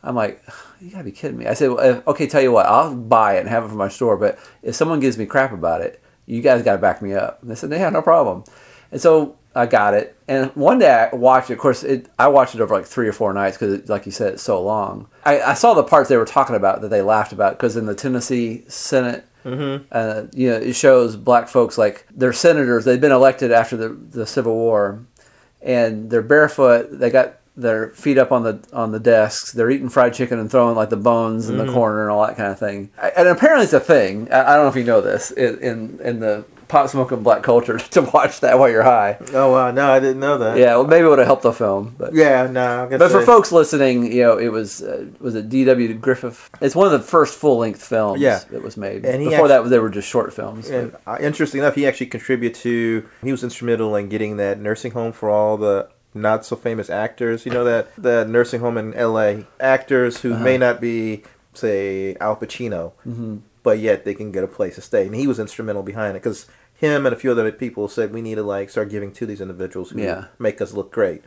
I'm 0.04 0.14
like, 0.14 0.44
you 0.80 0.90
gotta 0.90 1.04
be 1.04 1.12
kidding 1.12 1.38
me. 1.38 1.46
I 1.46 1.54
said, 1.54 1.70
well, 1.70 2.02
okay, 2.06 2.26
tell 2.26 2.42
you 2.42 2.52
what, 2.52 2.66
I'll 2.66 2.94
buy 2.94 3.36
it 3.36 3.40
and 3.40 3.48
have 3.48 3.64
it 3.64 3.68
for 3.68 3.74
my 3.74 3.88
store, 3.88 4.16
but 4.16 4.38
if 4.62 4.74
someone 4.74 5.00
gives 5.00 5.18
me 5.18 5.26
crap 5.26 5.52
about 5.52 5.80
it, 5.80 6.02
you 6.26 6.40
guys 6.40 6.62
gotta 6.62 6.78
back 6.78 7.02
me 7.02 7.14
up. 7.14 7.42
And 7.42 7.50
they 7.50 7.54
said, 7.54 7.70
yeah, 7.70 7.90
no 7.90 8.02
problem. 8.02 8.44
And 8.92 9.00
so 9.00 9.36
I 9.56 9.66
got 9.66 9.94
it, 9.94 10.16
and 10.26 10.50
one 10.56 10.78
day 10.80 11.08
I 11.12 11.14
watched 11.14 11.48
it. 11.48 11.54
Of 11.54 11.58
course, 11.60 11.84
it, 11.84 12.08
I 12.18 12.26
watched 12.28 12.54
it 12.56 12.60
over 12.60 12.74
like 12.74 12.86
three 12.86 13.08
or 13.08 13.12
four 13.12 13.32
nights 13.32 13.56
because, 13.56 13.88
like 13.88 14.04
you 14.04 14.10
said, 14.10 14.34
it's 14.34 14.42
so 14.42 14.60
long. 14.60 15.06
I, 15.24 15.40
I 15.40 15.54
saw 15.54 15.74
the 15.74 15.84
parts 15.84 16.08
they 16.08 16.16
were 16.16 16.24
talking 16.24 16.56
about 16.56 16.80
that 16.80 16.88
they 16.88 17.02
laughed 17.02 17.32
about 17.32 17.56
because 17.56 17.76
in 17.76 17.86
the 17.86 17.94
Tennessee 17.94 18.64
Senate, 18.66 19.24
uh, 19.92 20.24
you 20.34 20.50
know, 20.50 20.56
it 20.56 20.74
shows 20.74 21.14
black 21.16 21.48
folks 21.48 21.78
like 21.78 22.06
they're 22.10 22.32
senators. 22.32 22.84
They've 22.84 23.00
been 23.00 23.12
elected 23.12 23.52
after 23.52 23.76
the 23.76 23.90
the 23.90 24.26
Civil 24.26 24.54
War, 24.54 25.04
and 25.62 26.10
they're 26.10 26.22
barefoot. 26.22 26.88
They 26.90 27.10
got 27.10 27.36
their 27.56 27.90
feet 27.90 28.18
up 28.18 28.32
on 28.32 28.42
the 28.42 28.60
on 28.72 28.92
the 28.92 29.00
desks. 29.00 29.52
They're 29.52 29.70
eating 29.70 29.88
fried 29.88 30.14
chicken 30.14 30.38
and 30.38 30.50
throwing 30.50 30.74
like 30.76 30.90
the 30.90 30.96
bones 30.96 31.48
in 31.48 31.56
the 31.58 31.70
corner 31.72 32.02
and 32.02 32.10
all 32.10 32.26
that 32.26 32.36
kind 32.36 32.50
of 32.50 32.58
thing. 32.58 32.90
And 33.16 33.28
apparently, 33.28 33.64
it's 33.64 33.72
a 33.72 33.80
thing. 33.80 34.30
I, 34.32 34.40
I 34.52 34.56
don't 34.56 34.64
know 34.64 34.68
if 34.70 34.76
you 34.76 34.84
know 34.84 35.00
this 35.00 35.30
in 35.30 35.58
in, 35.60 36.00
in 36.02 36.20
the 36.20 36.44
pot 36.66 36.88
smoking 36.90 37.22
black 37.22 37.42
culture 37.42 37.78
to 37.90 38.00
watch 38.02 38.40
that 38.40 38.58
while 38.58 38.68
you're 38.70 38.82
high. 38.82 39.18
Oh 39.32 39.52
wow, 39.52 39.70
no, 39.70 39.92
I 39.92 40.00
didn't 40.00 40.18
know 40.18 40.38
that. 40.38 40.56
Yeah, 40.56 40.74
well, 40.76 40.86
maybe 40.86 41.04
it 41.04 41.08
would 41.08 41.18
have 41.18 41.26
helped 41.28 41.42
the 41.42 41.52
film, 41.52 41.94
but. 41.98 42.14
yeah, 42.14 42.46
no. 42.50 42.84
I 42.84 42.88
guess 42.88 42.98
But 42.98 43.10
for 43.12 43.22
folks 43.22 43.52
listening, 43.52 44.10
you 44.10 44.22
know, 44.22 44.38
it 44.38 44.48
was 44.48 44.82
uh, 44.82 45.06
was 45.20 45.34
it 45.36 45.48
D.W. 45.48 45.94
Griffith? 45.94 46.50
It's 46.60 46.74
one 46.74 46.86
of 46.86 46.92
the 46.92 47.06
first 47.06 47.38
full 47.38 47.58
length 47.58 47.84
films 47.84 48.20
Yeah. 48.20 48.40
that 48.50 48.62
was 48.62 48.76
made. 48.76 49.04
And 49.04 49.18
Before 49.22 49.44
actu- 49.44 49.48
that, 49.48 49.68
they 49.70 49.78
were 49.78 49.90
just 49.90 50.08
short 50.08 50.32
films. 50.32 50.70
And 50.70 50.96
uh, 51.06 51.18
interesting 51.20 51.60
enough, 51.60 51.74
he 51.76 51.86
actually 51.86 52.06
contributed 52.06 52.56
to. 52.62 53.08
He 53.22 53.30
was 53.30 53.44
instrumental 53.44 53.94
in 53.94 54.08
getting 54.08 54.38
that 54.38 54.58
nursing 54.58 54.90
home 54.92 55.12
for 55.12 55.28
all 55.30 55.56
the 55.56 55.88
not 56.14 56.44
so 56.46 56.56
famous 56.56 56.88
actors. 56.88 57.44
You 57.44 57.52
know 57.52 57.64
that 57.64 57.88
the 57.98 58.24
nursing 58.24 58.60
home 58.60 58.78
in 58.78 58.94
L.A. 58.94 59.46
actors 59.60 60.20
who 60.22 60.32
Uh-huh. 60.34 60.44
may 60.44 60.56
not 60.58 60.80
be, 60.80 61.22
say, 61.52 62.16
Al 62.20 62.36
Pacino, 62.36 62.92
Mm-hmm. 63.06 63.36
but 63.62 63.78
yet 63.78 64.04
they 64.04 64.14
can 64.14 64.30
get 64.32 64.44
a 64.44 64.48
place 64.48 64.76
to 64.76 64.80
stay. 64.80 65.06
And 65.06 65.14
he 65.14 65.26
was 65.26 65.38
instrumental 65.38 65.82
behind 65.82 66.16
it 66.16 66.22
because 66.22 66.46
him 66.74 67.06
and 67.06 67.14
a 67.14 67.18
few 67.18 67.30
other 67.30 67.50
people 67.52 67.88
said 67.88 68.12
we 68.12 68.20
need 68.22 68.34
to 68.36 68.42
like 68.42 68.70
start 68.70 68.90
giving 68.90 69.12
to 69.12 69.26
these 69.26 69.40
individuals 69.40 69.90
who 69.90 70.00
Yeah. 70.00 70.26
make 70.38 70.60
us 70.60 70.72
look 70.72 70.90
great. 70.92 71.22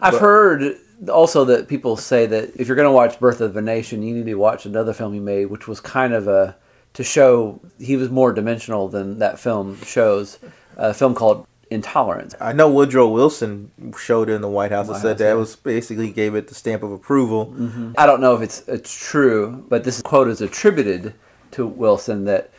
I've 0.00 0.12
But- 0.14 0.20
heard 0.20 0.76
also 1.12 1.44
that 1.44 1.68
people 1.68 1.96
say 1.96 2.26
that 2.26 2.50
if 2.56 2.66
you're 2.68 2.76
going 2.76 2.88
to 2.88 2.92
watch 2.92 3.20
Birth 3.20 3.40
of 3.40 3.56
a 3.56 3.62
Nation, 3.62 4.02
you 4.02 4.14
need 4.14 4.26
to 4.26 4.34
watch 4.34 4.64
another 4.66 4.92
film 4.92 5.12
he 5.12 5.20
made, 5.20 5.46
which 5.46 5.68
was 5.68 5.80
kind 5.80 6.12
of 6.14 6.26
a 6.28 6.56
to 6.94 7.04
show 7.04 7.60
he 7.78 7.96
was 7.96 8.08
more 8.10 8.32
dimensional 8.32 8.88
than 8.88 9.18
that 9.18 9.38
film 9.38 9.76
shows. 9.84 10.38
A 10.78 10.92
film 10.94 11.14
called 11.14 11.46
Intolerance. 11.70 12.34
I 12.40 12.52
know 12.52 12.70
Woodrow 12.70 13.08
Wilson 13.08 13.72
showed 13.98 14.30
in 14.30 14.40
the 14.40 14.48
White 14.48 14.70
House 14.70 14.88
and 14.88 14.96
said 14.96 15.18
that 15.18 15.24
yeah. 15.24 15.30
Mm-hmm. 15.30 15.40
was 15.40 15.56
basically 15.56 16.12
gave 16.12 16.34
it 16.34 16.48
the 16.48 16.54
stamp 16.54 16.82
of 16.82 16.92
approval. 16.92 17.54
I 17.98 18.06
don't 18.06 18.20
know 18.20 18.34
if 18.34 18.42
it's 18.42 18.60
it's 18.68 18.92
true, 19.10 19.64
but 19.68 19.84
this 19.84 20.00
quote 20.00 20.28
is 20.28 20.40
attributed 20.40 21.14
to 21.52 21.66
Wilson 21.66 22.24
that 22.26 22.50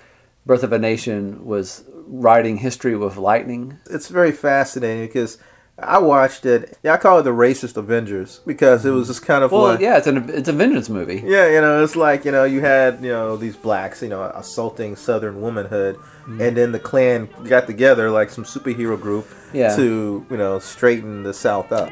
Birth 0.45 0.63
of 0.63 0.73
a 0.73 0.79
Nation 0.79 1.45
was 1.45 1.83
writing 2.07 2.57
history 2.57 2.95
with 2.95 3.17
lightning. 3.17 3.79
it's 3.89 4.07
very 4.07 4.31
fascinating 4.31 5.05
because 5.05 5.37
I 5.79 5.99
watched 5.99 6.45
it. 6.45 6.77
Yeah, 6.81 6.93
I 6.93 6.97
call 6.97 7.19
it 7.19 7.23
the 7.23 7.29
racist 7.29 7.77
Avengers 7.77 8.39
because 8.47 8.83
it 8.85 8.89
was 8.89 9.07
just 9.07 9.23
kind 9.23 9.43
of 9.43 9.51
Well, 9.51 9.61
like, 9.63 9.79
yeah, 9.79 9.97
it's 9.97 10.07
an 10.07 10.27
it's 10.29 10.49
a 10.49 10.53
vengeance 10.53 10.89
movie. 10.89 11.21
yeah, 11.25 11.47
you 11.49 11.61
know, 11.61 11.83
it's 11.83 11.95
like 11.95 12.25
you 12.25 12.31
know, 12.31 12.45
you 12.45 12.61
had 12.61 13.03
you 13.03 13.09
know 13.11 13.37
these 13.37 13.55
blacks, 13.55 14.01
you 14.01 14.09
know, 14.09 14.23
assaulting 14.23 14.95
Southern 14.95 15.39
womanhood, 15.39 15.95
mm-hmm. 15.95 16.41
and 16.41 16.57
then 16.57 16.71
the 16.71 16.79
Klan 16.79 17.29
got 17.47 17.67
together 17.67 18.09
like 18.09 18.29
some 18.31 18.43
superhero 18.43 18.99
group 18.99 19.27
Yeah. 19.53 19.75
to 19.75 20.25
you 20.29 20.37
know 20.37 20.57
straighten 20.59 21.21
the 21.23 21.33
South 21.33 21.71
up. 21.71 21.89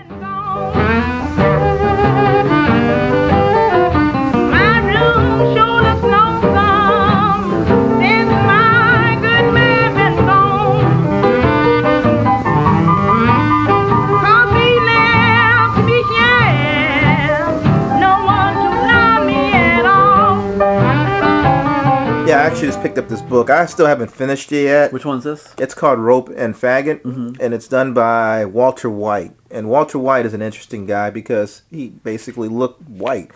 Actually 22.56 22.70
just 22.70 22.82
picked 22.82 22.98
up 22.98 23.10
this 23.10 23.22
book. 23.22 23.50
I 23.50 23.66
still 23.66 23.86
haven't 23.86 24.10
finished 24.10 24.50
it 24.54 24.64
yet. 24.64 24.94
Which 24.94 25.04
one's 25.04 25.26
this? 25.26 25.54
It's 25.58 25.74
called 25.74 26.00
Rope 26.00 26.30
and 26.30 26.56
Faggot, 26.56 27.04
and 27.42 27.54
it's 27.54 27.68
done 27.68 27.94
by 27.94 28.46
Walter 28.46 28.90
White. 28.90 29.34
And 29.52 29.68
Walter 29.68 30.00
White 30.00 30.26
is 30.26 30.34
an 30.34 30.42
interesting 30.42 30.86
guy 30.86 31.10
because 31.10 31.64
he 31.70 31.90
basically 31.90 32.48
looked 32.48 32.82
white, 32.88 33.32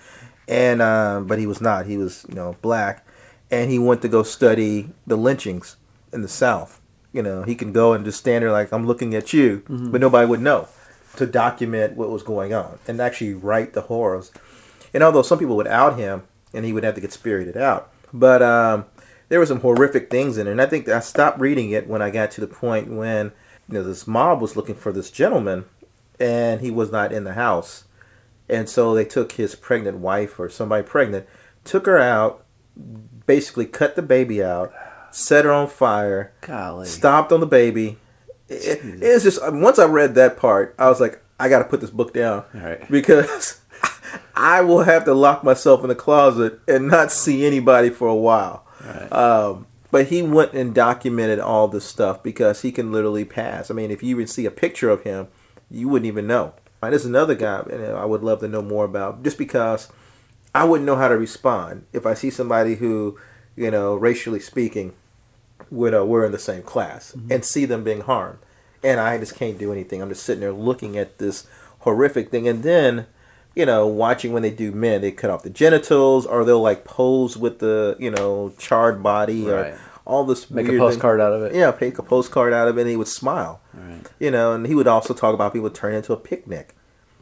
and 0.48 0.82
um, 0.82 1.28
but 1.28 1.38
he 1.38 1.46
was 1.46 1.60
not. 1.60 1.86
He 1.86 1.98
was 1.98 2.26
you 2.30 2.36
know 2.36 2.56
black, 2.62 3.06
and 3.52 3.70
he 3.70 3.78
went 3.78 4.02
to 4.04 4.08
go 4.08 4.24
study 4.24 4.92
the 5.06 5.18
lynchings 5.18 5.76
in 6.14 6.22
the 6.22 6.30
South. 6.30 6.80
You 7.12 7.22
know, 7.22 7.44
he 7.44 7.56
can 7.56 7.74
go 7.74 7.92
and 7.92 8.06
just 8.06 8.20
stand 8.20 8.44
there 8.44 8.54
like 8.54 8.72
I'm 8.72 8.88
looking 8.88 9.14
at 9.16 9.34
you, 9.34 9.64
but 9.68 10.00
nobody 10.00 10.28
would 10.28 10.40
know 10.40 10.70
to 11.18 11.26
document 11.26 11.98
what 11.98 12.10
was 12.10 12.24
going 12.24 12.54
on 12.54 12.80
and 12.88 13.02
actually 13.02 13.34
write 13.34 13.74
the 13.74 13.82
horrors. 13.82 14.32
And 14.94 15.04
although 15.04 15.24
some 15.24 15.40
people 15.40 15.58
would 15.58 15.68
out 15.68 16.00
him, 16.00 16.24
and 16.54 16.64
he 16.64 16.72
would 16.72 16.86
have 16.86 16.96
to 16.96 17.02
get 17.02 17.12
spirited 17.12 17.58
out, 17.58 17.92
but 18.14 18.42
um, 18.42 18.86
there 19.30 19.40
were 19.40 19.46
some 19.46 19.62
horrific 19.62 20.10
things 20.10 20.38
in 20.38 20.48
it. 20.48 20.52
And 20.52 20.62
I 20.62 20.66
think 20.66 20.90
I 20.90 21.00
stopped 21.00 21.40
reading 21.40 21.72
it 21.72 21.88
when 21.88 22.02
I 22.02 22.10
got 22.10 22.32
to 22.32 22.42
the 22.42 22.48
point 22.48 22.92
when 22.92 23.32
you 23.68 23.76
know 23.76 23.84
this 23.84 24.08
mob 24.08 24.42
was 24.42 24.56
looking 24.56 24.76
for 24.76 24.92
this 24.92 25.12
gentleman, 25.12 25.66
and 26.20 26.62
he 26.62 26.72
was 26.72 26.92
not 26.92 27.14
in 27.14 27.24
the 27.24 27.34
house, 27.34 27.86
and 28.50 28.68
so 28.68 28.94
they 28.94 29.06
took 29.06 29.34
his 29.34 29.56
pregnant 29.56 30.00
wife 30.00 30.40
or 30.40 30.50
somebody 30.50 30.84
pregnant, 30.84 31.28
took 31.64 31.86
her 31.86 32.00
out, 32.00 32.44
basically 33.26 33.66
cut 33.66 33.96
the 33.96 34.02
baby 34.02 34.44
out, 34.44 34.74
set 35.12 35.46
her 35.46 35.52
on 35.52 35.68
fire, 35.68 36.34
Golly. 36.42 36.88
stomped 36.88 37.32
on 37.32 37.40
the 37.40 37.46
baby. 37.46 37.98
It, 38.48 38.80
it's 38.84 39.24
just 39.24 39.40
once 39.54 39.78
I 39.78 39.86
read 39.86 40.16
that 40.16 40.38
part, 40.38 40.74
I 40.80 40.90
was 40.90 41.00
like, 41.00 41.22
I 41.40 41.48
got 41.48 41.60
to 41.60 41.66
put 41.66 41.82
this 41.82 41.92
book 41.92 42.14
down 42.14 42.44
right. 42.54 42.90
because 42.90 43.62
I 44.36 44.62
will 44.62 44.84
have 44.84 45.06
to 45.06 45.14
lock 45.14 45.44
myself 45.44 45.84
in 45.84 45.90
the 45.90 45.96
closet 45.96 46.60
and 46.68 46.88
not 46.88 47.12
see 47.12 47.46
anybody 47.46 47.92
for 47.92 48.08
a 48.08 48.16
while. 48.16 48.66
Um, 49.12 49.68
but 49.92 50.08
he 50.08 50.22
went 50.22 50.54
and 50.54 50.74
documented 50.74 51.40
all 51.40 51.68
this 51.68 51.86
stuff 51.86 52.22
because 52.22 52.62
he 52.62 52.72
can 52.72 52.92
literally 52.92 53.26
pass. 53.26 53.72
I 53.72 53.74
mean, 53.74 53.92
if 53.92 54.04
you 54.04 54.12
even 54.12 54.28
see 54.28 54.46
a 54.46 54.52
picture 54.52 54.90
of 54.90 55.04
him, 55.04 55.28
you 55.70 55.90
wouldn't 55.90 56.08
even 56.08 56.28
know. 56.28 56.54
And 56.82 56.94
there's 56.94 57.06
another 57.06 57.36
guy, 57.36 57.60
and 57.72 57.84
I 57.84 58.06
would 58.06 58.24
love 58.24 58.40
to 58.40 58.48
know 58.48 58.62
more 58.62 58.86
about, 58.86 59.24
just 59.24 59.38
because 59.38 59.90
I 60.56 60.64
wouldn't 60.64 60.86
know 60.86 60.96
how 60.96 61.08
to 61.08 61.18
respond 61.18 61.86
if 61.92 62.06
I 62.06 62.14
see 62.14 62.30
somebody 62.30 62.76
who, 62.76 63.18
you 63.56 63.70
know, 63.70 63.96
racially 63.96 64.40
speaking, 64.40 64.94
would 65.70 65.94
uh, 65.94 66.06
we're 66.06 66.26
in 66.26 66.32
the 66.32 66.40
same 66.40 66.64
class 66.64 67.16
and 67.30 67.44
see 67.44 67.66
them 67.66 67.84
being 67.84 68.02
harmed, 68.02 68.40
and 68.84 69.00
I 69.00 69.18
just 69.18 69.36
can't 69.36 69.58
do 69.58 69.72
anything. 69.72 70.02
I'm 70.02 70.10
just 70.10 70.24
sitting 70.24 70.42
there 70.42 70.54
looking 70.54 70.98
at 70.98 71.18
this 71.18 71.46
horrific 71.80 72.30
thing, 72.32 72.48
and 72.48 72.64
then, 72.64 73.08
you 73.56 73.66
know, 73.66 73.88
watching 73.88 74.32
when 74.34 74.44
they 74.44 74.52
do 74.52 74.72
men, 74.72 75.02
they 75.02 75.12
cut 75.12 75.30
off 75.30 75.44
the 75.44 75.50
genitals, 75.50 76.26
or 76.26 76.44
they'll 76.46 76.62
like 76.62 76.86
pose 76.86 77.36
with 77.38 77.60
the 77.60 77.96
you 78.00 78.12
know 78.12 78.54
charred 78.58 79.02
body, 79.04 79.46
Right. 79.46 79.74
or 79.74 79.80
all 80.06 80.24
this 80.24 80.50
Make 80.50 80.66
a 80.66 80.70
weird 80.70 80.82
thing. 80.82 80.88
postcard 80.90 81.22
out 81.22 81.34
of 81.34 81.44
it. 81.44 81.54
Yeah, 81.56 81.76
make 81.80 81.98
a 82.00 82.04
postcard 82.04 82.52
out 82.54 82.68
of 82.68 82.78
it, 82.78 82.82
and 82.82 82.90
he 82.90 82.96
would 82.96 83.08
smile. 83.08 83.62
Right. 83.74 84.02
You 84.20 84.32
know, 84.32 84.54
and 84.54 84.66
he 84.66 84.74
would 84.76 84.88
also 84.88 85.14
talk 85.14 85.34
about 85.34 85.54
people 85.54 85.70
turning 85.70 85.98
into 85.98 86.14
a 86.14 86.18
picnic. 86.18 86.76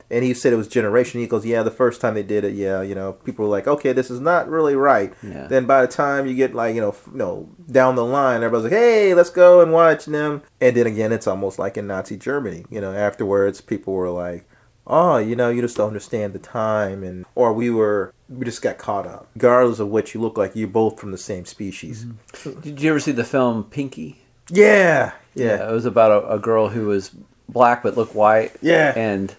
And 0.10 0.24
he 0.24 0.34
said 0.34 0.54
it 0.54 0.56
was 0.56 0.70
generation. 0.70 1.20
He 1.20 1.28
goes, 1.28 1.46
yeah, 1.46 1.64
the 1.64 1.70
first 1.70 2.00
time 2.00 2.14
they 2.14 2.24
did 2.24 2.46
it, 2.46 2.54
yeah, 2.54 2.82
you 2.82 2.96
know, 2.96 3.12
people 3.12 3.44
were 3.44 3.52
like, 3.52 3.68
okay, 3.68 3.92
this 3.92 4.10
is 4.10 4.22
not 4.22 4.48
really 4.48 4.74
right. 4.74 5.14
Yeah. 5.22 5.48
Then 5.48 5.66
by 5.66 5.82
the 5.82 5.92
time 5.92 6.28
you 6.28 6.34
get 6.34 6.56
like, 6.56 6.76
you 6.76 6.80
know, 6.80 6.92
f- 6.92 7.10
you 7.12 7.18
know, 7.18 7.50
down 7.70 7.96
the 7.98 8.06
line, 8.06 8.42
everybody's 8.42 8.72
like, 8.72 8.80
hey, 8.80 9.14
let's 9.14 9.30
go 9.30 9.60
and 9.60 9.74
watch 9.74 10.06
them. 10.06 10.44
And 10.62 10.78
then 10.78 10.88
again, 10.88 11.12
it's 11.12 11.28
almost 11.28 11.60
like 11.60 11.76
in 11.76 11.88
Nazi 11.88 12.16
Germany. 12.16 12.64
You 12.70 12.80
know, 12.80 12.94
afterwards, 12.94 13.60
people 13.60 13.94
were 13.96 14.10
like, 14.10 14.48
oh, 14.88 15.18
you 15.18 15.36
know, 15.36 15.50
you 15.50 15.62
just 15.62 15.78
don't 15.78 15.88
understand 15.88 16.34
the 16.34 16.40
time, 16.40 17.04
and 17.04 17.26
or 17.36 17.54
we 17.54 17.70
were, 17.70 18.14
we 18.30 18.46
just 18.46 18.62
got 18.62 18.78
caught 18.78 19.06
up. 19.06 19.28
Regardless 19.36 19.80
of 19.80 19.90
what 19.90 20.14
you 20.14 20.22
look 20.22 20.38
like, 20.38 20.56
you're 20.56 20.68
both 20.68 21.00
from 21.00 21.12
the 21.12 21.18
same 21.18 21.46
species. 21.46 22.06
Mm-hmm. 22.06 22.62
Did 22.62 22.82
you 22.82 22.90
ever 22.90 23.00
see 23.00 23.12
the 23.12 23.24
film 23.24 23.66
Pinky? 23.66 24.22
Yeah, 24.50 25.12
yeah, 25.36 25.70
It 25.70 25.72
was 25.72 25.86
about 25.86 26.12
a, 26.12 26.36
a 26.36 26.40
girl 26.40 26.70
who 26.70 26.88
was 26.88 27.12
black 27.50 27.84
but 27.84 27.98
looked 27.98 28.16
white. 28.16 28.56
Yeah. 28.62 28.94
And 28.96 29.36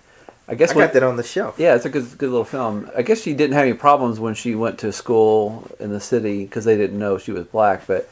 I 0.47 0.55
guess 0.55 0.73
I 0.73 0.77
what, 0.77 0.85
got 0.85 0.93
that 0.95 1.03
on 1.03 1.17
the 1.17 1.23
shelf. 1.23 1.57
Yeah, 1.59 1.75
it's 1.75 1.85
a 1.85 1.91
good, 1.91 2.07
good 2.19 2.31
little 2.31 2.45
film. 2.45 2.91
I 2.97 3.03
guess 3.03 3.21
she 3.21 3.35
didn't 3.35 3.55
have 3.55 3.65
any 3.65 3.75
problems 3.75 4.21
when 4.21 4.35
she 4.35 4.55
went 4.55 4.79
to 4.81 4.93
school 4.93 5.71
in 5.81 5.91
the 5.91 6.01
city 6.01 6.45
because 6.45 6.65
they 6.65 6.77
didn't 6.77 6.99
know 6.99 7.19
she 7.19 7.33
was 7.33 7.47
black. 7.47 7.87
But 7.87 8.09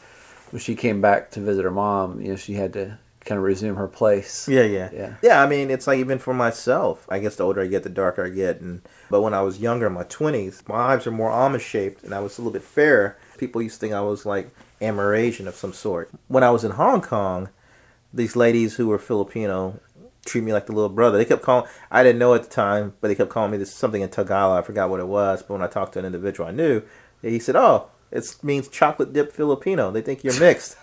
when 0.51 0.59
she 0.59 0.75
came 0.75 1.01
back 1.01 1.31
to 1.31 1.39
visit 1.39 1.63
her 1.63 1.71
mom, 1.71 2.21
you 2.21 2.29
know, 2.29 2.35
she 2.35 2.53
had 2.53 2.73
to 2.73 2.97
kind 3.27 3.37
of 3.37 3.43
resume 3.43 3.75
her 3.75 3.87
place. 3.87 4.47
Yeah, 4.47 4.63
yeah, 4.63 4.89
Yeah. 4.91 5.13
yeah. 5.21 5.43
I 5.43 5.47
mean, 5.47 5.69
it's 5.69 5.85
like 5.85 5.99
even 5.99 6.17
for 6.17 6.33
myself. 6.33 7.05
I 7.09 7.19
guess 7.19 7.35
the 7.35 7.43
older 7.43 7.61
I 7.61 7.67
get, 7.67 7.83
the 7.83 7.89
darker 7.89 8.25
I 8.25 8.29
get. 8.29 8.61
And 8.61 8.81
but 9.09 9.21
when 9.21 9.33
I 9.35 9.41
was 9.41 9.59
younger, 9.59 9.87
in 9.87 9.93
my 9.93 10.03
twenties, 10.03 10.63
my 10.67 10.75
eyes 10.75 11.05
are 11.05 11.11
more 11.11 11.29
almond 11.29 11.61
shaped, 11.61 12.03
and 12.03 12.13
I 12.15 12.19
was 12.19 12.37
a 12.37 12.41
little 12.41 12.53
bit 12.53 12.63
fairer. 12.63 13.17
People 13.37 13.61
used 13.61 13.75
to 13.75 13.79
think 13.81 13.93
I 13.93 14.01
was 14.01 14.25
like 14.25 14.49
Amerasian 14.81 15.47
of 15.47 15.55
some 15.55 15.73
sort. 15.73 16.09
When 16.27 16.43
I 16.43 16.49
was 16.49 16.63
in 16.63 16.71
Hong 16.71 17.01
Kong, 17.01 17.49
these 18.13 18.35
ladies 18.35 18.75
who 18.77 18.87
were 18.87 18.97
Filipino 18.97 19.79
treat 20.25 20.43
me 20.43 20.51
like 20.51 20.65
the 20.65 20.73
little 20.73 20.89
brother. 20.89 21.17
They 21.17 21.25
kept 21.25 21.43
calling. 21.43 21.69
I 21.91 22.03
didn't 22.03 22.19
know 22.19 22.33
at 22.33 22.43
the 22.43 22.49
time, 22.49 22.93
but 23.01 23.07
they 23.09 23.15
kept 23.15 23.29
calling 23.29 23.51
me 23.51 23.57
this 23.57 23.73
something 23.73 24.01
in 24.01 24.09
Tagalog. 24.09 24.61
I 24.63 24.65
forgot 24.65 24.89
what 24.89 24.99
it 24.99 25.07
was. 25.07 25.41
But 25.43 25.53
when 25.53 25.61
I 25.63 25.67
talked 25.67 25.93
to 25.93 25.99
an 25.99 26.05
individual 26.05 26.49
I 26.49 26.51
knew, 26.51 26.81
he 27.21 27.39
said, 27.39 27.55
"Oh, 27.55 27.87
it 28.11 28.35
means 28.41 28.67
chocolate 28.69 29.13
dip 29.13 29.31
Filipino. 29.33 29.91
They 29.91 30.01
think 30.01 30.23
you're 30.23 30.39
mixed." 30.39 30.77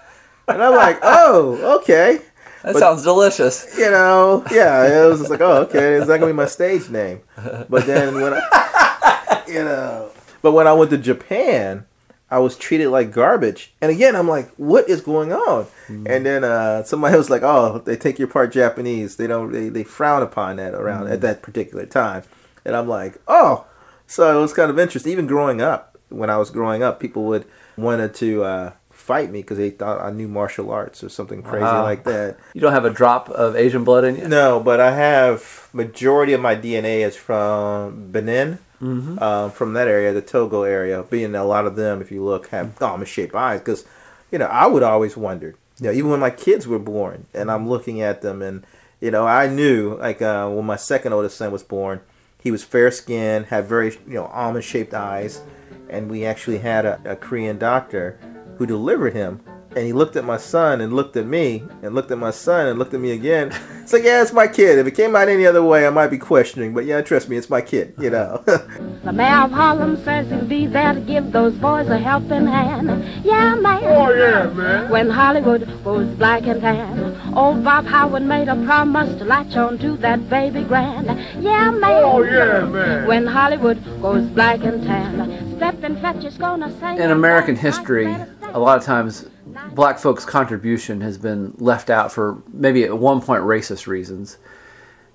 and 0.48 0.62
I'm 0.62 0.74
like, 0.74 0.98
"Oh, 1.02 1.78
okay." 1.80 2.20
That 2.64 2.72
But- 2.72 2.80
sounds 2.80 3.02
delicious. 3.02 3.66
you 3.78 3.90
know, 3.90 4.42
yeah, 4.50 5.04
it 5.04 5.08
was 5.08 5.18
just 5.20 5.30
like, 5.30 5.42
oh, 5.42 5.62
okay, 5.64 5.94
is 5.94 6.06
that 6.06 6.18
gonna 6.18 6.32
be 6.32 6.36
my 6.36 6.46
stage 6.46 6.88
name? 6.88 7.20
But 7.68 7.86
then 7.86 8.14
when 8.20 8.32
I, 8.34 9.42
you 9.48 9.62
know, 9.64 10.08
but 10.40 10.52
when 10.52 10.66
I 10.66 10.72
went 10.72 10.90
to 10.90 10.98
Japan, 10.98 11.84
I 12.30 12.38
was 12.38 12.56
treated 12.56 12.88
like 12.88 13.12
garbage, 13.12 13.74
and 13.82 13.90
again, 13.92 14.16
I'm 14.16 14.28
like, 14.28 14.50
what 14.56 14.88
is 14.88 15.02
going 15.02 15.32
on? 15.32 15.66
And 15.88 16.24
then 16.26 16.42
uh, 16.42 16.82
somebody 16.84 17.16
was 17.22 17.28
like, 17.30 17.42
oh, 17.42 17.78
they 17.84 17.96
take 17.96 18.18
your 18.18 18.28
part 18.28 18.50
Japanese. 18.50 19.16
They 19.16 19.26
don't, 19.26 19.52
they, 19.52 19.68
they 19.68 19.84
frown 19.84 20.22
upon 20.22 20.56
that 20.56 20.72
around 20.74 21.08
at 21.08 21.20
that 21.20 21.42
particular 21.42 21.84
time, 21.86 22.22
and 22.64 22.74
I'm 22.74 22.88
like, 22.88 23.20
oh, 23.28 23.66
so 24.06 24.36
it 24.36 24.40
was 24.40 24.54
kind 24.54 24.70
of 24.70 24.78
interesting. 24.78 25.12
Even 25.12 25.26
growing 25.26 25.60
up, 25.60 25.98
when 26.08 26.30
I 26.30 26.38
was 26.38 26.50
growing 26.50 26.82
up, 26.82 26.98
people 26.98 27.24
would 27.24 27.44
wanted 27.76 28.14
to 28.14 28.42
uh, 28.44 28.72
fight 29.04 29.30
me 29.30 29.40
because 29.42 29.58
they 29.58 29.70
thought 29.70 30.00
I 30.00 30.10
knew 30.10 30.28
martial 30.28 30.70
arts 30.70 31.04
or 31.04 31.08
something 31.10 31.42
crazy 31.42 31.64
Wow. 31.64 31.82
like 31.82 32.04
that. 32.04 32.36
You 32.54 32.60
don't 32.62 32.72
have 32.72 32.84
a 32.86 32.90
drop 32.90 33.28
of 33.28 33.54
Asian 33.54 33.84
blood 33.84 34.04
in 34.04 34.16
you? 34.16 34.26
No, 34.28 34.60
but 34.60 34.80
I 34.80 34.92
have 34.94 35.68
majority 35.72 36.32
of 36.32 36.40
my 36.40 36.54
DNA 36.56 37.00
is 37.06 37.16
from 37.16 38.10
Benin, 38.10 38.58
Mm-hmm. 38.82 39.18
um, 39.22 39.50
from 39.50 39.72
that 39.74 39.88
area, 39.88 40.12
the 40.12 40.20
Togo 40.20 40.62
area. 40.64 41.02
Benin 41.02 41.34
a 41.34 41.44
lot 41.44 41.64
of 41.66 41.74
them, 41.76 42.02
if 42.02 42.10
you 42.10 42.22
look, 42.24 42.48
have 42.48 42.80
almond 42.82 43.08
shaped 43.08 43.34
eyes. 43.34 43.60
Because 43.60 43.84
you 44.32 44.38
know, 44.38 44.46
I 44.46 44.66
would 44.66 44.82
always 44.82 45.16
wondered. 45.16 45.56
You 45.80 45.86
know, 45.86 45.92
even 45.92 46.10
when 46.10 46.20
my 46.20 46.30
kids 46.30 46.66
were 46.66 46.78
born, 46.78 47.26
and 47.34 47.50
I'm 47.50 47.68
looking 47.68 48.00
at 48.02 48.20
them, 48.22 48.42
and 48.42 48.64
you 49.00 49.10
know, 49.10 49.26
I 49.26 49.46
knew 49.48 49.96
like 49.98 50.20
uh, 50.22 50.48
when 50.50 50.66
my 50.66 50.76
second 50.76 51.12
oldest 51.12 51.36
son 51.36 51.50
was 51.52 51.62
born, 51.62 52.00
he 52.42 52.50
was 52.50 52.62
fair 52.64 52.90
skinned, 52.90 53.46
had 53.46 53.64
very 53.66 53.92
you 54.06 54.14
know 54.14 54.26
almond 54.26 54.64
shaped 54.64 54.92
eyes, 54.92 55.40
and 55.88 56.10
we 56.10 56.24
actually 56.26 56.58
had 56.58 56.84
a, 56.84 57.00
a 57.04 57.16
Korean 57.16 57.56
doctor 57.58 58.18
who 58.56 58.66
delivered 58.66 59.14
him. 59.14 59.40
And 59.76 59.84
he 59.84 59.92
looked 59.92 60.14
at 60.14 60.24
my 60.24 60.36
son 60.36 60.80
and 60.80 60.92
looked 60.92 61.16
at 61.16 61.26
me 61.26 61.64
and 61.82 61.96
looked 61.96 62.12
at 62.12 62.18
my 62.18 62.30
son 62.30 62.68
and 62.68 62.78
looked 62.78 62.94
at 62.94 63.00
me 63.00 63.10
again. 63.10 63.52
It's 63.82 63.92
like, 63.92 64.04
yeah, 64.04 64.22
it's 64.22 64.32
my 64.32 64.46
kid. 64.46 64.78
If 64.78 64.86
it 64.86 64.92
came 64.92 65.14
out 65.14 65.28
any 65.28 65.44
other 65.44 65.62
way, 65.62 65.86
I 65.86 65.90
might 65.90 66.06
be 66.06 66.16
questioning. 66.16 66.72
But 66.72 66.86
yeah, 66.86 67.02
trust 67.02 67.28
me, 67.28 67.36
it's 67.36 67.50
my 67.50 67.60
kid. 67.60 67.94
You 67.98 68.10
know. 68.10 68.42
The 69.04 69.12
mayor 69.12 69.42
of 69.42 69.50
Harlem 69.50 70.02
says 70.02 70.30
he'll 70.30 70.46
be 70.46 70.66
there 70.66 70.94
to 70.94 71.00
give 71.00 71.30
those 71.30 71.52
boys 71.56 71.86
a 71.88 71.98
helping 71.98 72.46
hand. 72.46 73.04
Yeah, 73.22 73.54
man. 73.54 73.84
Oh, 73.84 74.08
yeah, 74.14 74.46
man. 74.46 74.90
When 74.90 75.10
Hollywood 75.10 75.68
was 75.84 76.08
black 76.16 76.46
and 76.46 76.62
tan, 76.62 77.34
old 77.36 77.62
Bob 77.62 77.84
Howard 77.84 78.22
made 78.22 78.48
a 78.48 78.56
promise 78.64 79.14
to 79.18 79.26
latch 79.26 79.56
on 79.56 79.76
to 79.80 79.98
that 79.98 80.30
baby 80.30 80.62
grand. 80.62 81.08
Yeah, 81.44 81.70
man. 81.70 82.02
Oh, 82.02 82.22
yeah, 82.22 82.64
man. 82.64 83.06
When 83.06 83.26
Hollywood 83.26 83.84
goes 84.00 84.26
black 84.30 84.64
and 84.64 84.82
tan, 84.82 85.53
Stepin 85.64 85.96
Fetchit's 85.96 86.36
gonna 86.36 86.70
sing. 86.78 86.98
In 86.98 87.10
American 87.10 87.56
history, 87.56 88.14
a 88.42 88.58
lot 88.58 88.76
of 88.76 88.84
times 88.84 89.26
black 89.72 89.98
folks' 89.98 90.26
contribution 90.26 91.00
has 91.00 91.16
been 91.16 91.54
left 91.56 91.88
out 91.88 92.12
for 92.12 92.42
maybe 92.52 92.84
at 92.84 92.98
one 92.98 93.22
point 93.22 93.42
racist 93.44 93.86
reasons. 93.86 94.36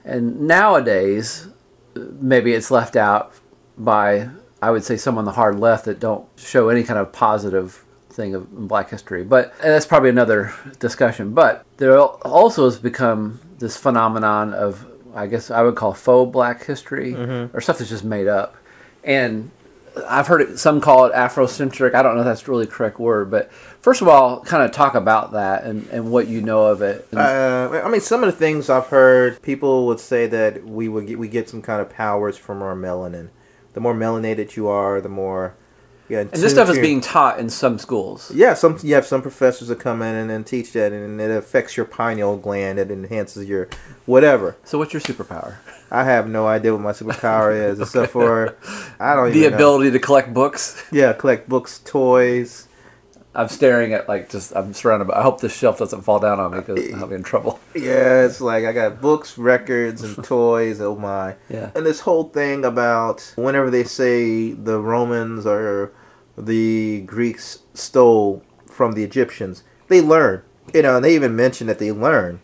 And 0.04 0.42
nowadays, 0.42 1.50
maybe 1.96 2.54
it's 2.54 2.72
left 2.72 2.96
out 2.96 3.32
by, 3.78 4.30
I 4.60 4.72
would 4.72 4.84
say, 4.84 4.98
some 4.98 5.20
on 5.20 5.26
the 5.26 5.34
hard 5.34 5.60
left 5.60 5.86
that 5.86 6.00
don't 6.00 6.28
show 6.36 6.70
any 6.70 6.82
kind 6.82 6.98
of 6.98 7.12
positive 7.12 7.86
thing 8.10 8.34
of 8.34 8.52
in 8.52 8.66
black 8.66 8.90
history. 8.90 9.24
But 9.24 9.54
and 9.62 9.72
that's 9.72 9.86
probably 9.86 10.10
another 10.10 10.52
discussion. 10.80 11.36
But 11.36 11.64
there 11.78 11.96
also 12.00 12.66
has 12.66 12.80
become 12.80 13.40
this 13.60 13.78
phenomenon 13.78 14.56
of, 14.56 14.88
I 15.14 15.28
guess 15.28 15.52
I 15.52 15.62
would 15.62 15.76
call 15.76 15.94
faux 15.94 16.32
black 16.34 16.66
history 16.66 17.14
mm-hmm. 17.14 17.56
or 17.56 17.62
stuff 17.62 17.78
that's 17.78 17.92
just 17.92 18.04
made 18.04 18.28
up. 18.28 18.56
And 19.04 19.52
I've 20.08 20.28
heard 20.28 20.42
it, 20.42 20.60
some 20.60 20.82
call 20.82 21.06
it 21.06 21.14
Afrocentric. 21.14 21.94
I 21.94 22.02
don't 22.02 22.16
know 22.16 22.22
if 22.22 22.26
that's 22.26 22.48
really 22.48 22.66
the 22.66 22.72
correct 22.72 23.00
word, 23.00 23.30
but 23.30 23.52
first 23.52 24.02
of 24.02 24.08
all, 24.08 24.42
kind 24.42 24.64
of 24.64 24.72
talk 24.72 24.96
about 24.96 25.32
that 25.34 25.64
and, 25.64 25.88
and 25.88 26.12
what 26.12 26.28
you 26.28 26.42
know 26.42 26.68
of 26.68 26.82
it. 26.82 27.08
Uh, 27.14 27.82
I 27.84 27.90
mean, 27.90 28.02
some 28.02 28.24
of 28.24 28.32
the 28.32 28.38
things 28.38 28.70
I've 28.70 28.88
heard, 28.88 29.42
people 29.42 29.88
would 29.88 30.00
say 30.00 30.28
that 30.28 30.66
we 30.66 30.88
would 30.88 31.08
get, 31.08 31.20
we 31.20 31.28
get 31.28 31.50
some 31.50 31.62
kind 31.62 31.82
of 31.82 31.90
powers 31.90 32.38
from 32.38 32.62
our 32.62 32.76
melanin. 32.76 33.30
The 33.74 33.80
more 33.80 33.94
melanated 33.94 34.56
you 34.56 34.68
are, 34.68 35.00
the 35.02 35.10
more. 35.10 35.56
Yeah, 36.10 36.22
and 36.22 36.32
this 36.32 36.52
stuff 36.52 36.70
is 36.70 36.80
being 36.80 37.02
taught 37.02 37.40
in 37.40 37.50
some 37.52 37.78
schools. 37.78 38.32
Yeah, 38.34 38.56
some 38.56 38.80
you 38.82 38.96
have 38.96 39.06
some 39.06 39.22
professors 39.22 39.68
that 39.68 39.80
come 39.80 40.02
in 40.02 40.16
and, 40.16 40.32
and 40.32 40.46
teach 40.46 40.74
that, 40.74 40.92
and 40.92 41.22
it 41.22 41.30
affects 41.30 41.78
your 41.78 41.86
pineal 41.86 42.36
gland. 42.38 42.80
It 42.80 42.90
enhances 42.90 43.48
your 43.48 43.70
whatever. 44.08 44.58
So, 44.64 44.80
what's 44.80 44.92
your 44.92 45.02
superpower? 45.02 45.56
I 45.92 46.04
have 46.04 46.28
no 46.28 46.48
idea 46.48 46.74
what 46.74 46.82
my 46.82 46.92
superpower 46.94 47.56
is, 47.56 47.80
except 47.86 48.12
for 48.12 48.58
I 49.00 49.16
don't 49.16 49.32
The 49.32 49.38
even 49.40 49.52
know. 49.52 49.58
ability 49.58 49.92
to 49.92 50.00
collect 50.00 50.34
books. 50.34 50.84
Yeah, 50.92 51.14
collect 51.14 51.48
books, 51.48 51.80
toys. 51.86 52.66
I'm 53.36 53.48
staring 53.48 53.94
at 53.94 54.10
like 54.10 54.30
just 54.32 54.56
I'm 54.56 54.74
surrounded 54.74 55.06
by. 55.08 55.20
I 55.20 55.22
hope 55.22 55.40
this 55.40 55.56
shelf 55.56 55.78
doesn't 55.78 56.02
fall 56.02 56.20
down 56.20 56.40
on 56.40 56.52
me 56.52 56.60
because 56.62 56.94
I'll 56.96 57.08
be 57.08 57.14
in 57.16 57.24
trouble. 57.24 57.60
Yeah, 57.76 58.26
it's 58.26 58.42
like 58.42 58.66
I 58.66 58.74
got 58.74 59.00
books, 59.00 59.38
records, 59.38 60.02
and 60.02 60.22
toys. 60.24 60.82
Oh 60.82 60.96
my! 60.96 61.36
Yeah. 61.50 61.70
And 61.76 61.86
this 61.86 62.00
whole 62.02 62.24
thing 62.26 62.66
about 62.66 63.32
whenever 63.36 63.70
they 63.70 63.84
say 63.84 64.52
the 64.54 64.80
Romans 64.82 65.46
or 65.46 65.94
the 66.40 67.02
Greeks 67.02 67.60
stole 67.74 68.44
from 68.66 68.94
the 68.94 69.04
Egyptians, 69.04 69.64
they 69.88 70.02
learn. 70.02 70.42
You 70.74 70.84
know, 70.84 70.98
and 70.98 71.06
they 71.06 71.16
even 71.16 71.36
mention 71.36 71.68
that 71.68 71.80
they 71.80 71.92
learn. 71.92 72.42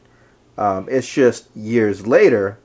Um, 0.58 0.88
it's 0.90 1.12
just 1.12 1.56
years 1.56 2.08
later, 2.08 2.58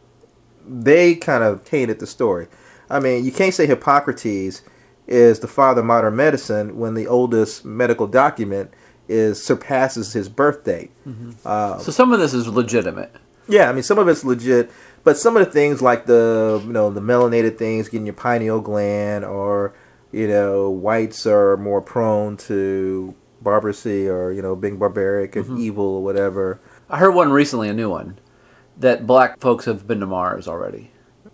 they 0.66 1.14
kind 1.14 1.42
of 1.44 1.64
tainted 1.64 1.98
the 1.98 2.06
story. 2.06 2.46
I 2.88 2.98
mean, 3.00 3.24
you 3.24 3.32
can't 3.32 3.52
say 3.54 3.66
Hippocrates 3.66 4.62
is 5.06 5.40
the 5.40 5.48
father 5.48 5.80
of 5.80 5.86
modern 5.86 6.16
medicine 6.16 6.78
when 6.78 6.94
the 6.94 7.06
oldest 7.06 7.64
medical 7.64 8.06
document 8.06 8.72
is 9.08 9.42
surpasses 9.42 10.12
his 10.12 10.28
birth 10.28 10.64
date. 10.64 10.92
So 11.80 11.90
some 11.92 12.12
of 12.12 12.20
this 12.20 12.32
is 12.32 12.46
legitimate. 12.46 13.12
Yeah, 13.48 13.68
I 13.68 13.72
mean 13.72 13.82
some 13.82 13.98
of 13.98 14.06
it's 14.06 14.24
legit, 14.24 14.70
but 15.02 15.18
some 15.18 15.36
of 15.36 15.44
the 15.44 15.50
things 15.50 15.82
like 15.82 16.06
the 16.06 16.62
you 16.64 16.72
know 16.72 16.90
the 16.90 17.00
melanated 17.00 17.58
things, 17.58 17.88
getting 17.88 18.06
your 18.06 18.14
pineal 18.14 18.60
gland, 18.60 19.24
or 19.24 19.74
you 20.12 20.28
know 20.28 20.70
whites 20.70 21.26
are 21.26 21.56
more 21.56 21.80
prone 21.80 22.36
to 22.36 23.14
barbarisy 23.42 24.06
or 24.06 24.32
you 24.32 24.42
know 24.42 24.54
being 24.54 24.78
barbaric 24.78 25.36
and 25.36 25.44
mm-hmm. 25.44 25.58
evil 25.58 25.84
or 25.84 26.02
whatever. 26.02 26.60
I 26.88 26.98
heard 26.98 27.14
one 27.14 27.32
recently, 27.32 27.68
a 27.68 27.74
new 27.74 27.90
one, 27.90 28.18
that 28.76 29.06
black 29.06 29.40
folks 29.40 29.64
have 29.64 29.86
been 29.86 30.00
to 30.00 30.06
Mars 30.06 30.48
already. 30.48 30.90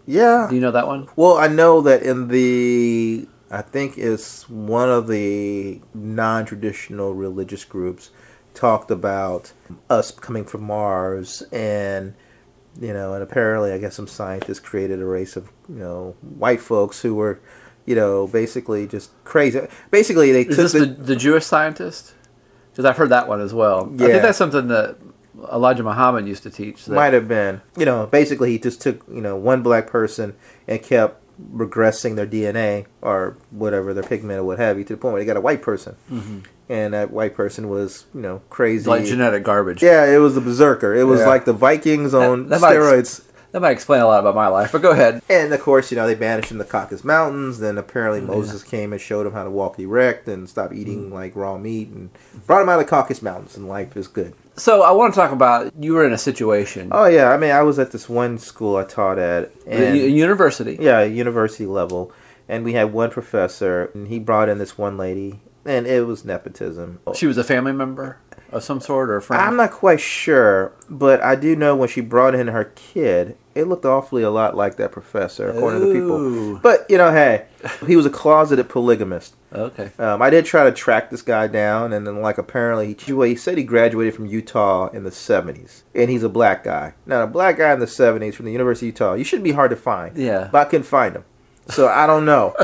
Yeah. 0.06 0.46
Do 0.48 0.54
you 0.54 0.60
know 0.60 0.70
that 0.70 0.86
one? 0.86 1.08
Well, 1.16 1.36
I 1.36 1.48
know 1.48 1.80
that 1.82 2.02
in 2.02 2.28
the 2.28 3.26
I 3.50 3.62
think 3.62 3.96
it's 3.98 4.48
one 4.48 4.88
of 4.88 5.08
the 5.08 5.80
non-traditional 5.94 7.14
religious 7.14 7.64
groups 7.64 8.10
talked 8.54 8.90
about 8.90 9.52
us 9.90 10.10
coming 10.10 10.44
from 10.44 10.62
Mars 10.64 11.42
and 11.52 12.14
you 12.80 12.92
know 12.92 13.14
and 13.14 13.22
apparently 13.22 13.72
I 13.72 13.78
guess 13.78 13.94
some 13.94 14.06
scientists 14.06 14.60
created 14.60 15.00
a 15.00 15.04
race 15.04 15.36
of 15.36 15.50
you 15.68 15.76
know 15.76 16.16
white 16.20 16.60
folks 16.60 17.02
who 17.02 17.14
were 17.14 17.40
you 17.86 17.94
know 17.94 18.26
basically 18.26 18.86
just 18.86 19.10
crazy 19.24 19.60
basically 19.90 20.32
they 20.32 20.42
Is 20.42 20.56
took 20.56 20.56
this 20.56 20.72
the, 20.72 20.86
the, 20.86 21.16
Jewish 21.16 21.44
scientist? 21.44 22.14
Because 22.72 22.84
I've 22.84 22.96
heard 22.96 23.08
that 23.08 23.26
one 23.26 23.40
as 23.40 23.54
well. 23.54 23.90
I 23.94 23.96
think 23.96 24.22
that's 24.22 24.36
something 24.36 24.68
that 24.68 24.98
Elijah 25.50 25.82
Muhammad 25.82 26.26
used 26.28 26.42
to 26.42 26.50
teach. 26.50 26.84
That, 26.84 26.94
might 26.94 27.12
have 27.14 27.28
been 27.28 27.62
you 27.76 27.84
know 27.86 28.06
basically 28.06 28.50
he 28.52 28.58
just 28.58 28.80
took 28.80 29.02
you 29.08 29.20
know 29.20 29.36
one 29.36 29.62
black 29.62 29.86
person 29.86 30.34
and 30.68 30.82
kept 30.82 31.22
regressing 31.52 32.16
their 32.16 32.26
DNA 32.26 32.86
or 33.02 33.36
whatever 33.50 33.92
their 33.92 34.02
pigment 34.02 34.40
or 34.40 34.44
what 34.44 34.58
have 34.58 34.78
you 34.78 34.84
to 34.84 34.94
the 34.94 34.96
point 34.96 35.12
where 35.12 35.20
they 35.22 35.26
got 35.26 35.36
a 35.36 35.40
white 35.40 35.60
person 35.60 35.94
mm-hmm. 36.10 36.38
and 36.68 36.94
that 36.94 37.10
white 37.10 37.34
person 37.34 37.68
was 37.68 38.06
you 38.14 38.22
know 38.22 38.40
crazy 38.48 38.88
like 38.88 39.04
genetic 39.04 39.44
garbage. 39.44 39.82
yeah 39.82 40.06
it 40.06 40.16
was 40.16 40.36
a 40.36 40.40
berserker 40.40 40.94
it 40.94 41.04
was 41.04 41.20
Yeah. 41.20 41.26
like 41.26 41.44
the 41.44 41.52
Vikings 41.52 42.14
on 42.14 42.48
that 42.48 42.62
ex- 42.62 42.64
steroids 42.64 43.22
That 43.52 43.60
might 43.60 43.70
explain 43.70 44.00
a 44.00 44.06
lot 44.06 44.20
about 44.20 44.34
my 44.34 44.48
life, 44.48 44.72
but 44.72 44.82
go 44.82 44.90
ahead. 44.90 45.22
and 45.28 45.52
of 45.52 45.60
course 45.60 45.90
you 45.90 45.96
know 45.96 46.06
they 46.06 46.14
banished 46.14 46.50
him 46.50 46.58
to 46.58 46.64
the 46.64 46.70
Caucasus 46.70 47.04
Mountains. 47.04 47.58
Then 47.58 47.78
apparently 47.78 48.20
oh, 48.20 48.38
Moses 48.38 48.62
came 48.62 48.92
and 48.92 49.00
showed 49.00 49.26
him 49.26 49.32
how 49.32 49.44
to 49.44 49.50
walk 49.50 49.78
erect 49.78 50.28
and 50.28 50.48
stop 50.48 50.72
eating 50.72 51.08
hmm. 51.08 51.14
like 51.14 51.36
raw 51.36 51.56
meat 51.56 51.88
and 51.88 52.10
brought 52.46 52.62
him 52.62 52.68
out 52.68 52.80
of 52.80 52.86
the 52.86 52.90
Caucasus 52.90 53.22
Mountains 53.22 53.56
and 53.56 53.68
life 53.68 53.96
is 53.96 54.08
good. 54.08 54.34
So 54.56 54.82
I 54.82 54.90
want 54.92 55.14
to 55.14 55.20
talk 55.20 55.32
about 55.32 55.72
you 55.78 55.92
were 55.94 56.06
in 56.06 56.12
a 56.12 56.18
situation, 56.18 56.88
oh 56.92 57.06
yeah. 57.06 57.30
I 57.30 57.36
mean 57.36 57.50
I 57.50 57.62
was 57.62 57.78
at 57.78 57.92
this 57.92 58.08
one 58.08 58.38
school 58.38 58.76
I 58.76 58.84
taught 58.84 59.18
at 59.18 59.52
and 59.66 59.96
u- 59.96 60.04
university. 60.04 60.78
yeah, 60.80 61.02
university 61.02 61.66
level, 61.66 62.12
and 62.48 62.64
we 62.64 62.72
had 62.72 62.92
one 62.92 63.10
professor, 63.10 63.90
and 63.94 64.08
he 64.08 64.18
brought 64.18 64.48
in 64.48 64.58
this 64.58 64.78
one 64.78 64.96
lady, 64.96 65.40
and 65.64 65.86
it 65.86 66.06
was 66.06 66.24
nepotism. 66.24 67.00
She 67.14 67.26
was 67.26 67.38
a 67.38 67.44
family 67.44 67.72
member 67.72 68.18
of 68.52 68.62
some 68.62 68.80
sort 68.80 69.10
or 69.10 69.16
a 69.16 69.22
friend. 69.22 69.42
I'm 69.42 69.56
not 69.56 69.72
quite 69.72 70.00
sure, 70.00 70.72
but 70.88 71.22
I 71.22 71.34
do 71.34 71.56
know 71.56 71.74
when 71.76 71.88
she 71.88 72.00
brought 72.00 72.34
in 72.34 72.48
her 72.48 72.64
kid, 72.76 73.36
it 73.54 73.64
looked 73.64 73.84
awfully 73.84 74.22
a 74.22 74.30
lot 74.30 74.56
like 74.56 74.76
that 74.76 74.92
professor, 74.92 75.48
according 75.50 75.80
to 75.80 75.86
the 75.86 75.92
people. 75.92 76.58
But 76.62 76.86
you 76.90 76.98
know, 76.98 77.10
hey, 77.10 77.46
he 77.86 77.96
was 77.96 78.06
a 78.06 78.10
closeted 78.10 78.68
polygamist. 78.68 79.34
Okay. 79.52 79.90
Um, 79.98 80.20
I 80.20 80.28
did 80.30 80.44
try 80.44 80.64
to 80.64 80.72
track 80.72 81.10
this 81.10 81.22
guy 81.22 81.46
down, 81.46 81.92
and 81.92 82.06
then 82.06 82.20
like 82.20 82.36
apparently 82.38 82.94
he, 82.98 83.12
well, 83.12 83.26
he 83.28 83.34
said 83.36 83.56
he 83.56 83.64
graduated 83.64 84.14
from 84.14 84.26
Utah 84.26 84.88
in 84.88 85.04
the 85.04 85.10
'70s, 85.10 85.82
and 85.94 86.10
he's 86.10 86.22
a 86.22 86.28
black 86.28 86.64
guy. 86.64 86.94
Now, 87.06 87.22
a 87.22 87.26
black 87.26 87.56
guy 87.58 87.72
in 87.72 87.80
the 87.80 87.86
'70s 87.86 88.34
from 88.34 88.46
the 88.46 88.52
University 88.52 88.88
of 88.88 88.94
Utah, 88.94 89.14
you 89.14 89.24
shouldn't 89.24 89.44
be 89.44 89.52
hard 89.52 89.70
to 89.70 89.76
find. 89.76 90.16
Yeah. 90.16 90.48
but 90.52 90.66
I 90.66 90.70
couldn't 90.70 90.84
find 90.86 91.14
him, 91.16 91.24
so 91.68 91.88
I 91.88 92.06
don't 92.06 92.24
know. 92.24 92.54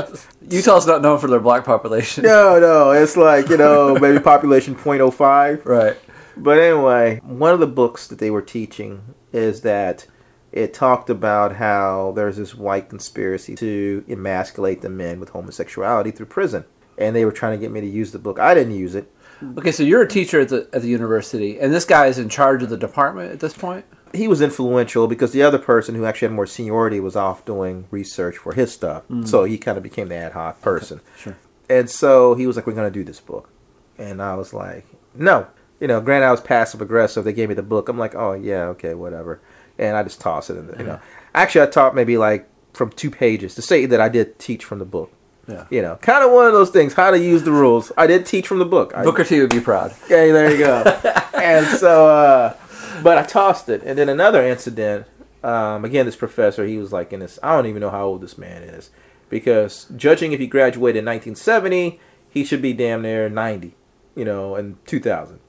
Utah's 0.49 0.87
not 0.87 1.01
known 1.01 1.19
for 1.19 1.27
their 1.27 1.39
black 1.39 1.65
population. 1.65 2.23
No, 2.23 2.59
no, 2.59 2.91
it's 2.91 3.17
like 3.17 3.49
you 3.49 3.57
know 3.57 3.95
maybe 4.01 4.19
population 4.19 4.75
0.05. 4.75 5.65
Right. 5.65 5.97
But 6.35 6.57
anyway, 6.57 7.19
one 7.23 7.53
of 7.53 7.59
the 7.59 7.67
books 7.67 8.07
that 8.07 8.19
they 8.19 8.31
were 8.31 8.41
teaching 8.41 9.15
is 9.31 9.61
that 9.61 10.07
it 10.51 10.73
talked 10.73 11.09
about 11.09 11.55
how 11.55 12.13
there's 12.15 12.37
this 12.37 12.55
white 12.55 12.89
conspiracy 12.89 13.55
to 13.55 14.03
emasculate 14.07 14.81
the 14.81 14.89
men 14.89 15.19
with 15.19 15.29
homosexuality 15.29 16.11
through 16.11 16.27
prison, 16.27 16.65
and 16.97 17.15
they 17.15 17.25
were 17.25 17.31
trying 17.31 17.57
to 17.57 17.61
get 17.61 17.71
me 17.71 17.81
to 17.81 17.87
use 17.87 18.11
the 18.11 18.19
book. 18.19 18.39
I 18.39 18.53
didn't 18.53 18.75
use 18.75 18.95
it. 18.95 19.11
Okay, 19.57 19.71
so 19.71 19.83
you're 19.83 20.03
a 20.03 20.07
teacher 20.07 20.39
at 20.39 20.49
the 20.49 20.69
at 20.73 20.81
the 20.81 20.87
university, 20.87 21.59
and 21.59 21.73
this 21.73 21.85
guy 21.85 22.07
is 22.07 22.17
in 22.17 22.29
charge 22.29 22.63
of 22.63 22.69
the 22.69 22.77
department 22.77 23.31
at 23.31 23.39
this 23.39 23.53
point. 23.53 23.85
He 24.13 24.27
was 24.27 24.41
influential 24.41 25.07
because 25.07 25.31
the 25.31 25.41
other 25.41 25.57
person 25.57 25.95
who 25.95 26.05
actually 26.05 26.27
had 26.27 26.35
more 26.35 26.45
seniority 26.45 26.99
was 26.99 27.15
off 27.15 27.43
doing 27.45 27.87
research 27.89 28.37
for 28.37 28.53
his 28.53 28.71
stuff, 28.71 29.03
so 29.25 29.43
he 29.43 29.57
kind 29.57 29.77
of 29.77 29.83
became 29.83 30.09
the 30.09 30.15
ad 30.15 30.33
hoc 30.33 30.61
person. 30.61 31.01
Sure. 31.17 31.35
And 31.69 31.89
so 31.89 32.35
he 32.35 32.45
was 32.45 32.55
like, 32.55 32.67
"We're 32.67 32.73
going 32.73 32.91
to 32.91 32.99
do 32.99 33.03
this 33.03 33.19
book," 33.19 33.49
and 33.97 34.21
I 34.21 34.35
was 34.35 34.53
like, 34.53 34.85
"No." 35.15 35.47
You 35.79 35.87
know, 35.87 35.99
granted, 35.99 36.27
I 36.27 36.31
was 36.31 36.39
passive 36.39 36.81
aggressive. 36.81 37.25
They 37.25 37.33
gave 37.33 37.49
me 37.49 37.55
the 37.55 37.63
book. 37.63 37.89
I'm 37.89 37.97
like, 37.97 38.15
"Oh 38.15 38.33
yeah, 38.33 38.65
okay, 38.67 38.93
whatever," 38.93 39.41
and 39.77 39.97
I 39.97 40.03
just 40.03 40.21
toss 40.21 40.49
it. 40.49 40.57
In 40.57 40.67
the, 40.67 40.77
you 40.77 40.83
know, 40.85 40.99
actually, 41.33 41.61
I 41.61 41.65
taught 41.71 41.95
maybe 41.95 42.17
like 42.17 42.47
from 42.73 42.91
two 42.91 43.09
pages 43.11 43.55
to 43.55 43.61
say 43.61 43.85
that 43.85 43.99
I 43.99 44.09
did 44.09 44.39
teach 44.39 44.63
from 44.63 44.79
the 44.79 44.85
book. 44.85 45.11
Yeah. 45.47 45.65
You 45.69 45.81
know, 45.81 45.97
kind 45.97 46.23
of 46.23 46.31
one 46.31 46.45
of 46.45 46.53
those 46.53 46.69
things. 46.69 46.93
How 46.93 47.11
to 47.11 47.19
use 47.19 47.43
the 47.43 47.51
rules. 47.51 47.91
I 47.97 48.07
did 48.07 48.25
teach 48.25 48.47
from 48.47 48.59
the 48.59 48.65
book. 48.65 48.93
I, 48.95 49.03
Booker 49.03 49.23
T 49.23 49.41
would 49.41 49.49
be 49.49 49.59
proud. 49.59 49.91
Okay, 50.05 50.31
there 50.31 50.51
you 50.51 50.57
go. 50.57 50.83
and 51.33 51.65
so, 51.77 52.07
uh, 52.07 52.55
but 53.03 53.17
I 53.17 53.23
tossed 53.23 53.69
it. 53.69 53.83
And 53.83 53.97
then 53.97 54.09
another 54.09 54.45
incident. 54.45 55.05
Um, 55.43 55.83
again, 55.83 56.05
this 56.05 56.15
professor, 56.15 56.65
he 56.65 56.77
was 56.77 56.93
like 56.93 57.11
in 57.11 57.19
this. 57.19 57.37
I 57.43 57.55
don't 57.55 57.65
even 57.65 57.81
know 57.81 57.89
how 57.89 58.05
old 58.05 58.21
this 58.21 58.37
man 58.37 58.63
is, 58.63 58.89
because 59.29 59.87
judging 59.95 60.31
if 60.31 60.39
he 60.39 60.47
graduated 60.47 60.99
in 60.99 61.05
1970, 61.05 61.99
he 62.29 62.45
should 62.45 62.61
be 62.61 62.71
damn 62.73 63.01
near 63.01 63.27
90. 63.29 63.75
You 64.15 64.25
know, 64.25 64.55
in 64.55 64.77
2000. 64.85 65.39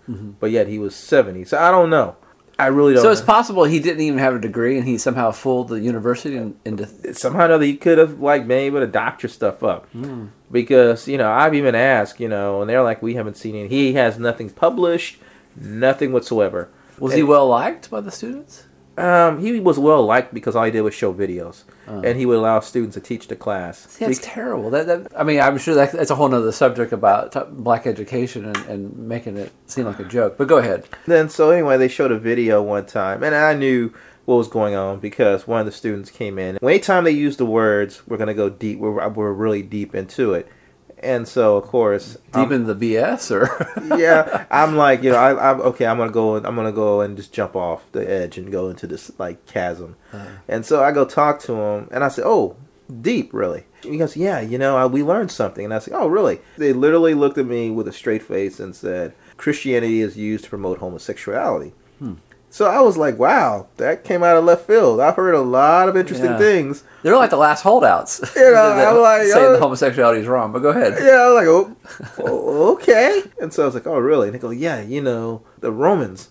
But 0.41 0.51
yet 0.51 0.69
he 0.69 0.79
was 0.79 0.97
70. 0.97 1.45
So 1.45 1.59
I 1.59 1.71
don't 1.71 1.91
know. 1.91 2.17
I 2.59 2.67
really 2.69 2.95
don't. 2.95 3.03
So 3.03 3.11
it's 3.11 3.21
know. 3.21 3.27
possible 3.27 3.65
he 3.65 3.79
didn't 3.81 4.01
even 4.03 4.19
have 4.19 4.35
a 4.35 4.39
degree, 4.39 4.79
and 4.79 4.87
he 4.87 4.97
somehow 4.99 5.31
fooled 5.33 5.69
the 5.69 5.81
university 5.81 6.37
in- 6.37 6.57
into. 6.65 6.87
somehow 7.15 7.43
or 7.43 7.45
another 7.47 7.65
he 7.65 7.77
could 7.77 7.99
have 7.99 8.21
like 8.21 8.47
been 8.47 8.59
able 8.59 8.81
to 8.81 8.87
doctor 8.87 9.29
stuff 9.29 9.63
up 9.63 9.87
because 10.53 11.09
you 11.09 11.19
know 11.19 11.31
i've 11.31 11.55
even 11.55 11.75
asked 11.75 12.21
you 12.21 12.29
know 12.29 12.61
and 12.61 12.71
they're 12.71 12.83
like 12.83 13.03
we 13.03 13.15
haven't 13.15 13.37
seen 13.37 13.55
it 13.57 13.71
he 13.71 13.95
has 13.95 14.19
nothing 14.19 14.49
published 14.51 15.19
nothing 15.57 16.13
whatsoever 16.13 16.69
Was 16.99 17.15
he 17.15 17.23
well 17.23 17.49
liked 17.49 17.91
by 17.91 18.01
the 18.01 18.11
students? 18.11 18.65
um, 18.97 19.41
he 19.41 19.59
was 19.59 19.77
well 19.77 20.05
liked 20.07 20.33
because 20.33 20.55
all 20.55 20.65
he 20.65 20.71
did 20.71 20.83
was 20.83 20.95
show 20.95 21.13
videos 21.13 21.65
and 21.87 22.17
he 22.17 22.25
would 22.25 22.39
allow 22.39 22.61
students 22.61 22.95
to 22.95 23.01
teach 23.01 23.27
the 23.29 23.35
class 23.37 23.89
See, 23.91 24.07
that's 24.07 24.21
terrible. 24.23 24.71
That, 24.71 24.87
that 24.87 25.13
I 25.19 25.25
mean, 25.25 25.41
I'm 25.41 25.59
sure 25.59 25.75
that, 25.75 25.91
that's 25.93 26.11
a 26.11 26.15
whole 26.15 26.29
nother 26.29 26.53
subject 26.53 26.93
about 26.93 27.33
black 27.63 27.87
education 27.89 28.45
and, 28.45 28.57
and 28.67 28.97
making 28.97 29.37
it 29.37 29.51
seem 29.67 29.87
like 29.87 29.99
a 29.99 30.05
joke. 30.05 30.39
But 30.39 30.47
go 30.47 30.59
ahead. 30.59 30.89
then 31.07 31.29
so 31.29 31.51
anyway 31.51 31.77
they 31.77 31.89
showed 31.89 32.13
a 32.13 32.19
video 32.19 32.63
one 32.63 32.87
time 32.87 33.23
and 33.25 33.35
i 33.35 33.53
knew 33.53 33.93
what 34.27 34.37
was 34.37 34.49
going 34.49 34.75
on 34.75 35.01
because 35.01 35.47
one 35.47 35.61
of 35.61 35.67
the 35.67 35.73
students 35.73 36.11
came 36.11 36.39
in 36.39 36.57
anytime 36.63 37.03
they 37.05 37.11
used 37.11 37.39
the 37.39 37.45
words 37.45 38.07
we're 38.07 38.17
going 38.17 38.29
to 38.29 38.35
go 38.35 38.49
deep 38.49 38.79
we're, 38.79 39.09
we're 39.09 39.33
really 39.33 39.63
deep 39.63 39.95
into 39.95 40.33
it 40.35 40.49
and 41.05 41.29
so 41.29 41.57
of 41.57 41.65
course 41.65 42.17
Deep 42.33 42.51
in 42.51 42.67
the 42.67 42.75
BS, 42.75 43.31
or 43.31 43.97
yeah, 43.99 44.47
I'm 44.51 44.77
like, 44.77 45.03
you 45.03 45.11
know, 45.11 45.19
I, 45.19 45.51
I'm 45.51 45.61
okay. 45.61 45.87
I'm 45.87 45.99
gonna 45.99 46.11
go. 46.11 46.37
I'm 46.37 46.57
gonna 46.57 46.73
go 46.73 47.01
and 47.01 47.17
just 47.17 47.33
jump 47.33 47.55
off 47.55 47.91
the 47.93 48.09
edge 48.11 48.39
and 48.39 48.51
go 48.51 48.69
into 48.69 48.87
this 48.87 49.13
like 49.19 49.47
chasm. 49.47 49.97
Uh-huh. 50.13 50.27
And 50.49 50.67
so 50.67 50.83
I 50.83 50.91
go 50.93 51.05
talk 51.05 51.41
to 51.41 51.55
him, 51.55 51.89
and 51.93 52.03
I 52.03 52.09
say, 52.09 52.23
"Oh, 52.25 52.57
deep, 53.01 53.33
really?" 53.33 53.67
He 53.83 53.99
goes, 53.99 54.17
"Yeah, 54.17 54.41
you 54.41 54.59
know, 54.59 54.77
I, 54.77 54.87
we 54.87 55.03
learned 55.03 55.31
something." 55.31 55.65
And 55.65 55.75
I 55.75 55.79
said, 55.79 55.95
"Oh, 55.95 56.09
really?" 56.09 56.41
They 56.57 56.73
literally 56.73 57.15
looked 57.15 57.39
at 57.39 57.47
me 57.47 57.71
with 57.71 57.87
a 57.87 57.93
straight 57.93 58.23
face 58.23 58.59
and 58.59 58.75
said, 58.75 59.15
"Christianity 59.37 60.01
is 60.01 60.17
used 60.17 60.45
to 60.45 60.51
promote 60.51 60.79
homosexuality." 60.79 61.73
Hmm. 61.99 62.15
So 62.55 62.67
I 62.67 62.81
was 62.83 62.97
like, 62.97 63.19
"Wow, 63.19 63.67
that 63.79 64.05
came 64.05 64.23
out 64.23 64.37
of 64.37 64.45
left 64.45 64.65
field." 64.65 65.01
I've 65.01 65.17
heard 65.17 65.35
a 65.35 65.41
lot 65.41 65.89
of 65.89 65.97
interesting 65.97 66.31
Yeah. 66.31 66.39
things. 66.39 66.85
they're 67.03 67.17
like 67.17 67.31
the 67.31 67.37
last 67.37 67.63
holdouts. 67.63 68.21
You 68.37 68.53
know, 68.53 68.63
I'm 68.91 69.01
like, 69.01 69.23
saying 69.23 69.47
oh. 69.47 69.53
the 69.55 69.59
homosexuality 69.59 70.21
is 70.21 70.29
wrong. 70.29 70.53
But 70.53 70.61
go 70.61 70.69
ahead. 70.69 70.95
Yeah, 71.03 71.17
I 71.17 71.33
was 71.33 71.35
like, 71.35 71.49
oh, 71.49 71.77
oh, 72.19 72.73
okay. 72.75 73.25
And 73.41 73.53
so 73.53 73.65
I 73.65 73.67
was 73.67 73.75
like, 73.75 73.89
oh, 73.89 73.99
really? 73.99 74.29
And 74.29 74.37
they 74.37 74.39
go, 74.39 74.51
yeah, 74.51 74.81
you 74.81 75.03
know, 75.03 75.43
the 75.59 75.73
Romans. 75.73 76.29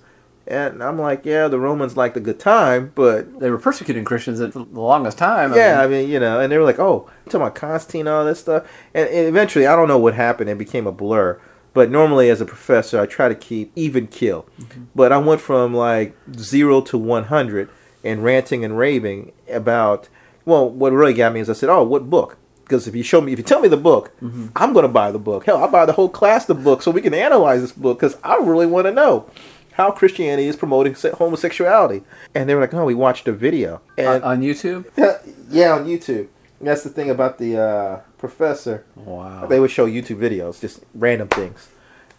And 0.47 0.82
I'm 0.82 0.97
like, 0.97 1.26
yeah, 1.26 1.49
the 1.49 1.59
Romans 1.59 1.97
liked 1.97 2.15
a 2.15 2.21
good 2.21 2.39
time, 2.39 2.93
but 2.95 3.41
They 3.41 3.51
were 3.51 3.57
persecuting 3.57 4.05
Christians 4.05 4.39
at 4.39 4.53
the 4.53 4.59
longest 4.59 5.17
time. 5.17 5.51
I 5.51 5.57
yeah, 5.57 5.76
mean, 5.76 5.84
I 5.84 5.88
mean, 5.88 6.09
you 6.09 6.21
know, 6.21 6.39
and 6.39 6.49
they 6.49 6.57
were 6.57 6.63
like, 6.63 6.80
oh, 6.80 7.09
you 7.26 7.32
talking 7.32 7.41
about 7.41 7.55
Constantine, 7.55 8.07
all 8.07 8.24
this 8.24 8.39
stuff. 8.39 8.65
And, 8.93 9.09
and 9.09 9.28
eventually, 9.28 9.67
I 9.67 9.76
don't 9.76 9.89
know 9.89 9.99
what 9.99 10.13
happened. 10.13 10.49
It 10.49 10.57
became 10.57 10.88
a 10.88 10.93
blur. 10.93 11.38
But 11.74 11.89
normally, 11.89 12.30
as 12.30 12.39
a 12.39 12.45
professor, 12.45 12.99
I 12.99 13.05
try 13.05 13.28
to 13.28 13.36
keep 13.36 13.71
even 13.76 14.07
kill. 14.07 14.45
Mm-hmm. 14.59 14.84
But 14.93 15.11
I 15.11 15.17
went 15.17 15.41
from 15.41 15.74
like 15.74 16.15
zero 16.38 16.82
to 16.82 16.97
100 16.97 17.69
and 18.03 18.24
ranting 18.24 18.63
and 18.63 18.78
raving 18.78 19.32
about, 19.49 20.09
well, 20.45 20.69
what 20.69 20.91
really 20.91 21.13
got 21.13 21.34
me 21.34 21.39
is 21.39 21.49
I 21.49 21.53
said, 21.53 21.69
oh, 21.69 21.84
what 21.84 22.09
book? 22.09 22.38
Because 22.63 22.88
if 22.88 22.95
you 22.95 23.03
show 23.03 23.21
me, 23.21 23.34
if 23.34 23.39
you 23.39 23.43
tell 23.43 23.59
me 23.59 23.67
the 23.67 23.78
book, 23.78 24.15
mm-hmm. 24.21 24.47
I'm 24.55 24.74
going 24.74 24.84
to 24.84 24.89
buy 24.89 25.11
the 25.11 25.19
book. 25.19 25.45
Hell, 25.45 25.57
I'll 25.57 25.71
buy 25.71 25.86
the 25.86 25.93
whole 25.93 26.09
class 26.09 26.45
the 26.45 26.55
book 26.55 26.82
so 26.82 26.91
we 26.91 27.01
can 27.01 27.13
analyze 27.13 27.61
this 27.61 27.71
book 27.71 27.99
because 27.99 28.17
I 28.24 28.36
really 28.38 28.67
want 28.67 28.86
to 28.86 28.91
know 28.91 29.30
how 29.74 29.91
Christianity 29.91 30.47
is 30.47 30.55
promoting 30.55 30.93
homosexuality. 30.93 32.03
And 32.36 32.47
they 32.47 32.55
were 32.55 32.61
like, 32.61 32.74
oh, 32.74 32.86
we 32.86 32.93
watched 32.93 33.28
a 33.28 33.32
video. 33.32 33.82
on, 33.97 34.24
on 34.24 34.41
YouTube. 34.41 34.86
yeah, 35.49 35.74
on 35.74 35.86
YouTube. 35.86 36.28
That's 36.64 36.84
the 36.84 36.89
thing 36.89 37.09
about 37.09 37.38
the 37.38 37.61
uh, 37.61 38.01
professor. 38.18 38.86
Wow. 38.95 39.45
They 39.47 39.59
would 39.59 39.72
show 39.72 39.88
YouTube 39.88 40.18
videos, 40.18 40.59
just 40.61 40.84
random 40.93 41.28
things. 41.28 41.70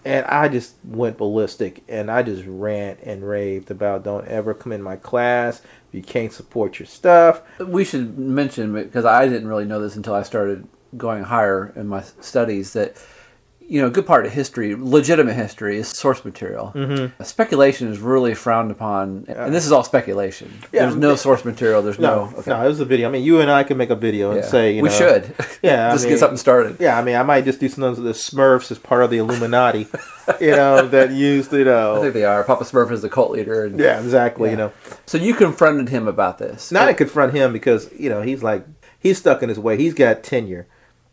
And 0.05 0.27
I 0.27 0.49
just 0.49 0.75
went 0.85 1.17
ballistic 1.17 1.83
and 1.89 2.11
I 2.11 2.23
just 2.23 2.45
rant 2.47 3.01
and 3.03 3.27
raved 3.27 3.71
about 3.71 4.05
don't 4.05 4.27
ever 4.29 4.53
come 4.53 4.73
in 4.73 4.83
my 4.83 4.97
class. 4.97 5.63
You 5.93 6.03
can't 6.03 6.33
support 6.33 6.79
your 6.79 6.87
stuff. 6.87 7.41
We 7.59 7.85
should 7.85 8.19
mention 8.19 8.75
because 8.75 9.07
I 9.07 9.27
didn't 9.27 9.49
really 9.49 9.65
know 9.65 9.81
this 9.81 9.97
until 9.97 10.15
I 10.15 10.23
started 10.23 10.69
going 10.97 11.25
higher 11.25 11.73
in 11.75 11.89
my 11.89 12.03
studies 12.21 12.75
that 12.75 13.03
you 13.67 13.81
know 13.81 13.87
a 13.87 13.91
good 13.91 14.07
part 14.07 14.27
of 14.27 14.33
history, 14.33 14.75
legitimate 14.75 15.35
history, 15.35 15.79
is 15.79 15.89
source 15.89 16.25
material. 16.25 16.73
Mm-hmm. 16.75 17.23
Speculation 17.23 17.89
is 17.89 17.99
really 17.99 18.35
frowned 18.35 18.71
upon, 18.71 19.25
and 19.29 19.55
this 19.55 19.65
is 19.67 19.73
all 19.73 19.83
speculation. 19.85 20.53
Yeah, 20.73 20.83
there's 20.87 20.97
no 20.97 21.17
source 21.17 21.45
material. 21.45 21.83
There's 21.83 21.99
no. 21.99 22.27
No, 22.37 22.43
no, 22.47 22.65
it 22.65 22.69
was 22.69 22.81
a 22.81 22.85
video. 22.85 23.09
I 23.09 23.11
mean, 23.13 23.25
you 23.25 23.41
and 23.41 23.51
I 23.51 23.65
can 23.65 23.77
make 23.77 23.91
a 23.91 23.97
video 23.97 24.31
and 24.31 24.41
Yeah. 24.41 24.47
say, 24.47 24.73
you 24.77 24.83
we 24.83 24.89
know, 24.91 24.95
should. 24.95 25.35
Yeah, 25.63 25.89
I 25.91 25.93
just 25.93 26.05
mean- 26.05 26.13
get 26.15 26.19
something 26.21 26.37
started. 26.39 26.77
Yeah, 26.79 26.99
I 26.99 27.03
mean, 27.03 27.17
I 27.17 27.23
might 27.23 27.45
just 27.45 27.61
do 27.61 27.69
something 27.69 28.05
the 28.05 28.11
Smurfs 28.11 28.71
as 28.71 28.79
part 28.79 29.03
of 29.03 29.11
the 29.11 29.19
Illuminati, 29.19 29.87
you 30.41 30.51
know, 30.51 30.87
that 30.89 31.11
used, 31.13 31.53
you 31.53 31.65
know. 31.65 31.97
I 31.97 32.01
think 32.01 32.15
they 32.15 32.25
are. 32.25 32.45
Papa 32.45 32.65
Smurf 32.65 32.91
is 32.91 33.03
the 33.03 33.09
cult 33.09 33.31
leader. 33.31 33.65
And, 33.65 33.79
Yeah, 33.79 34.01
exactly, 34.01 34.51
you 34.51 34.57
know. 34.57 34.73
So 35.07 35.19
you 35.19 35.35
confronted 35.35 35.89
him 35.89 36.07
about 36.07 36.39
this. 36.39 36.71
Not 36.71 36.87
to 36.87 36.95
confront 36.95 37.33
him 37.35 37.53
because 37.53 37.91
you 37.99 38.11
know 38.11 38.23
he's 38.23 38.43
like 38.43 38.67
he's 38.99 39.19
stuck 39.19 39.43
in 39.43 39.49
his 39.49 39.59
way. 39.59 39.77
He's 39.77 39.95
got 39.95 40.23
tenure. 40.23 40.67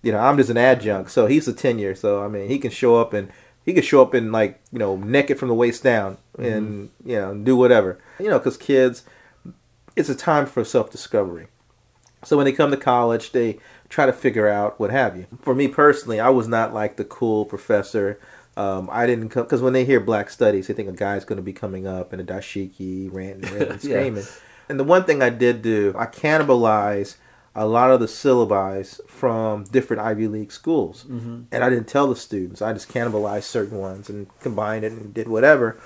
You 0.03 0.11
know, 0.11 0.19
I'm 0.19 0.37
just 0.37 0.49
an 0.49 0.57
adjunct, 0.57 1.11
so 1.11 1.27
he's 1.27 1.47
a 1.47 1.53
tenure. 1.53 1.95
So 1.95 2.23
I 2.23 2.27
mean, 2.27 2.47
he 2.49 2.57
can 2.59 2.71
show 2.71 2.95
up 2.95 3.13
and 3.13 3.29
he 3.65 3.73
can 3.73 3.83
show 3.83 4.01
up 4.01 4.15
in 4.15 4.31
like 4.31 4.59
you 4.71 4.79
know 4.79 4.95
naked 4.95 5.37
from 5.39 5.49
the 5.49 5.53
waist 5.55 5.83
down 5.83 6.17
and 6.37 6.89
you 7.05 7.15
know 7.17 7.35
do 7.35 7.55
whatever. 7.55 7.99
You 8.19 8.29
know, 8.29 8.39
because 8.39 8.57
kids, 8.57 9.03
it's 9.95 10.09
a 10.09 10.15
time 10.15 10.45
for 10.45 10.63
self 10.63 10.89
discovery. 10.89 11.47
So 12.23 12.37
when 12.37 12.45
they 12.45 12.51
come 12.51 12.69
to 12.71 12.77
college, 12.77 13.31
they 13.31 13.57
try 13.89 14.05
to 14.05 14.13
figure 14.13 14.47
out 14.47 14.79
what 14.79 14.91
have 14.91 15.17
you. 15.17 15.25
For 15.41 15.55
me 15.55 15.67
personally, 15.67 16.19
I 16.19 16.29
was 16.29 16.47
not 16.47 16.73
like 16.73 16.95
the 16.97 17.03
cool 17.05 17.45
professor. 17.45 18.19
Um, 18.57 18.89
I 18.91 19.07
didn't 19.07 19.29
come 19.29 19.43
because 19.43 19.61
when 19.61 19.73
they 19.73 19.85
hear 19.85 19.99
black 19.99 20.29
studies, 20.29 20.67
they 20.67 20.73
think 20.73 20.89
a 20.89 20.93
guy's 20.93 21.25
going 21.25 21.37
to 21.37 21.43
be 21.43 21.53
coming 21.53 21.87
up 21.87 22.13
in 22.13 22.19
a 22.19 22.23
dashiki, 22.23 23.09
ranting, 23.11 23.51
Yeah. 23.59 23.77
screaming. 23.77 24.25
And 24.69 24.79
the 24.79 24.83
one 24.83 25.03
thing 25.03 25.21
I 25.21 25.29
did 25.29 25.61
do, 25.61 25.93
I 25.97 26.05
cannibalized 26.05 27.15
a 27.55 27.65
lot 27.65 27.91
of 27.91 27.99
the 27.99 28.05
syllabi 28.05 28.85
from 29.07 29.65
different 29.65 30.01
Ivy 30.01 30.27
League 30.27 30.51
schools, 30.51 31.03
mm-hmm. 31.03 31.43
and 31.51 31.63
I 31.63 31.69
didn't 31.69 31.87
tell 31.87 32.07
the 32.07 32.15
students. 32.15 32.61
I 32.61 32.73
just 32.73 32.89
cannibalized 32.89 33.43
certain 33.43 33.77
ones 33.77 34.09
and 34.09 34.27
combined 34.39 34.85
it 34.85 34.93
and 34.93 35.13
did 35.13 35.27
whatever. 35.27 35.79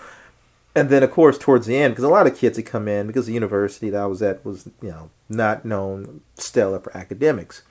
And 0.76 0.90
then, 0.90 1.04
of 1.04 1.12
course, 1.12 1.38
towards 1.38 1.68
the 1.68 1.78
end, 1.78 1.94
because 1.94 2.04
a 2.04 2.10
lot 2.10 2.28
of 2.28 2.38
kids 2.38 2.58
had 2.58 2.66
come 2.66 2.88
in, 2.88 3.08
because 3.08 3.26
the 3.26 3.34
university 3.34 3.90
that 3.90 4.02
I 4.02 4.06
was 4.08 4.22
at 4.22 4.46
was, 4.46 4.68
you 4.82 4.90
know, 4.90 5.10
not 5.30 5.64
known 5.64 6.22
stellar 6.36 6.80
for 6.80 6.96
academics. 6.96 7.64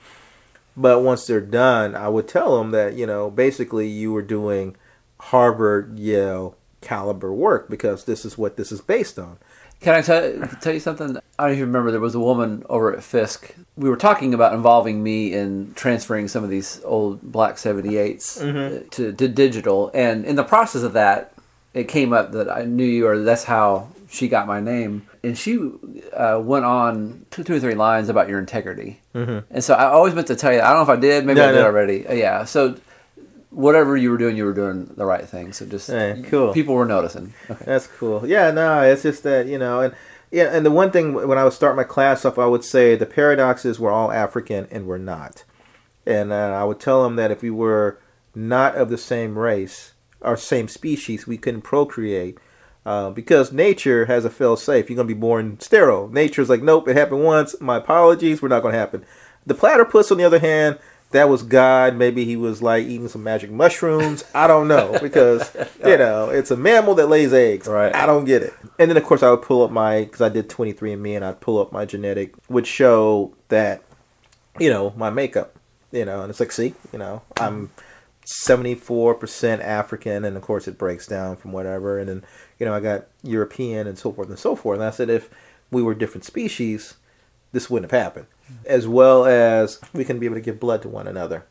But 0.75 1.01
once 1.03 1.25
they're 1.25 1.39
done, 1.39 1.95
I 1.95 2.09
would 2.09 2.27
tell 2.27 2.57
them 2.57 2.71
that, 2.71 2.95
you 2.95 3.05
know, 3.05 3.29
basically 3.29 3.87
you 3.87 4.11
were 4.11 4.23
doing 4.23 4.75
Harvard, 5.19 5.97
Yale 5.99 6.57
caliber 6.81 7.33
work 7.33 7.69
because 7.69 8.03
this 8.03 8.25
is 8.25 8.37
what 8.37 8.57
this 8.57 8.71
is 8.71 8.81
based 8.81 9.17
on. 9.17 9.37
Can 9.85 9.93
I 9.93 10.01
tell, 10.01 10.47
tell 10.61 10.73
you 10.73 10.79
something? 10.79 11.15
I 11.37 11.43
don't 11.43 11.57
even 11.57 11.67
remember, 11.67 11.91
there 11.91 11.99
was 11.99 12.15
a 12.15 12.19
woman 12.19 12.65
over 12.69 12.91
at 12.91 13.03
Fisk. 13.03 13.53
We 13.77 13.87
were 13.87 13.97
talking 13.97 14.33
about 14.33 14.53
involving 14.53 15.03
me 15.03 15.31
in 15.31 15.73
transferring 15.75 16.27
some 16.27 16.43
of 16.43 16.49
these 16.49 16.81
old 16.83 17.21
black 17.21 17.57
78s 17.57 18.41
Mm-hmm. 18.41 18.87
to, 18.89 19.13
to 19.13 19.27
digital. 19.27 19.91
And 19.93 20.25
in 20.25 20.37
the 20.37 20.43
process 20.43 20.81
of 20.81 20.93
that, 20.93 21.33
it 21.75 21.87
came 21.87 22.13
up 22.13 22.31
that 22.31 22.49
I 22.49 22.63
knew 22.63 22.83
you, 22.83 23.05
or 23.05 23.19
that's 23.19 23.43
how 23.43 23.89
she 24.09 24.27
got 24.27 24.47
my 24.47 24.59
name. 24.59 25.05
And 25.23 25.37
she 25.37 25.59
uh, 26.13 26.41
went 26.43 26.65
on 26.65 27.27
two, 27.29 27.43
two 27.43 27.53
or 27.53 27.59
three 27.59 27.75
lines 27.75 28.09
about 28.09 28.27
your 28.27 28.39
integrity. 28.39 29.01
Mm-hmm. 29.13 29.53
And 29.53 29.63
so 29.63 29.75
I 29.75 29.85
always 29.85 30.15
meant 30.15 30.25
to 30.27 30.35
tell 30.35 30.51
you, 30.51 30.61
I 30.61 30.69
don't 30.73 30.77
know 30.87 30.93
if 30.93 30.97
I 30.97 30.99
did, 30.99 31.27
maybe 31.27 31.41
No, 31.41 31.49
I 31.49 31.51
did 31.51 31.59
no. 31.59 31.65
already. 31.65 32.07
Uh, 32.07 32.13
yeah. 32.13 32.43
So 32.45 32.75
whatever 33.55 33.95
you 33.95 34.11
were 34.11 34.17
doing, 34.17 34.35
you 34.37 34.45
were 34.45 34.53
doing 34.53 34.85
the 34.97 35.05
right 35.05 35.27
thing. 35.27 35.53
So 35.53 35.65
just 35.65 35.89
Yeah, 35.89 36.15
cool. 36.23 36.53
people 36.53 36.75
were 36.75 36.85
noticing. 36.85 37.33
Okay. 37.49 37.63
That's 37.65 37.87
cool. 37.87 38.27
Yeah, 38.27 38.51
no, 38.51 38.81
it's 38.81 39.03
just 39.03 39.23
that 39.23 39.47
you 39.47 39.57
know, 39.57 39.79
and 39.81 39.95
yeah, 40.31 40.55
and 40.55 40.65
the 40.65 40.71
one 40.71 40.91
thing 40.91 41.13
when 41.13 41.37
I 41.37 41.43
would 41.43 41.53
start 41.53 41.75
my 41.75 41.83
class 41.83 42.25
off, 42.25 42.37
I 42.37 42.45
would 42.45 42.63
say 42.63 42.95
the 42.95 43.05
paradox 43.05 43.65
is 43.65 43.79
we're 43.79 43.91
all 43.91 44.11
African 44.11 44.67
and 44.71 44.85
we're 44.85 44.97
not, 44.97 45.43
and 46.05 46.31
uh, 46.33 46.35
I 46.61 46.63
would 46.63 46.79
tell 46.79 47.03
them 47.03 47.15
that 47.15 47.31
if 47.31 47.41
we 47.41 47.49
were 47.49 47.99
not 48.35 48.75
of 48.75 48.89
the 48.89 48.97
same 48.97 49.39
race 49.39 49.93
or 50.21 50.35
same 50.35 50.67
species, 50.67 51.25
we 51.25 51.37
couldn't 51.37 51.61
procreate. 51.61 52.37
Uh, 52.87 53.09
because 53.09 53.51
nature 53.51 54.05
has 54.05 54.25
a 54.25 54.29
fail 54.29 54.55
safe. 54.55 54.89
You're 54.91 54.97
gonna 54.97 55.07
be 55.07 55.15
born 55.15 55.59
sterile. 55.59 56.07
Nature's 56.07 56.49
like, 56.49 56.61
nope, 56.61 56.87
it 56.87 56.95
happened 56.95 57.23
once. 57.23 57.55
My 57.59 57.77
apologies, 57.77 58.43
we're 58.43 58.47
not 58.49 58.61
gonna 58.61 58.77
happen. 58.77 59.03
The 59.43 59.55
platypus, 59.55 60.11
on 60.11 60.19
the 60.19 60.23
other 60.23 60.37
hand, 60.37 60.77
that 61.15 61.29
was 61.29 61.43
God. 61.43 61.95
Maybe 61.95 62.25
he 62.25 62.35
was 62.35 62.61
like 62.61 62.85
eating 62.85 63.07
some 63.07 63.23
magic 63.23 63.49
mushrooms. 63.49 64.25
I 64.35 64.47
don't 64.47 64.67
know 64.67 64.97
because 65.01 65.49
you 65.79 65.97
know 65.97 66.29
it's 66.29 66.51
a 66.51 66.57
mammal 66.57 66.93
that 66.95 67.07
lays 67.07 67.31
eggs. 67.31 67.67
Right. 67.67 67.95
I 67.95 68.05
don't 68.05 68.25
get 68.25 68.43
it. 68.43 68.53
And 68.77 68.89
then 68.89 68.97
of 68.97 69.03
course 69.05 69.23
I 69.23 69.31
would 69.31 69.41
pull 69.41 69.63
up 69.63 69.71
my 69.71 70.03
because 70.03 70.19
I 70.19 70.27
did 70.27 70.49
23andMe 70.49 71.15
and 71.15 71.23
I'd 71.23 71.39
pull 71.39 71.57
up 71.59 71.71
my 71.71 71.85
genetic, 71.85 72.33
would 72.49 72.67
show 72.67 73.33
that 73.47 73.81
you 74.59 74.69
know 74.69 74.93
my 74.97 75.09
makeup. 75.09 75.55
You 75.91 76.03
know, 76.03 76.21
and 76.21 76.29
it's 76.29 76.41
like, 76.41 76.51
see, 76.51 76.73
you 76.91 76.99
know, 76.99 77.21
I'm 77.39 77.71
74% 78.49 79.61
African, 79.61 80.25
and 80.25 80.35
of 80.35 80.43
course 80.43 80.67
it 80.67 80.77
breaks 80.77 81.07
down 81.07 81.37
from 81.37 81.53
whatever. 81.53 81.97
And 81.97 82.09
then 82.09 82.25
you 82.59 82.65
know 82.65 82.73
I 82.73 82.81
got 82.81 83.05
European 83.23 83.87
and 83.87 83.97
so 83.97 84.11
forth 84.11 84.27
and 84.27 84.39
so 84.39 84.57
forth. 84.57 84.79
And 84.79 84.87
I 84.87 84.91
said 84.91 85.09
if 85.09 85.29
we 85.71 85.81
were 85.81 85.93
different 85.93 86.25
species, 86.25 86.95
this 87.53 87.69
wouldn't 87.69 87.89
have 87.89 88.03
happened. 88.03 88.27
As 88.65 88.87
well 88.87 89.25
as 89.25 89.79
we 89.93 90.03
can 90.05 90.19
be 90.19 90.25
able 90.25 90.35
to 90.35 90.41
give 90.41 90.59
blood 90.59 90.81
to 90.83 90.89
one 90.89 91.07
another. 91.07 91.45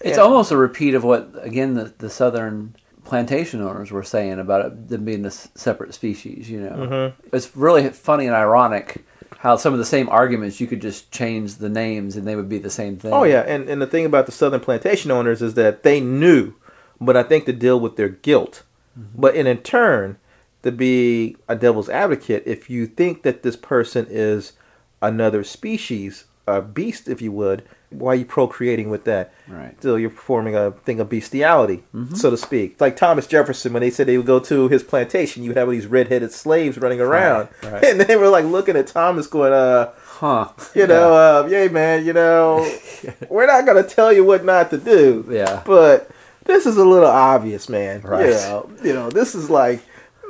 It's 0.00 0.16
Yeah. 0.16 0.22
almost 0.24 0.50
a 0.50 0.56
repeat 0.56 0.94
of 0.94 1.04
what, 1.04 1.30
again, 1.40 1.74
the, 1.74 1.92
the 1.98 2.08
southern 2.10 2.74
plantation 3.04 3.60
owners 3.60 3.90
were 3.90 4.02
saying 4.02 4.38
about 4.38 4.64
it, 4.66 4.88
them 4.88 5.04
being 5.04 5.24
a 5.24 5.30
separate 5.30 5.94
species. 5.94 6.50
You 6.50 6.60
know, 6.60 6.70
Mm-hmm. 6.70 7.36
it's 7.36 7.56
really 7.56 7.88
funny 7.90 8.26
and 8.26 8.34
ironic 8.36 9.04
how 9.38 9.56
some 9.56 9.72
of 9.72 9.78
the 9.78 9.84
same 9.84 10.08
arguments 10.08 10.60
you 10.60 10.66
could 10.66 10.80
just 10.80 11.10
change 11.12 11.56
the 11.56 11.68
names 11.68 12.16
and 12.16 12.26
they 12.26 12.34
would 12.34 12.48
be 12.48 12.58
the 12.58 12.70
same 12.70 12.96
thing. 12.96 13.12
Oh 13.12 13.24
yeah, 13.24 13.42
and 13.46 13.68
and 13.68 13.80
the 13.80 13.86
thing 13.86 14.04
about 14.04 14.26
the 14.26 14.32
southern 14.32 14.60
plantation 14.60 15.10
owners 15.10 15.42
is 15.42 15.54
that 15.54 15.82
they 15.84 16.00
knew, 16.00 16.54
but 17.00 17.16
I 17.16 17.22
think 17.22 17.44
to 17.44 17.52
deal 17.52 17.78
with 17.78 17.96
their 17.96 18.08
guilt. 18.08 18.62
But 18.96 19.36
in, 19.36 19.46
in 19.46 19.58
turn, 19.58 20.18
to 20.64 20.72
be 20.72 21.36
a 21.48 21.54
devil's 21.54 21.88
advocate, 21.88 22.42
if 22.46 22.68
you 22.68 22.86
think 22.86 23.22
that 23.22 23.42
this 23.44 23.54
person 23.56 24.06
is 24.10 24.54
another 25.00 25.44
species, 25.44 26.24
a 26.56 26.62
beast, 26.62 27.08
if 27.08 27.20
you 27.22 27.32
would, 27.32 27.62
why 27.90 28.12
are 28.12 28.16
you 28.16 28.24
procreating 28.24 28.90
with 28.90 29.04
that? 29.04 29.32
Right. 29.46 29.80
So 29.82 29.96
you're 29.96 30.10
performing 30.10 30.54
a 30.54 30.72
thing 30.72 31.00
of 31.00 31.08
bestiality, 31.08 31.84
so 32.14 32.30
to 32.30 32.36
speak. 32.36 32.80
Like 32.80 32.96
Thomas 32.96 33.26
Jefferson, 33.26 33.72
when 33.72 33.80
they 33.80 33.90
said 33.90 34.06
they 34.06 34.16
would 34.18 34.26
go 34.26 34.40
to 34.40 34.68
his 34.68 34.82
plantation, 34.82 35.42
you 35.42 35.50
would 35.50 35.56
have 35.56 35.68
all 35.68 35.72
these 35.72 35.86
red-headed 35.86 36.32
slaves 36.32 36.76
running 36.78 37.00
around, 37.00 37.48
right. 37.62 37.82
and 37.86 38.00
they 38.00 38.16
were 38.16 38.28
like 38.28 38.44
looking 38.44 38.76
at 38.76 38.86
Thomas, 38.88 39.26
going, 39.26 39.52
"Uh, 39.52 39.92
Huh. 40.18 40.48
you 40.74 40.84
know, 40.88 41.14
uh, 41.14 41.48
yeah, 41.48 41.68
man, 41.68 42.04
you 42.04 42.12
know, 42.12 42.68
we're 43.28 43.46
not 43.46 43.64
gonna 43.64 43.84
tell 43.84 44.12
you 44.12 44.24
what 44.24 44.44
not 44.44 44.68
to 44.70 44.76
do. 44.76 45.24
Yeah. 45.30 45.62
But 45.64 46.10
this 46.44 46.66
is 46.66 46.76
a 46.76 46.84
little 46.84 47.08
obvious, 47.08 47.68
man. 47.68 48.00
Right. 48.00 48.26
You 48.26 48.32
know, 48.32 48.70
you 48.82 48.92
know, 48.94 49.10
this 49.10 49.36
is 49.36 49.48
like 49.48 49.80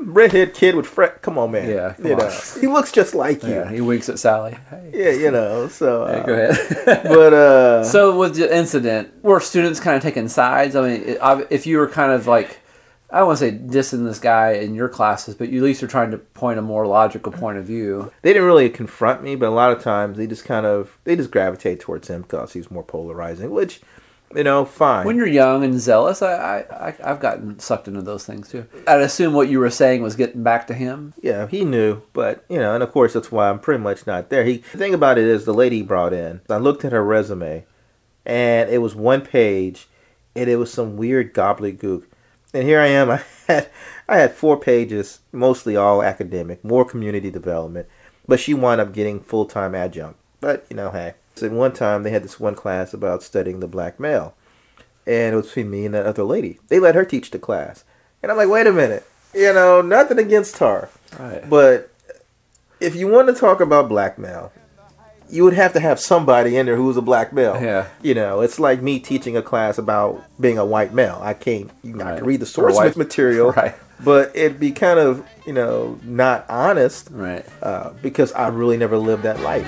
redhead 0.03 0.55
kid 0.55 0.75
with 0.75 0.87
fret. 0.87 1.23
Come 1.23 1.39
on, 1.39 1.51
man. 1.53 1.69
Yeah, 1.69 1.93
come 1.95 2.07
you 2.07 2.13
on. 2.13 2.19
know, 2.19 2.41
he 2.61 2.67
looks 2.67 2.93
just 2.93 3.15
like 3.15 3.43
you. 3.43 3.51
Yeah, 3.51 3.65
Yeah, 3.65 3.71
he 3.71 3.81
winks 3.81 4.09
at 4.09 4.19
Sally. 4.19 4.57
Hey, 4.93 5.21
you 5.21 5.31
know. 5.31 5.69
So, 5.69 6.05
uh, 6.05 6.21
hey, 6.21 6.27
go 6.27 6.35
ahead. 6.35 6.85
but 7.05 7.35
uh, 7.35 7.85
so 7.93 8.19
with 8.19 8.37
the 8.37 8.55
incident, 8.55 9.23
were 9.23 9.41
students 9.41 9.81
kind 9.81 9.97
of 9.97 10.03
taking 10.03 10.29
sides? 10.29 10.77
I 10.77 10.89
mean, 10.89 11.19
if 11.51 11.67
you 11.67 11.79
were 11.79 11.89
kind 11.89 12.13
of 12.13 12.27
like, 12.27 12.61
I 13.11 13.19
don't 13.19 13.29
want 13.29 13.39
to 13.39 13.51
say 13.51 13.57
dissing 13.57 14.05
this 14.05 14.19
guy 14.19 14.53
in 14.53 14.75
your 14.75 14.89
classes, 14.89 15.35
but 15.35 15.49
you 15.49 15.61
at 15.61 15.65
least 15.65 15.83
are 15.83 15.87
trying 15.89 16.11
to 16.11 16.19
point 16.19 16.59
a 16.59 16.63
more 16.63 16.87
logical 16.87 17.33
point 17.33 17.59
of 17.59 17.65
view. 17.65 18.13
they 18.23 18.33
didn't 18.33 18.47
really 18.47 18.69
confront 18.69 19.23
me, 19.23 19.35
but 19.35 19.49
a 19.49 19.51
lot 19.51 19.73
of 19.73 19.83
times 19.83 20.19
they 20.19 20.27
just 20.27 20.45
kind 20.45 20.67
of 20.67 20.99
they 21.05 21.17
just 21.17 21.31
gravitate 21.31 21.81
towards 21.81 22.09
him 22.09 22.23
because 22.23 22.53
he's 22.53 22.71
more 22.71 22.83
polarizing, 22.85 23.51
which, 23.51 23.81
you 24.35 24.45
know, 24.45 24.65
fine. 24.65 25.07
When 25.07 25.17
you're 25.17 25.27
young 25.27 25.65
and 25.65 25.81
zealous, 25.81 26.21
I, 26.23 26.61
I, 26.71 26.95
I've 27.03 27.21
gotten 27.21 27.59
sucked 27.59 27.89
into 27.89 28.03
those 28.03 28.25
things 28.25 28.49
too. 28.51 28.67
I'd 28.87 29.01
assume 29.01 29.33
what 29.33 29.49
you 29.49 29.59
were 29.59 29.71
saying 29.71 30.03
was 30.03 30.17
getting 30.17 30.43
back 30.43 30.67
to 30.67 30.75
him. 30.75 31.15
Yeah, 31.23 31.47
he 31.47 31.65
knew, 31.65 32.03
but 32.13 32.45
you 32.49 32.59
know, 32.59 32.75
and 32.75 32.83
of 32.83 32.93
course 32.93 33.15
that's 33.15 33.33
why 33.33 33.49
I'm 33.49 33.59
pretty 33.59 33.83
much 33.83 34.07
not 34.07 34.29
there. 34.29 34.45
He 34.45 34.59
the 34.73 34.79
thing 34.79 34.95
about 34.95 35.19
it 35.19 35.25
is 35.25 35.45
the 35.45 35.55
lady 35.55 35.83
brought 35.83 36.13
in. 36.13 36.43
I 36.49 36.59
looked 36.59 36.85
at 36.85 36.93
her 36.93 37.05
resume, 37.05 37.65
and 38.27 38.69
it 38.71 38.79
was 38.79 38.95
one 38.95 39.23
page, 39.23 39.89
and 40.37 40.49
it 40.49 40.57
was 40.57 40.73
some 40.73 40.97
weird 40.97 41.33
gobbledygook. 41.33 42.05
And 42.53 42.65
here 42.65 42.81
I 42.81 42.87
am. 42.89 43.11
I 43.11 43.23
had 43.47 43.71
I 44.09 44.19
had 44.19 44.33
four 44.35 44.59
pages, 44.59 45.21
mostly 45.33 45.75
all 45.77 46.03
academic, 46.03 46.65
more 46.65 46.85
community 46.85 47.31
development. 47.31 47.89
But 48.27 48.41
she 48.41 48.53
wound 48.53 48.81
up 48.81 48.93
getting 48.93 49.21
full 49.21 49.47
time 49.47 49.75
adjunct. 49.75 50.19
But 50.41 50.67
you 50.69 50.77
know, 50.77 50.91
hey. 50.91 51.15
So 51.41 51.47
at 51.47 51.53
one 51.53 51.73
time 51.73 52.03
they 52.03 52.11
had 52.11 52.23
this 52.25 52.39
one 52.41 52.55
class 52.55 52.93
about 52.95 53.23
studying 53.23 53.61
the 53.61 53.69
black 53.69 53.99
male, 54.01 54.35
and 55.07 55.33
it 55.35 55.37
was 55.37 55.47
between 55.47 55.71
me 55.71 55.85
and 55.87 55.95
that 55.95 56.07
other 56.07 56.25
lady. 56.25 56.59
They 56.69 56.79
let 56.81 56.95
her 56.95 57.05
teach 57.05 57.31
the 57.31 57.39
class, 57.39 57.85
and 58.23 58.31
I'm 58.33 58.39
like, 58.39 58.49
wait 58.49 58.67
a 58.67 58.73
minute. 58.73 59.07
You 59.35 59.53
know, 59.53 59.83
nothing 59.83 60.19
against 60.19 60.59
her, 60.59 60.89
Right. 61.19 61.49
but 61.49 61.91
if 62.81 62.97
you 62.97 63.09
want 63.09 63.29
to 63.29 63.35
talk 63.35 63.61
about 63.61 63.89
black 63.89 64.19
male, 64.19 64.53
you 65.31 65.45
would 65.45 65.53
have 65.53 65.75
to 65.75 65.81
have 65.81 66.01
somebody 66.01 66.57
in 66.57 66.65
there 66.65 66.77
who 66.77 66.87
was 66.87 66.97
a 66.97 67.03
black 67.03 67.35
male. 67.35 67.61
Yeah. 67.61 67.89
You 68.01 68.15
know, 68.15 68.41
it's 68.41 68.59
like 68.59 68.81
me 68.81 68.99
teaching 68.99 69.37
a 69.37 69.43
class 69.43 69.77
about 69.77 70.25
being 70.41 70.57
a 70.57 70.65
white 70.65 70.95
male. 70.95 71.19
I 71.23 71.35
can't, 71.35 71.71
you 71.83 71.93
know, 71.95 72.07
I 72.07 72.17
can 72.17 72.25
read 72.25 72.41
the 72.41 72.47
source 72.47 72.97
material, 72.97 73.53
Right. 73.57 73.75
but 74.03 74.35
it'd 74.35 74.59
be 74.59 74.71
kind 74.73 74.99
of, 74.99 75.23
you 75.47 75.53
know, 75.53 76.01
not 76.03 76.47
honest 76.49 77.09
Right. 77.11 77.45
uh, 77.63 77.91
because 78.01 78.33
I 78.33 78.49
really 78.49 78.79
never 78.79 78.97
lived 78.97 79.25
that 79.25 79.41
life. 79.41 79.67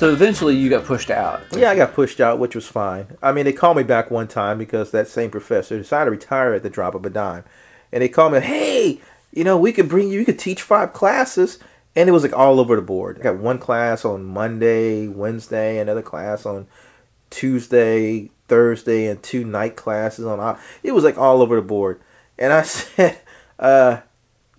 So 0.00 0.10
eventually 0.10 0.56
you 0.56 0.70
got 0.70 0.86
pushed 0.86 1.10
out. 1.10 1.42
Yeah, 1.54 1.72
I 1.72 1.76
got 1.76 1.92
pushed 1.92 2.22
out, 2.22 2.38
which 2.38 2.54
was 2.54 2.66
fine. 2.66 3.18
I 3.22 3.32
mean, 3.32 3.44
they 3.44 3.52
called 3.52 3.76
me 3.76 3.82
back 3.82 4.10
one 4.10 4.28
time 4.28 4.56
because 4.56 4.92
that 4.92 5.08
same 5.08 5.30
professor 5.30 5.76
decided 5.76 6.06
to 6.06 6.10
retire 6.12 6.54
at 6.54 6.62
the 6.62 6.70
drop 6.70 6.94
of 6.94 7.04
a 7.04 7.10
dime. 7.10 7.44
And 7.92 8.00
they 8.02 8.08
called 8.08 8.32
me, 8.32 8.40
hey, 8.40 9.02
you 9.30 9.44
know, 9.44 9.58
we 9.58 9.74
could 9.74 9.90
bring 9.90 10.08
you, 10.08 10.20
you 10.20 10.24
could 10.24 10.38
teach 10.38 10.62
five 10.62 10.94
classes. 10.94 11.58
And 11.94 12.08
it 12.08 12.12
was 12.12 12.22
like 12.22 12.32
all 12.32 12.60
over 12.60 12.76
the 12.76 12.80
board. 12.80 13.18
I 13.18 13.24
got 13.24 13.36
one 13.36 13.58
class 13.58 14.06
on 14.06 14.24
Monday, 14.24 15.06
Wednesday, 15.06 15.78
another 15.78 16.00
class 16.00 16.46
on 16.46 16.66
Tuesday, 17.28 18.30
Thursday, 18.48 19.06
and 19.06 19.22
two 19.22 19.44
night 19.44 19.76
classes 19.76 20.24
on. 20.24 20.58
It 20.82 20.92
was 20.92 21.04
like 21.04 21.18
all 21.18 21.42
over 21.42 21.56
the 21.56 21.60
board. 21.60 22.00
And 22.38 22.54
I 22.54 22.62
said, 22.62 23.18
uh, 23.58 24.00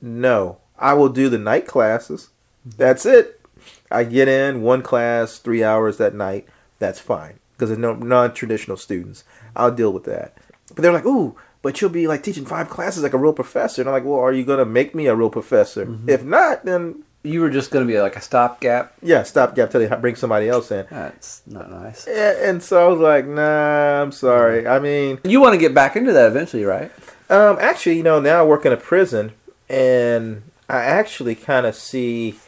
no, 0.03 0.59
I 0.77 0.93
will 0.93 1.09
do 1.09 1.29
the 1.29 1.39
night 1.39 1.65
classes. 1.65 2.29
That's 2.63 3.07
it. 3.07 3.40
I 3.89 4.03
get 4.03 4.27
in 4.27 4.61
one 4.61 4.81
class, 4.81 5.37
three 5.37 5.63
hours 5.63 5.97
that 5.97 6.13
night. 6.15 6.47
That's 6.79 6.99
fine 6.99 7.39
because 7.53 7.69
there's 7.69 7.79
no 7.79 7.93
non-traditional 7.93 8.77
students. 8.77 9.23
I'll 9.55 9.71
deal 9.71 9.91
with 9.93 10.05
that. 10.05 10.35
But 10.73 10.81
they're 10.81 10.93
like, 10.93 11.05
ooh, 11.05 11.35
but 11.61 11.79
you'll 11.79 11.89
be 11.91 12.07
like 12.07 12.23
teaching 12.23 12.45
five 12.45 12.69
classes 12.69 13.03
like 13.03 13.13
a 13.13 13.17
real 13.17 13.33
professor. 13.33 13.81
And 13.81 13.89
I'm 13.89 13.93
like, 13.93 14.03
well, 14.05 14.19
are 14.19 14.31
you 14.33 14.43
gonna 14.43 14.65
make 14.65 14.95
me 14.95 15.07
a 15.07 15.15
real 15.15 15.29
professor? 15.29 15.87
If 16.07 16.23
not, 16.23 16.65
then 16.65 17.03
You 17.23 17.41
were 17.41 17.51
just 17.51 17.69
going 17.69 17.85
to 17.85 17.93
be 17.93 18.01
like 18.01 18.15
a 18.15 18.19
stopgap. 18.21 18.93
yeah, 19.03 19.21
stopgap 19.21 19.69
till 19.69 19.79
they 19.79 19.95
bring 19.97 20.15
somebody 20.15 20.49
else 20.49 20.71
in. 20.71 20.87
That's 20.89 21.43
not 21.45 21.69
nice. 21.69 22.07
And, 22.07 22.37
and 22.49 22.63
so 22.63 22.83
I 22.83 22.87
was 22.87 22.99
like, 22.99 23.27
nah, 23.27 24.01
I'm 24.01 24.11
sorry. 24.11 24.65
I 24.67 24.79
mean, 24.79 25.19
You 25.23 25.39
want 25.39 25.53
to 25.53 25.59
get 25.59 25.71
back 25.75 25.95
into 25.95 26.11
that 26.13 26.25
eventually, 26.25 26.63
right? 26.65 26.89
Um, 27.29 27.57
actually, 27.61 27.97
you 27.97 28.01
know, 28.03 28.19
now 28.19 28.41
I 28.41 28.43
work 28.43 28.65
in 28.65 28.73
a 28.73 28.77
prison, 28.77 29.33
and 29.69 30.41
I 30.67 30.77
actually 30.77 31.35
kind 31.35 31.67
of 31.67 31.75
see 31.75 32.39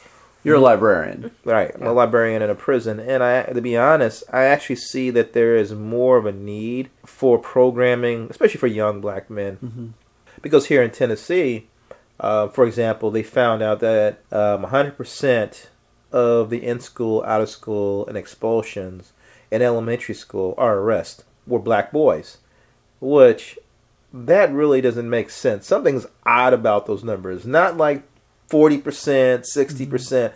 You're 0.43 0.57
a 0.57 0.59
librarian. 0.59 1.31
right. 1.45 1.71
I'm 1.73 1.87
a 1.87 1.93
librarian 1.93 2.41
in 2.41 2.49
a 2.49 2.55
prison, 2.55 2.99
and 2.99 3.23
I, 3.23 3.43
to 3.43 3.61
be 3.61 3.77
honest, 3.77 4.23
I 4.31 4.43
actually 4.43 4.75
see 4.75 5.09
that 5.11 5.33
there 5.33 5.55
is 5.55 5.73
more 5.73 6.17
of 6.17 6.25
a 6.25 6.31
need 6.33 6.89
for 7.05 7.37
programming, 7.37 8.27
especially 8.29 8.59
for 8.59 8.67
young 8.67 8.99
black 8.99 9.29
men, 9.29 9.93
because 10.41 10.67
here 10.67 10.83
in 10.83 10.91
Tennessee, 10.91 11.67
uh, 12.19 12.47
for 12.49 12.65
example, 12.65 13.09
they 13.09 13.23
found 13.23 13.61
out 13.61 13.79
that 13.79 14.19
um, 14.31 14.65
100% 14.65 15.67
of 16.11 16.49
the 16.49 16.63
in 16.63 16.79
school, 16.79 17.23
out 17.25 17.41
of 17.41 17.49
school, 17.49 18.05
and 18.07 18.17
expulsions 18.17 19.13
in 19.49 19.61
elementary 19.61 20.15
school 20.15 20.53
are 20.57 20.77
arrests 20.77 21.23
were 21.47 21.59
black 21.59 21.91
boys, 21.91 22.37
which 22.99 23.57
that 24.13 24.51
really 24.53 24.81
doesn't 24.81 25.09
make 25.09 25.29
sense. 25.29 25.65
Something's 25.65 26.05
odd 26.25 26.53
about 26.53 26.85
those 26.85 27.03
numbers. 27.03 27.45
Not 27.45 27.77
like 27.77 28.03
40%, 28.53 28.81
60%. 28.83 29.89
percent 29.89 30.33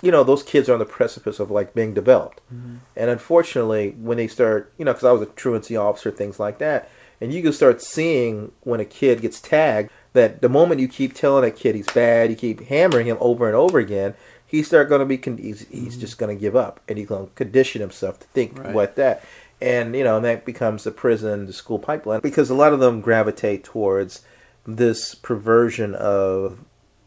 You 0.00 0.10
know, 0.10 0.24
those 0.24 0.42
kids 0.42 0.68
are 0.68 0.72
on 0.72 0.78
the 0.78 0.84
precipice 0.84 1.38
of 1.38 1.50
like 1.50 1.74
being 1.74 1.94
developed. 1.94 2.40
Mm-hmm. 2.52 2.76
And 2.96 3.10
unfortunately, 3.10 3.90
when 4.00 4.16
they 4.16 4.26
start, 4.26 4.72
you 4.78 4.84
know, 4.84 4.92
because 4.92 5.06
I 5.06 5.12
was 5.12 5.22
a 5.22 5.26
truancy 5.26 5.76
officer, 5.76 6.10
things 6.10 6.40
like 6.40 6.58
that, 6.58 6.90
and 7.20 7.32
you 7.32 7.42
can 7.42 7.52
start 7.52 7.80
seeing 7.80 8.50
when 8.62 8.80
a 8.80 8.84
kid 8.84 9.20
gets 9.20 9.40
tagged 9.40 9.90
that 10.12 10.42
the 10.42 10.48
moment 10.48 10.80
you 10.80 10.88
keep 10.88 11.14
telling 11.14 11.44
that 11.44 11.56
kid 11.56 11.74
he's 11.74 11.86
bad, 11.92 12.30
you 12.30 12.36
keep 12.36 12.62
hammering 12.62 13.06
him 13.06 13.16
over 13.20 13.46
and 13.46 13.54
over 13.54 13.78
again, 13.78 14.14
he's 14.44 14.66
start 14.66 14.88
going 14.88 14.98
to 14.98 15.06
be, 15.06 15.18
con- 15.18 15.38
he's, 15.38 15.66
he's 15.68 15.92
mm-hmm. 15.92 16.00
just 16.00 16.18
going 16.18 16.34
to 16.34 16.40
give 16.40 16.56
up 16.56 16.80
and 16.88 16.98
he's 16.98 17.06
going 17.06 17.26
to 17.26 17.32
condition 17.34 17.80
himself 17.80 18.18
to 18.20 18.26
think 18.28 18.58
Right. 18.58 18.74
what 18.74 18.96
that. 18.96 19.24
And, 19.60 19.94
you 19.94 20.02
know, 20.02 20.16
and 20.16 20.24
that 20.24 20.44
becomes 20.44 20.82
the 20.82 20.90
prison, 20.90 21.46
the 21.46 21.52
school 21.52 21.78
pipeline 21.78 22.20
because 22.20 22.50
a 22.50 22.54
lot 22.54 22.72
of 22.72 22.80
them 22.80 23.00
gravitate 23.00 23.62
towards 23.62 24.22
this 24.66 25.14
perversion 25.14 25.94
of, 25.94 26.64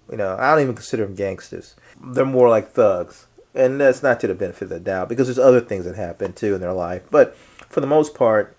you 0.10 0.18
know, 0.18 0.38
I 0.40 0.52
don't 0.52 0.64
even 0.64 0.76
consider 0.76 1.06
them 1.06 1.16
gangsters. 1.16 1.76
They're 2.02 2.26
more 2.26 2.50
like 2.50 2.72
thugs. 2.72 3.28
And 3.54 3.80
that's 3.80 4.04
not 4.04 4.20
to 4.20 4.28
the 4.28 4.36
benefit 4.36 4.64
of 4.64 4.70
the 4.70 4.80
doubt 4.80 5.08
because 5.08 5.28
there's 5.28 5.40
other 5.40 5.62
things 5.62 5.86
that 5.86 5.96
happen 5.96 6.34
too 6.34 6.56
in 6.56 6.62
their 6.62 6.74
life. 6.74 7.04
But 7.10 7.38
for 7.70 7.80
the 7.80 7.88
most 7.88 8.14
part, 8.14 8.56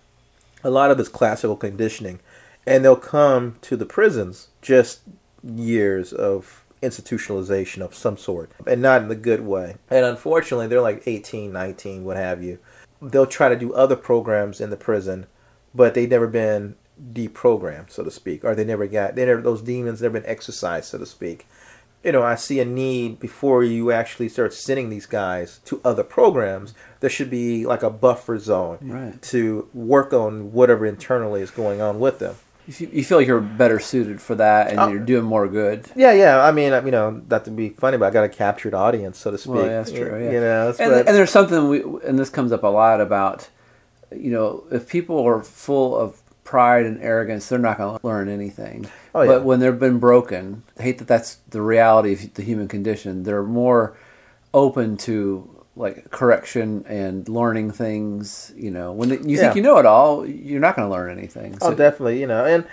a 0.65 0.71
lot 0.71 0.91
of 0.91 0.99
it's 0.99 1.09
classical 1.09 1.57
conditioning. 1.57 2.21
And 2.67 2.85
they'll 2.85 2.97
come 2.97 3.57
to 3.63 3.77
the 3.77 3.87
prisons 3.87 4.49
just 4.63 5.01
years 5.45 6.13
of 6.13 6.65
institutionalization 6.83 7.83
of 7.83 7.95
some 7.95 8.17
sort 8.17 8.51
and 8.67 8.83
not 8.83 9.03
in 9.03 9.09
the 9.09 9.15
good 9.15 9.43
way. 9.43 9.77
And 9.91 10.05
unfortunately, 10.05 10.67
they're 10.67 10.81
like 10.81 11.03
18, 11.07 11.53
19, 11.53 12.05
what 12.05 12.17
have 12.17 12.43
you. 12.43 12.59
They'll 13.01 13.27
try 13.27 13.49
to 13.49 13.57
do 13.57 13.75
other 13.75 13.97
programs 13.97 14.61
in 14.61 14.71
the 14.71 14.77
prison, 14.77 15.27
but 15.75 15.95
they've 15.95 16.09
never 16.09 16.27
been 16.27 16.77
deprogrammed, 17.13 17.91
so 17.91 18.03
to 18.05 18.11
speak, 18.11 18.45
or 18.45 18.55
they 18.55 18.65
never 18.65 18.87
got 18.87 19.15
they 19.15 19.25
never 19.27 19.41
those 19.43 19.63
demons 19.63 20.03
never 20.03 20.21
been 20.21 20.29
exercised, 20.31 20.87
so 20.87 20.99
to 20.99 21.07
speak. 21.07 21.47
You 22.05 22.13
know, 22.13 22.23
I 22.23 22.37
see 22.37 22.61
a 22.61 22.65
need 22.65 23.19
before 23.19 23.65
you 23.65 23.91
actually 23.91 24.29
start 24.29 24.55
sending 24.55 24.91
these 24.91 25.07
guys 25.07 25.59
to 25.65 25.81
other 25.85 26.05
programs. 26.05 26.73
There 27.01 27.11
should 27.11 27.31
be 27.31 27.67
like 27.67 27.83
a 27.83 27.91
buffer 27.91 28.39
zone 28.39 28.79
Right. 28.81 29.21
to 29.23 29.69
work 29.75 30.13
on 30.13 30.53
whatever 30.53 30.87
internally 30.87 31.41
is 31.43 31.51
going 31.51 31.81
on 31.81 31.99
with 31.99 32.21
them. 32.21 32.37
You 32.69 32.73
feel, 32.73 32.89
you 32.91 33.05
feel 33.05 33.19
like 33.19 33.27
you're 33.27 33.41
better 33.41 33.79
suited 33.81 34.21
for 34.21 34.35
that, 34.37 34.71
and 34.71 34.79
Oh. 34.81 34.89
you're 34.89 35.01
doing 35.01 35.25
more 35.25 35.49
good. 35.49 35.87
Yeah, 35.97 36.13
yeah. 36.13 36.45
I 36.45 36.53
mean, 36.53 36.73
you 36.85 36.91
know, 36.93 37.23
not 37.29 37.45
to 37.47 37.51
be 37.51 37.71
funny, 37.71 37.97
but 37.97 38.07
I 38.07 38.11
got 38.11 38.25
a 38.25 38.29
captured 38.29 38.75
audience, 38.75 39.19
so 39.19 39.31
to 39.33 39.39
speak. 39.39 39.55
Well, 39.55 39.65
yeah, 39.67 39.77
that's 39.79 39.93
true. 39.93 40.17
Yeah. 40.23 40.31
You 40.31 40.41
know, 40.41 40.75
and, 40.79 40.93
and 40.93 41.09
there's 41.09 41.31
something 41.31 41.69
we, 41.69 41.83
and 42.05 42.19
this 42.19 42.31
comes 42.31 42.53
up 42.53 42.63
a 42.63 42.69
lot 42.69 43.01
about, 43.01 43.49
you 44.15 44.31
know, 44.31 44.65
if 44.71 44.89
people 44.89 45.25
are 45.27 45.43
full 45.43 45.97
of 45.97 46.21
pride 46.47 46.87
and 46.87 47.03
arrogance, 47.03 47.49
they're 47.49 47.59
not 47.59 47.77
going 47.77 47.99
to 47.99 48.07
learn 48.07 48.29
anything. 48.31 48.89
Oh, 49.15 49.21
yeah. 49.23 49.27
But 49.33 49.45
when 49.45 49.61
they've 49.61 49.79
been 49.79 49.99
broken, 49.99 50.63
I 50.79 50.85
hate 50.85 50.99
that 50.99 51.09
that's 51.09 51.35
the 51.51 51.61
reality 51.61 52.15
of 52.15 52.33
the 52.35 52.43
human 52.43 52.69
condition. 52.69 53.25
They're 53.25 53.43
more 53.43 53.97
open 54.55 54.97
to 54.99 55.51
like 55.75 56.11
correction 56.11 56.87
and 56.89 57.29
learning 57.29 57.73
things. 57.73 58.53
You 58.57 58.71
know, 58.71 58.93
when 58.93 59.11
they, 59.11 59.17
you 59.19 59.37
Yeah. 59.37 59.43
think 59.43 59.57
you 59.57 59.63
know 59.63 59.77
it 59.77 59.85
all, 59.85 60.27
you're 60.27 60.61
not 60.61 60.77
going 60.77 60.89
to 60.89 60.93
learn 60.93 61.11
anything. 61.11 61.59
Oh, 61.61 61.75
definitely. 61.75 62.21
You 62.21 62.27
know, 62.27 62.45
and 62.47 62.65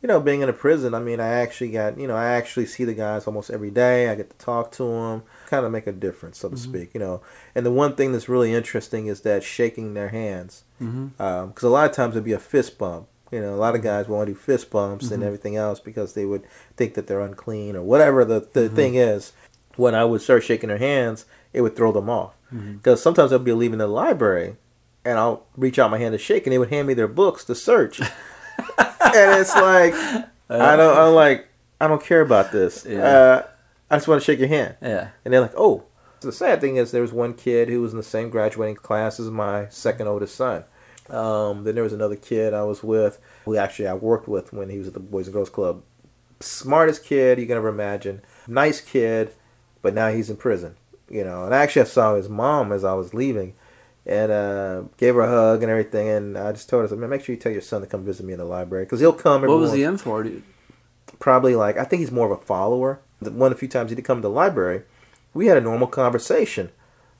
you 0.00 0.06
know, 0.06 0.20
being 0.20 0.42
in 0.42 0.48
a 0.48 0.52
prison, 0.52 0.94
I 0.94 1.00
mean, 1.00 1.18
I 1.18 1.28
actually 1.28 1.72
got, 1.72 1.98
you 1.98 2.06
know, 2.06 2.14
I 2.14 2.26
actually 2.26 2.66
see 2.66 2.84
the 2.84 2.94
guys 2.94 3.26
almost 3.26 3.50
every 3.50 3.70
day. 3.70 4.08
I 4.08 4.14
get 4.14 4.30
to 4.30 4.36
talk 4.36 4.70
to 4.72 4.84
them, 4.84 5.22
kind 5.48 5.64
of 5.64 5.72
make 5.72 5.86
a 5.86 5.92
difference, 5.92 6.38
so 6.38 6.48
to 6.48 6.56
mm-hmm. 6.56 6.70
speak. 6.70 6.94
You 6.94 7.00
know, 7.00 7.22
and 7.54 7.64
the 7.64 7.72
one 7.72 7.94
thing 7.94 8.12
that's 8.12 8.28
really 8.28 8.54
interesting 8.54 9.06
is 9.06 9.22
that 9.22 9.42
shaking 9.42 9.94
their 9.94 10.08
hands, 10.08 10.64
mm-hmm. 10.80 11.20
um, 11.20 11.48
because 11.48 11.64
a 11.64 11.68
lot 11.68 11.88
of 11.88 11.96
times 11.96 12.14
it'd 12.14 12.24
be 12.24 12.32
a 12.32 12.38
fist 12.38 12.78
bump. 12.78 13.08
You 13.30 13.40
know, 13.40 13.54
a 13.54 13.56
lot 13.56 13.74
of 13.74 13.80
mm-hmm. 13.80 13.88
guys 13.88 14.08
want 14.08 14.26
to 14.26 14.32
do 14.32 14.38
fist 14.38 14.70
bumps 14.70 15.10
and 15.10 15.22
everything 15.22 15.56
else 15.56 15.80
because 15.80 16.14
they 16.14 16.24
would 16.24 16.44
think 16.76 16.94
that 16.94 17.06
they're 17.06 17.20
unclean 17.20 17.76
or 17.76 17.82
whatever 17.82 18.24
the 18.24 18.48
the 18.52 18.68
thing 18.68 18.94
is. 18.94 19.32
When 19.76 19.94
I 19.94 20.04
would 20.04 20.20
start 20.22 20.42
shaking 20.42 20.70
their 20.70 20.78
hands, 20.78 21.24
it 21.52 21.60
would 21.60 21.76
throw 21.76 21.92
them 21.92 22.10
off. 22.10 22.36
Because 22.50 23.02
sometimes 23.02 23.32
I'll 23.32 23.38
be 23.38 23.52
leaving 23.52 23.78
the 23.78 23.86
library, 23.86 24.56
and 25.04 25.18
I'll 25.18 25.46
reach 25.56 25.78
out 25.78 25.90
my 25.90 25.98
hand 25.98 26.12
to 26.12 26.18
shake, 26.18 26.46
and 26.46 26.52
they 26.52 26.58
would 26.58 26.70
hand 26.70 26.88
me 26.88 26.94
their 26.94 27.06
books 27.06 27.44
to 27.44 27.54
search. 27.54 28.00
and 28.78 29.40
it's 29.40 29.54
like 29.54 29.94
I 30.50 30.76
don't 30.76 30.96
I'm 30.96 31.14
like 31.14 31.48
I 31.80 31.86
don't 31.86 32.02
care 32.02 32.20
about 32.20 32.52
this. 32.52 32.86
Yeah. 32.88 33.02
Uh, 33.02 33.46
I 33.90 33.96
just 33.96 34.08
want 34.08 34.20
to 34.20 34.24
shake 34.24 34.38
your 34.38 34.48
hand. 34.48 34.76
yeah. 34.82 35.10
And 35.24 35.32
they're 35.32 35.40
like, 35.40 35.54
oh. 35.56 35.84
The 36.20 36.32
sad 36.32 36.60
thing 36.60 36.76
is 36.76 36.90
there 36.90 37.00
was 37.02 37.12
one 37.12 37.32
kid 37.32 37.68
who 37.68 37.80
was 37.80 37.92
in 37.92 37.96
the 37.96 38.02
same 38.02 38.28
graduating 38.28 38.74
class 38.74 39.20
as 39.20 39.30
my 39.30 39.68
second 39.68 40.08
oldest 40.08 40.34
son. 40.34 40.64
Um, 41.08 41.62
then 41.62 41.74
there 41.76 41.84
was 41.84 41.92
another 41.92 42.16
kid 42.16 42.52
I 42.52 42.64
was 42.64 42.82
with 42.82 43.20
who 43.44 43.56
actually 43.56 43.86
I 43.86 43.94
worked 43.94 44.26
with 44.26 44.52
when 44.52 44.68
he 44.68 44.78
was 44.78 44.88
at 44.88 44.94
the 44.94 45.00
Boys 45.00 45.28
and 45.28 45.32
Girls 45.34 45.48
Club. 45.48 45.82
Smartest 46.40 47.04
kid 47.04 47.38
you 47.38 47.46
can 47.46 47.56
ever 47.56 47.68
imagine. 47.68 48.22
Nice 48.48 48.80
kid, 48.80 49.32
but 49.80 49.94
now 49.94 50.08
he's 50.10 50.28
in 50.28 50.36
prison. 50.36 50.74
You 51.08 51.22
know, 51.24 51.44
and 51.44 51.54
actually 51.54 51.82
I 51.82 51.86
saw 51.86 52.16
his 52.16 52.28
mom 52.28 52.72
as 52.72 52.84
I 52.84 52.94
was 52.94 53.14
leaving 53.14 53.54
and 54.04 54.30
uh, 54.32 54.82
gave 54.96 55.14
her 55.14 55.20
a 55.22 55.28
hug 55.28 55.62
and 55.62 55.70
everything. 55.70 56.08
And 56.08 56.36
I 56.36 56.50
just 56.52 56.68
told 56.68 56.80
her, 56.82 56.86
I 56.86 56.90
said, 56.90 56.98
man, 56.98 57.10
make 57.10 57.24
sure 57.24 57.34
you 57.34 57.40
tell 57.40 57.52
your 57.52 57.60
son 57.62 57.80
to 57.80 57.86
come 57.86 58.04
visit 58.04 58.26
me 58.26 58.32
in 58.32 58.38
the 58.40 58.44
library 58.44 58.84
because 58.84 58.98
he'll 59.00 59.12
come. 59.12 59.42
What 59.42 59.58
was 59.58 59.72
he 59.72 59.84
once- 59.84 60.00
in 60.00 60.04
for? 60.04 60.24
You- 60.24 60.42
probably 61.20 61.54
like 61.56 61.78
I 61.78 61.84
think 61.84 62.00
he's 62.00 62.10
more 62.12 62.26
of 62.30 62.38
a 62.38 62.42
follower. 62.44 63.00
The 63.20 63.30
one 63.30 63.50
of 63.52 63.56
the 63.56 63.60
few 63.60 63.68
times 63.68 63.90
he 63.90 63.96
did 63.96 64.04
come 64.04 64.18
to 64.18 64.22
the 64.22 64.30
library, 64.30 64.82
we 65.34 65.46
had 65.46 65.56
a 65.56 65.60
normal 65.60 65.86
conversation, 65.88 66.70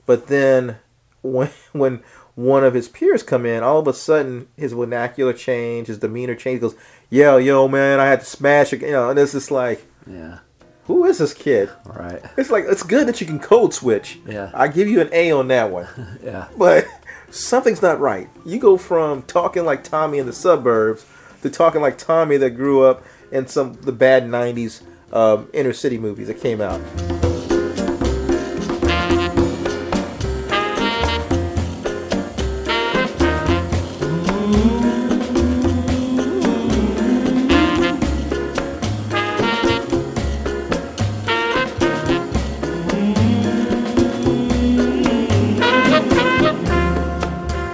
but 0.05 0.27
then 0.27 0.77
when 1.21 1.49
when 1.73 2.01
one 2.35 2.63
of 2.63 2.73
his 2.73 2.87
peers 2.87 3.21
come 3.21 3.45
in, 3.45 3.63
all 3.63 3.79
of 3.79 3.87
a 3.87 3.93
sudden 3.93 4.47
his 4.55 4.71
vernacular 4.73 5.33
change, 5.33 5.87
his 5.87 5.97
demeanor 5.97 6.35
change. 6.35 6.55
He 6.55 6.59
goes, 6.61 6.75
"Yo, 7.09 7.37
yo, 7.37 7.67
man, 7.67 7.99
I 7.99 8.05
had 8.05 8.21
to 8.21 8.25
smash 8.25 8.71
it," 8.71 8.81
you 8.81 8.91
know, 8.91 9.09
and 9.09 9.19
it's 9.19 9.33
just 9.33 9.51
like, 9.51 9.85
Yeah. 10.07 10.37
who 10.85 11.03
is 11.03 11.17
this 11.17 11.33
kid? 11.33 11.69
Right. 11.85 12.21
It's 12.37 12.49
like 12.49 12.63
it's 12.67 12.83
good 12.83 13.07
that 13.09 13.19
you 13.19 13.27
can 13.27 13.39
code 13.39 13.73
switch. 13.73 14.19
Yeah. 14.25 14.51
I 14.53 14.69
give 14.69 14.87
you 14.87 15.01
an 15.01 15.09
A 15.11 15.31
on 15.31 15.49
that 15.49 15.69
one. 15.69 15.87
Yeah. 16.23 16.47
But 16.57 16.87
something's 17.29 17.81
not 17.81 17.99
right. 17.99 18.29
You 18.45 18.57
go 18.59 18.77
from 18.77 19.23
talking 19.23 19.65
like 19.65 19.83
Tommy 19.83 20.17
in 20.19 20.25
the 20.25 20.33
suburbs 20.33 21.05
to 21.41 21.49
talking 21.49 21.81
like 21.81 21.97
Tommy 21.97 22.37
that 22.37 22.51
grew 22.51 22.83
up 22.83 23.03
in 23.31 23.47
some 23.47 23.73
the 23.81 23.91
bad 23.91 24.23
'90s 24.23 24.81
um, 25.11 25.49
inner 25.53 25.73
city 25.73 25.97
movies 25.97 26.27
that 26.27 26.39
came 26.39 26.61
out. 26.61 26.81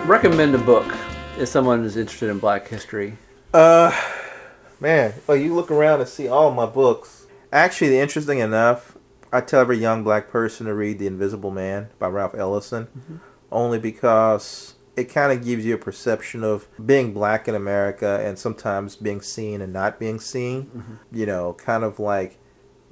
Recommend 0.07 0.55
a 0.55 0.59
book 0.59 0.86
if 1.38 1.49
someone 1.49 1.83
is 1.83 1.97
interested 1.97 2.29
in 2.29 2.39
Black 2.39 2.67
history. 2.67 3.17
Uh, 3.53 3.91
man, 4.79 5.13
well, 5.27 5.38
you 5.38 5.53
look 5.53 5.69
around 5.69 5.99
and 5.99 6.09
see 6.09 6.27
all 6.27 6.51
my 6.51 6.65
books. 6.65 7.24
Actually, 7.56 7.97
interesting 7.97 8.39
enough, 8.39 8.97
I 9.32 9.39
tell 9.39 9.62
every 9.62 9.78
young 9.78 10.03
black 10.03 10.28
person 10.28 10.66
to 10.66 10.74
read 10.74 10.99
The 10.99 11.08
Invisible 11.08 11.51
Man 11.51 11.88
by 11.97 12.10
Ralph 12.10 12.36
Ellison, 12.36 12.88
mm-hmm. 12.88 13.16
only 13.49 13.80
because 13.80 14.76
it 14.97 15.06
kind 15.06 15.32
of 15.32 15.41
gives 15.41 15.66
you 15.66 15.76
a 15.76 15.78
perception 15.78 16.43
of 16.43 16.68
being 16.86 17.14
black 17.14 17.47
in 17.47 17.56
America 17.56 18.22
and 18.22 18.38
sometimes 18.38 18.97
being 18.97 19.22
seen 19.22 19.62
and 19.62 19.72
not 19.72 20.01
being 20.01 20.20
seen. 20.20 20.66
Mm-hmm. 20.66 20.95
You 21.14 21.26
know, 21.28 21.53
kind 21.53 21.86
of 21.86 21.97
like 21.97 22.38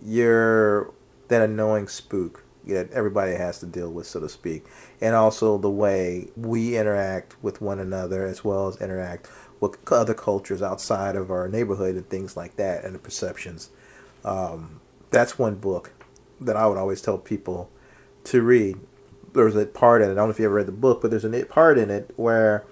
you're 0.01 0.93
that 1.27 1.41
annoying 1.41 1.89
spook 1.89 2.45
that 2.65 2.89
everybody 2.93 3.33
has 3.33 3.59
to 3.59 3.65
deal 3.65 3.91
with, 3.91 4.07
so 4.07 4.21
to 4.21 4.29
speak. 4.29 4.65
And 5.01 5.13
also 5.13 5.57
the 5.57 5.69
way 5.69 6.29
we 6.37 6.77
interact 6.77 7.35
with 7.43 7.59
one 7.59 7.79
another 7.79 8.25
as 8.25 8.45
well 8.45 8.69
as 8.69 8.77
interact 8.77 9.29
with 9.59 9.75
other 9.91 10.13
cultures 10.13 10.61
outside 10.61 11.17
of 11.17 11.31
our 11.31 11.49
neighborhood 11.49 11.95
and 11.95 12.09
things 12.09 12.37
like 12.37 12.55
that 12.55 12.85
and 12.85 12.95
the 12.95 12.99
perceptions. 12.99 13.69
Um, 14.23 14.81
that's 15.09 15.37
one 15.37 15.55
book 15.55 15.91
that 16.39 16.55
I 16.55 16.67
would 16.67 16.77
always 16.77 17.01
tell 17.01 17.17
people 17.17 17.69
to 18.25 18.41
read. 18.41 18.77
There's 19.33 19.55
a 19.55 19.65
part 19.65 20.01
in 20.01 20.09
it, 20.09 20.13
I 20.13 20.15
don't 20.15 20.27
know 20.27 20.31
if 20.31 20.39
you 20.39 20.45
ever 20.45 20.55
read 20.55 20.67
the 20.67 20.71
book, 20.71 21.01
but 21.01 21.11
there's 21.11 21.25
a 21.25 21.45
part 21.45 21.77
in 21.77 21.89
it 21.89 22.11
where 22.15 22.65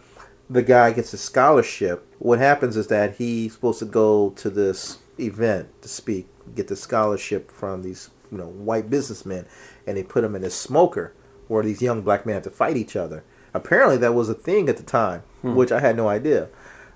the 0.49 0.61
guy 0.61 0.91
gets 0.91 1.13
a 1.13 1.17
scholarship. 1.17 2.05
What 2.19 2.39
happens 2.39 2.75
is 2.77 2.87
that 2.87 3.15
he's 3.15 3.53
supposed 3.53 3.79
to 3.79 3.85
go 3.85 4.31
to 4.31 4.49
this 4.49 4.99
event 5.19 5.81
to 5.81 5.87
speak, 5.87 6.27
get 6.55 6.67
the 6.67 6.75
scholarship 6.75 7.51
from 7.51 7.83
these 7.83 8.09
you 8.31 8.37
know 8.37 8.47
white 8.47 8.89
businessmen, 8.89 9.45
and 9.87 9.97
they 9.97 10.03
put 10.03 10.23
him 10.23 10.35
in 10.35 10.41
this 10.41 10.55
smoker 10.55 11.13
where 11.47 11.63
these 11.63 11.81
young 11.81 12.01
black 12.01 12.25
men 12.25 12.35
have 12.35 12.43
to 12.43 12.49
fight 12.49 12.77
each 12.77 12.95
other. 12.95 13.23
Apparently, 13.53 13.97
that 13.97 14.13
was 14.13 14.29
a 14.29 14.33
thing 14.33 14.69
at 14.69 14.77
the 14.77 14.83
time, 14.83 15.23
which 15.55 15.71
I 15.71 15.79
had 15.79 15.97
no 15.97 16.07
idea. 16.07 16.47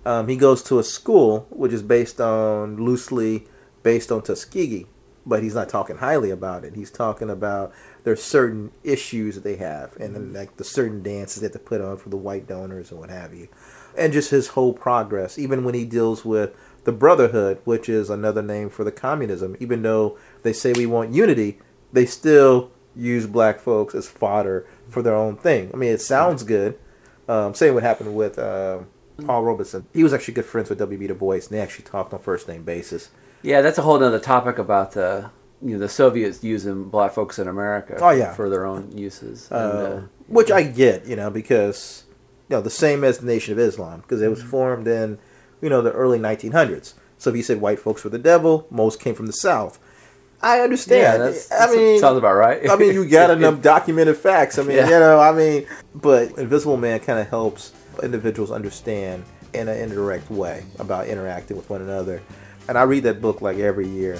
Um, 0.05 0.27
he 0.27 0.37
goes 0.37 0.61
to 0.63 0.77
a 0.77 0.83
school 0.83 1.47
which 1.49 1.73
is 1.73 1.81
based 1.81 2.21
on 2.21 2.77
loosely 2.77 3.47
based 3.85 4.11
on 4.11 4.23
Tuskegee, 4.23 4.87
but 5.27 5.43
he's 5.43 5.53
not 5.53 5.69
talking 5.69 5.97
highly 5.97 6.31
about 6.31 6.65
it. 6.65 6.73
He's 6.73 6.89
talking 6.89 7.29
about 7.29 7.71
there's 8.03 8.21
certain 8.21 8.71
issues 8.83 9.35
that 9.35 9.43
they 9.43 9.57
have, 9.57 9.95
and 9.97 10.15
then 10.15 10.33
like 10.33 10.57
the 10.57 10.63
certain 10.63 11.03
dances 11.03 11.39
they 11.39 11.45
have 11.45 11.53
to 11.53 11.59
put 11.59 11.81
on 11.81 11.97
for 11.97 12.09
the 12.09 12.17
white 12.17 12.47
donors 12.47 12.89
and 12.89 12.99
what 12.99 13.11
have 13.11 13.31
you, 13.31 13.47
and 13.95 14.11
just 14.11 14.31
his 14.31 14.49
whole 14.49 14.73
progress. 14.73 15.37
Even 15.37 15.63
when 15.63 15.75
he 15.75 15.85
deals 15.85 16.25
with 16.25 16.55
the 16.83 16.91
Brotherhood, 16.91 17.59
which 17.63 17.87
is 17.87 18.09
another 18.09 18.41
name 18.41 18.71
for 18.71 18.83
the 18.83 18.91
communism, 18.91 19.55
even 19.59 19.83
though 19.83 20.17
they 20.41 20.51
say 20.51 20.73
we 20.73 20.87
want 20.87 21.13
unity, 21.13 21.59
they 21.93 22.07
still 22.07 22.71
use 22.95 23.27
black 23.27 23.59
folks 23.59 23.93
as 23.93 24.07
fodder 24.07 24.65
for 24.89 25.03
their 25.03 25.15
own 25.15 25.37
thing. 25.37 25.69
I 25.71 25.77
mean, 25.77 25.91
it 25.91 26.01
sounds 26.01 26.41
good. 26.41 26.79
Um, 27.29 27.53
same 27.53 27.75
what 27.75 27.83
happened 27.83 28.15
with 28.15 28.39
uh, 28.39 28.79
Paul 29.23 29.43
Robeson. 29.43 29.85
He 29.93 30.03
was 30.03 30.11
actually 30.11 30.33
good 30.33 30.45
friends 30.45 30.69
with 30.69 30.79
W.B. 30.79 31.05
Du 31.05 31.13
Bois, 31.13 31.35
and 31.35 31.49
they 31.49 31.59
actually 31.59 31.85
talked 31.85 32.15
on 32.15 32.19
first 32.19 32.47
name 32.47 32.63
basis. 32.63 33.11
Yeah, 33.45 33.61
that's 33.61 33.77
a 33.77 33.81
whole 33.83 34.01
other 34.03 34.19
topic 34.19 34.57
about 34.57 34.93
the 34.93 35.29
you 35.61 35.73
know 35.73 35.79
the 35.79 35.89
Soviets 35.89 36.43
using 36.43 36.85
black 36.89 37.13
folks 37.13 37.39
in 37.39 37.47
America. 37.47 37.97
Oh, 38.01 38.09
yeah. 38.09 38.33
for 38.33 38.49
their 38.49 38.65
own 38.65 38.91
uses. 38.97 39.49
And, 39.51 39.59
Uh, 39.59 39.75
uh, 39.75 40.01
which 40.27 40.51
I 40.51 40.63
get, 40.63 41.05
you 41.05 41.15
know, 41.15 41.29
because 41.29 42.03
you 42.49 42.55
know 42.57 42.61
the 42.61 42.69
same 42.69 43.03
as 43.03 43.19
the 43.19 43.25
Nation 43.27 43.53
of 43.53 43.59
Islam, 43.59 44.01
because 44.01 44.21
it 44.21 44.29
was 44.29 44.41
formed 44.41 44.87
in 44.87 45.19
you 45.61 45.69
know 45.69 45.81
the 45.81 45.91
early 45.91 46.19
1900s. 46.19 46.93
So 47.17 47.29
if 47.29 47.35
you 47.35 47.43
said 47.43 47.61
white 47.61 47.79
folks 47.79 48.03
were 48.03 48.09
the 48.09 48.19
devil, 48.19 48.67
most 48.69 48.99
came 48.99 49.15
from 49.15 49.27
the 49.27 49.33
South. 49.33 49.79
I 50.41 50.57
yeah, 50.57 50.63
understand. 50.63 51.21
that's, 51.21 51.51
I 51.51 51.59
that's- 51.59 51.77
mean, 51.77 51.99
sounds 51.99 52.17
about 52.17 52.35
right. 52.35 52.69
I 52.69 52.75
mean, 52.75 52.93
you 52.93 53.05
got 53.07 53.29
enough 53.37 53.61
documented 53.61 54.17
facts. 54.17 54.57
I 54.59 54.63
mean, 54.63 54.77
Yeah. 54.77 54.85
you 54.85 54.99
know, 54.99 55.19
I 55.19 55.31
mean, 55.31 55.65
but 55.95 56.37
Invisible 56.37 56.77
Man 56.77 56.99
kind 56.99 57.19
of 57.19 57.29
helps 57.29 57.71
individuals 58.03 58.51
understand 58.51 59.23
in 59.53 59.69
an 59.69 59.77
indirect 59.77 60.29
way 60.29 60.65
about 60.79 61.07
interacting 61.07 61.55
with 61.55 61.69
one 61.69 61.81
another. 61.81 62.21
And 62.67 62.77
I 62.77 62.83
read 62.83 63.03
that 63.03 63.21
book 63.21 63.41
like 63.41 63.57
every 63.57 63.87
year. 63.87 64.19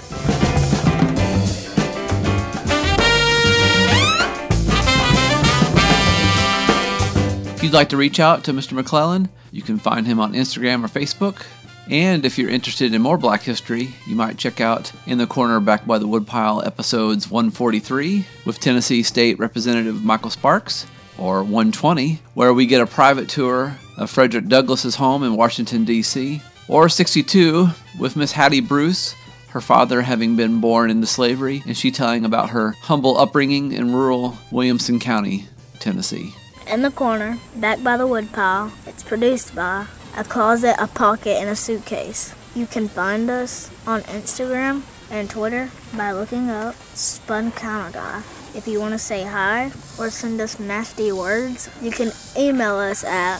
If 7.54 7.62
you'd 7.62 7.72
like 7.72 7.88
to 7.88 7.96
reach 7.96 8.20
out 8.20 8.44
to 8.44 8.52
Mr. 8.52 8.72
McClellan, 8.72 9.28
you 9.50 9.62
can 9.62 9.78
find 9.78 10.06
him 10.06 10.20
on 10.20 10.34
Instagram 10.34 10.84
or 10.84 10.88
Facebook. 10.88 11.44
And 11.88 12.24
if 12.24 12.38
you're 12.38 12.50
interested 12.50 12.94
in 12.94 13.02
more 13.02 13.16
black 13.16 13.42
history, 13.42 13.94
you 14.06 14.14
might 14.14 14.38
check 14.38 14.60
out 14.60 14.92
In 15.06 15.18
the 15.18 15.26
Corner 15.26 15.58
Back 15.60 15.86
by 15.86 15.98
the 15.98 16.06
Woodpile 16.06 16.64
episodes 16.66 17.30
143 17.30 18.26
with 18.44 18.60
Tennessee 18.60 19.02
State 19.02 19.38
Representative 19.38 20.04
Michael 20.04 20.30
Sparks, 20.30 20.86
or 21.16 21.42
120, 21.42 22.20
where 22.34 22.52
we 22.52 22.66
get 22.66 22.80
a 22.80 22.86
private 22.86 23.28
tour 23.28 23.76
of 23.96 24.10
Frederick 24.10 24.48
Douglass's 24.48 24.96
home 24.96 25.22
in 25.22 25.36
Washington, 25.36 25.84
D.C., 25.84 26.42
or 26.68 26.88
62 26.88 27.68
with 27.98 28.16
Miss 28.16 28.32
Hattie 28.32 28.60
Bruce, 28.60 29.14
her 29.48 29.60
father 29.60 30.02
having 30.02 30.36
been 30.36 30.60
born 30.60 30.90
into 30.90 31.06
slavery, 31.06 31.62
and 31.66 31.76
she 31.76 31.90
telling 31.90 32.24
about 32.24 32.50
her 32.50 32.72
humble 32.82 33.16
upbringing 33.18 33.72
in 33.72 33.94
rural 33.94 34.36
Williamson 34.50 34.98
County, 35.00 35.46
Tennessee. 35.78 36.34
In 36.66 36.82
the 36.82 36.90
corner, 36.90 37.38
back 37.54 37.82
by 37.82 37.96
the 37.96 38.06
woodpile, 38.06 38.72
it's 38.86 39.04
produced 39.04 39.54
by 39.54 39.86
a 40.16 40.24
closet, 40.24 40.74
a 40.78 40.86
pocket, 40.86 41.36
and 41.36 41.48
a 41.48 41.56
suitcase. 41.56 42.34
You 42.54 42.66
can 42.66 42.88
find 42.88 43.30
us 43.30 43.70
on 43.86 44.02
Instagram 44.02 44.82
and 45.10 45.30
Twitter 45.30 45.70
by 45.96 46.12
looking 46.12 46.50
up 46.50 46.74
Spun 46.94 47.52
Counter 47.52 47.92
Guy. 47.92 48.22
If 48.54 48.66
you 48.66 48.80
want 48.80 48.92
to 48.92 48.98
say 48.98 49.24
hi 49.24 49.70
or 49.98 50.10
send 50.10 50.40
us 50.40 50.58
nasty 50.58 51.12
words, 51.12 51.68
you 51.80 51.90
can 51.90 52.10
email 52.36 52.76
us 52.76 53.04
at 53.04 53.38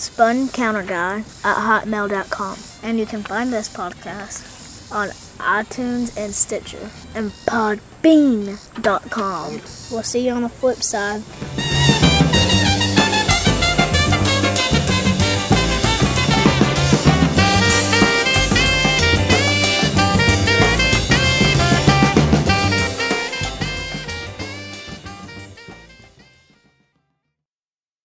spuncounterguy 0.00 1.44
at 1.44 1.84
hotmail.com. 1.84 2.58
And 2.82 2.98
you 2.98 3.06
can 3.06 3.22
find 3.22 3.52
this 3.52 3.68
podcast 3.68 4.90
on 4.90 5.10
iTunes 5.38 6.16
and 6.16 6.34
Stitcher 6.34 6.90
and 7.14 7.30
podbean.com. 7.46 9.60
We'll 9.90 10.02
see 10.02 10.26
you 10.26 10.32
on 10.32 10.42
the 10.42 10.48
flip 10.48 10.82
side. 10.82 11.22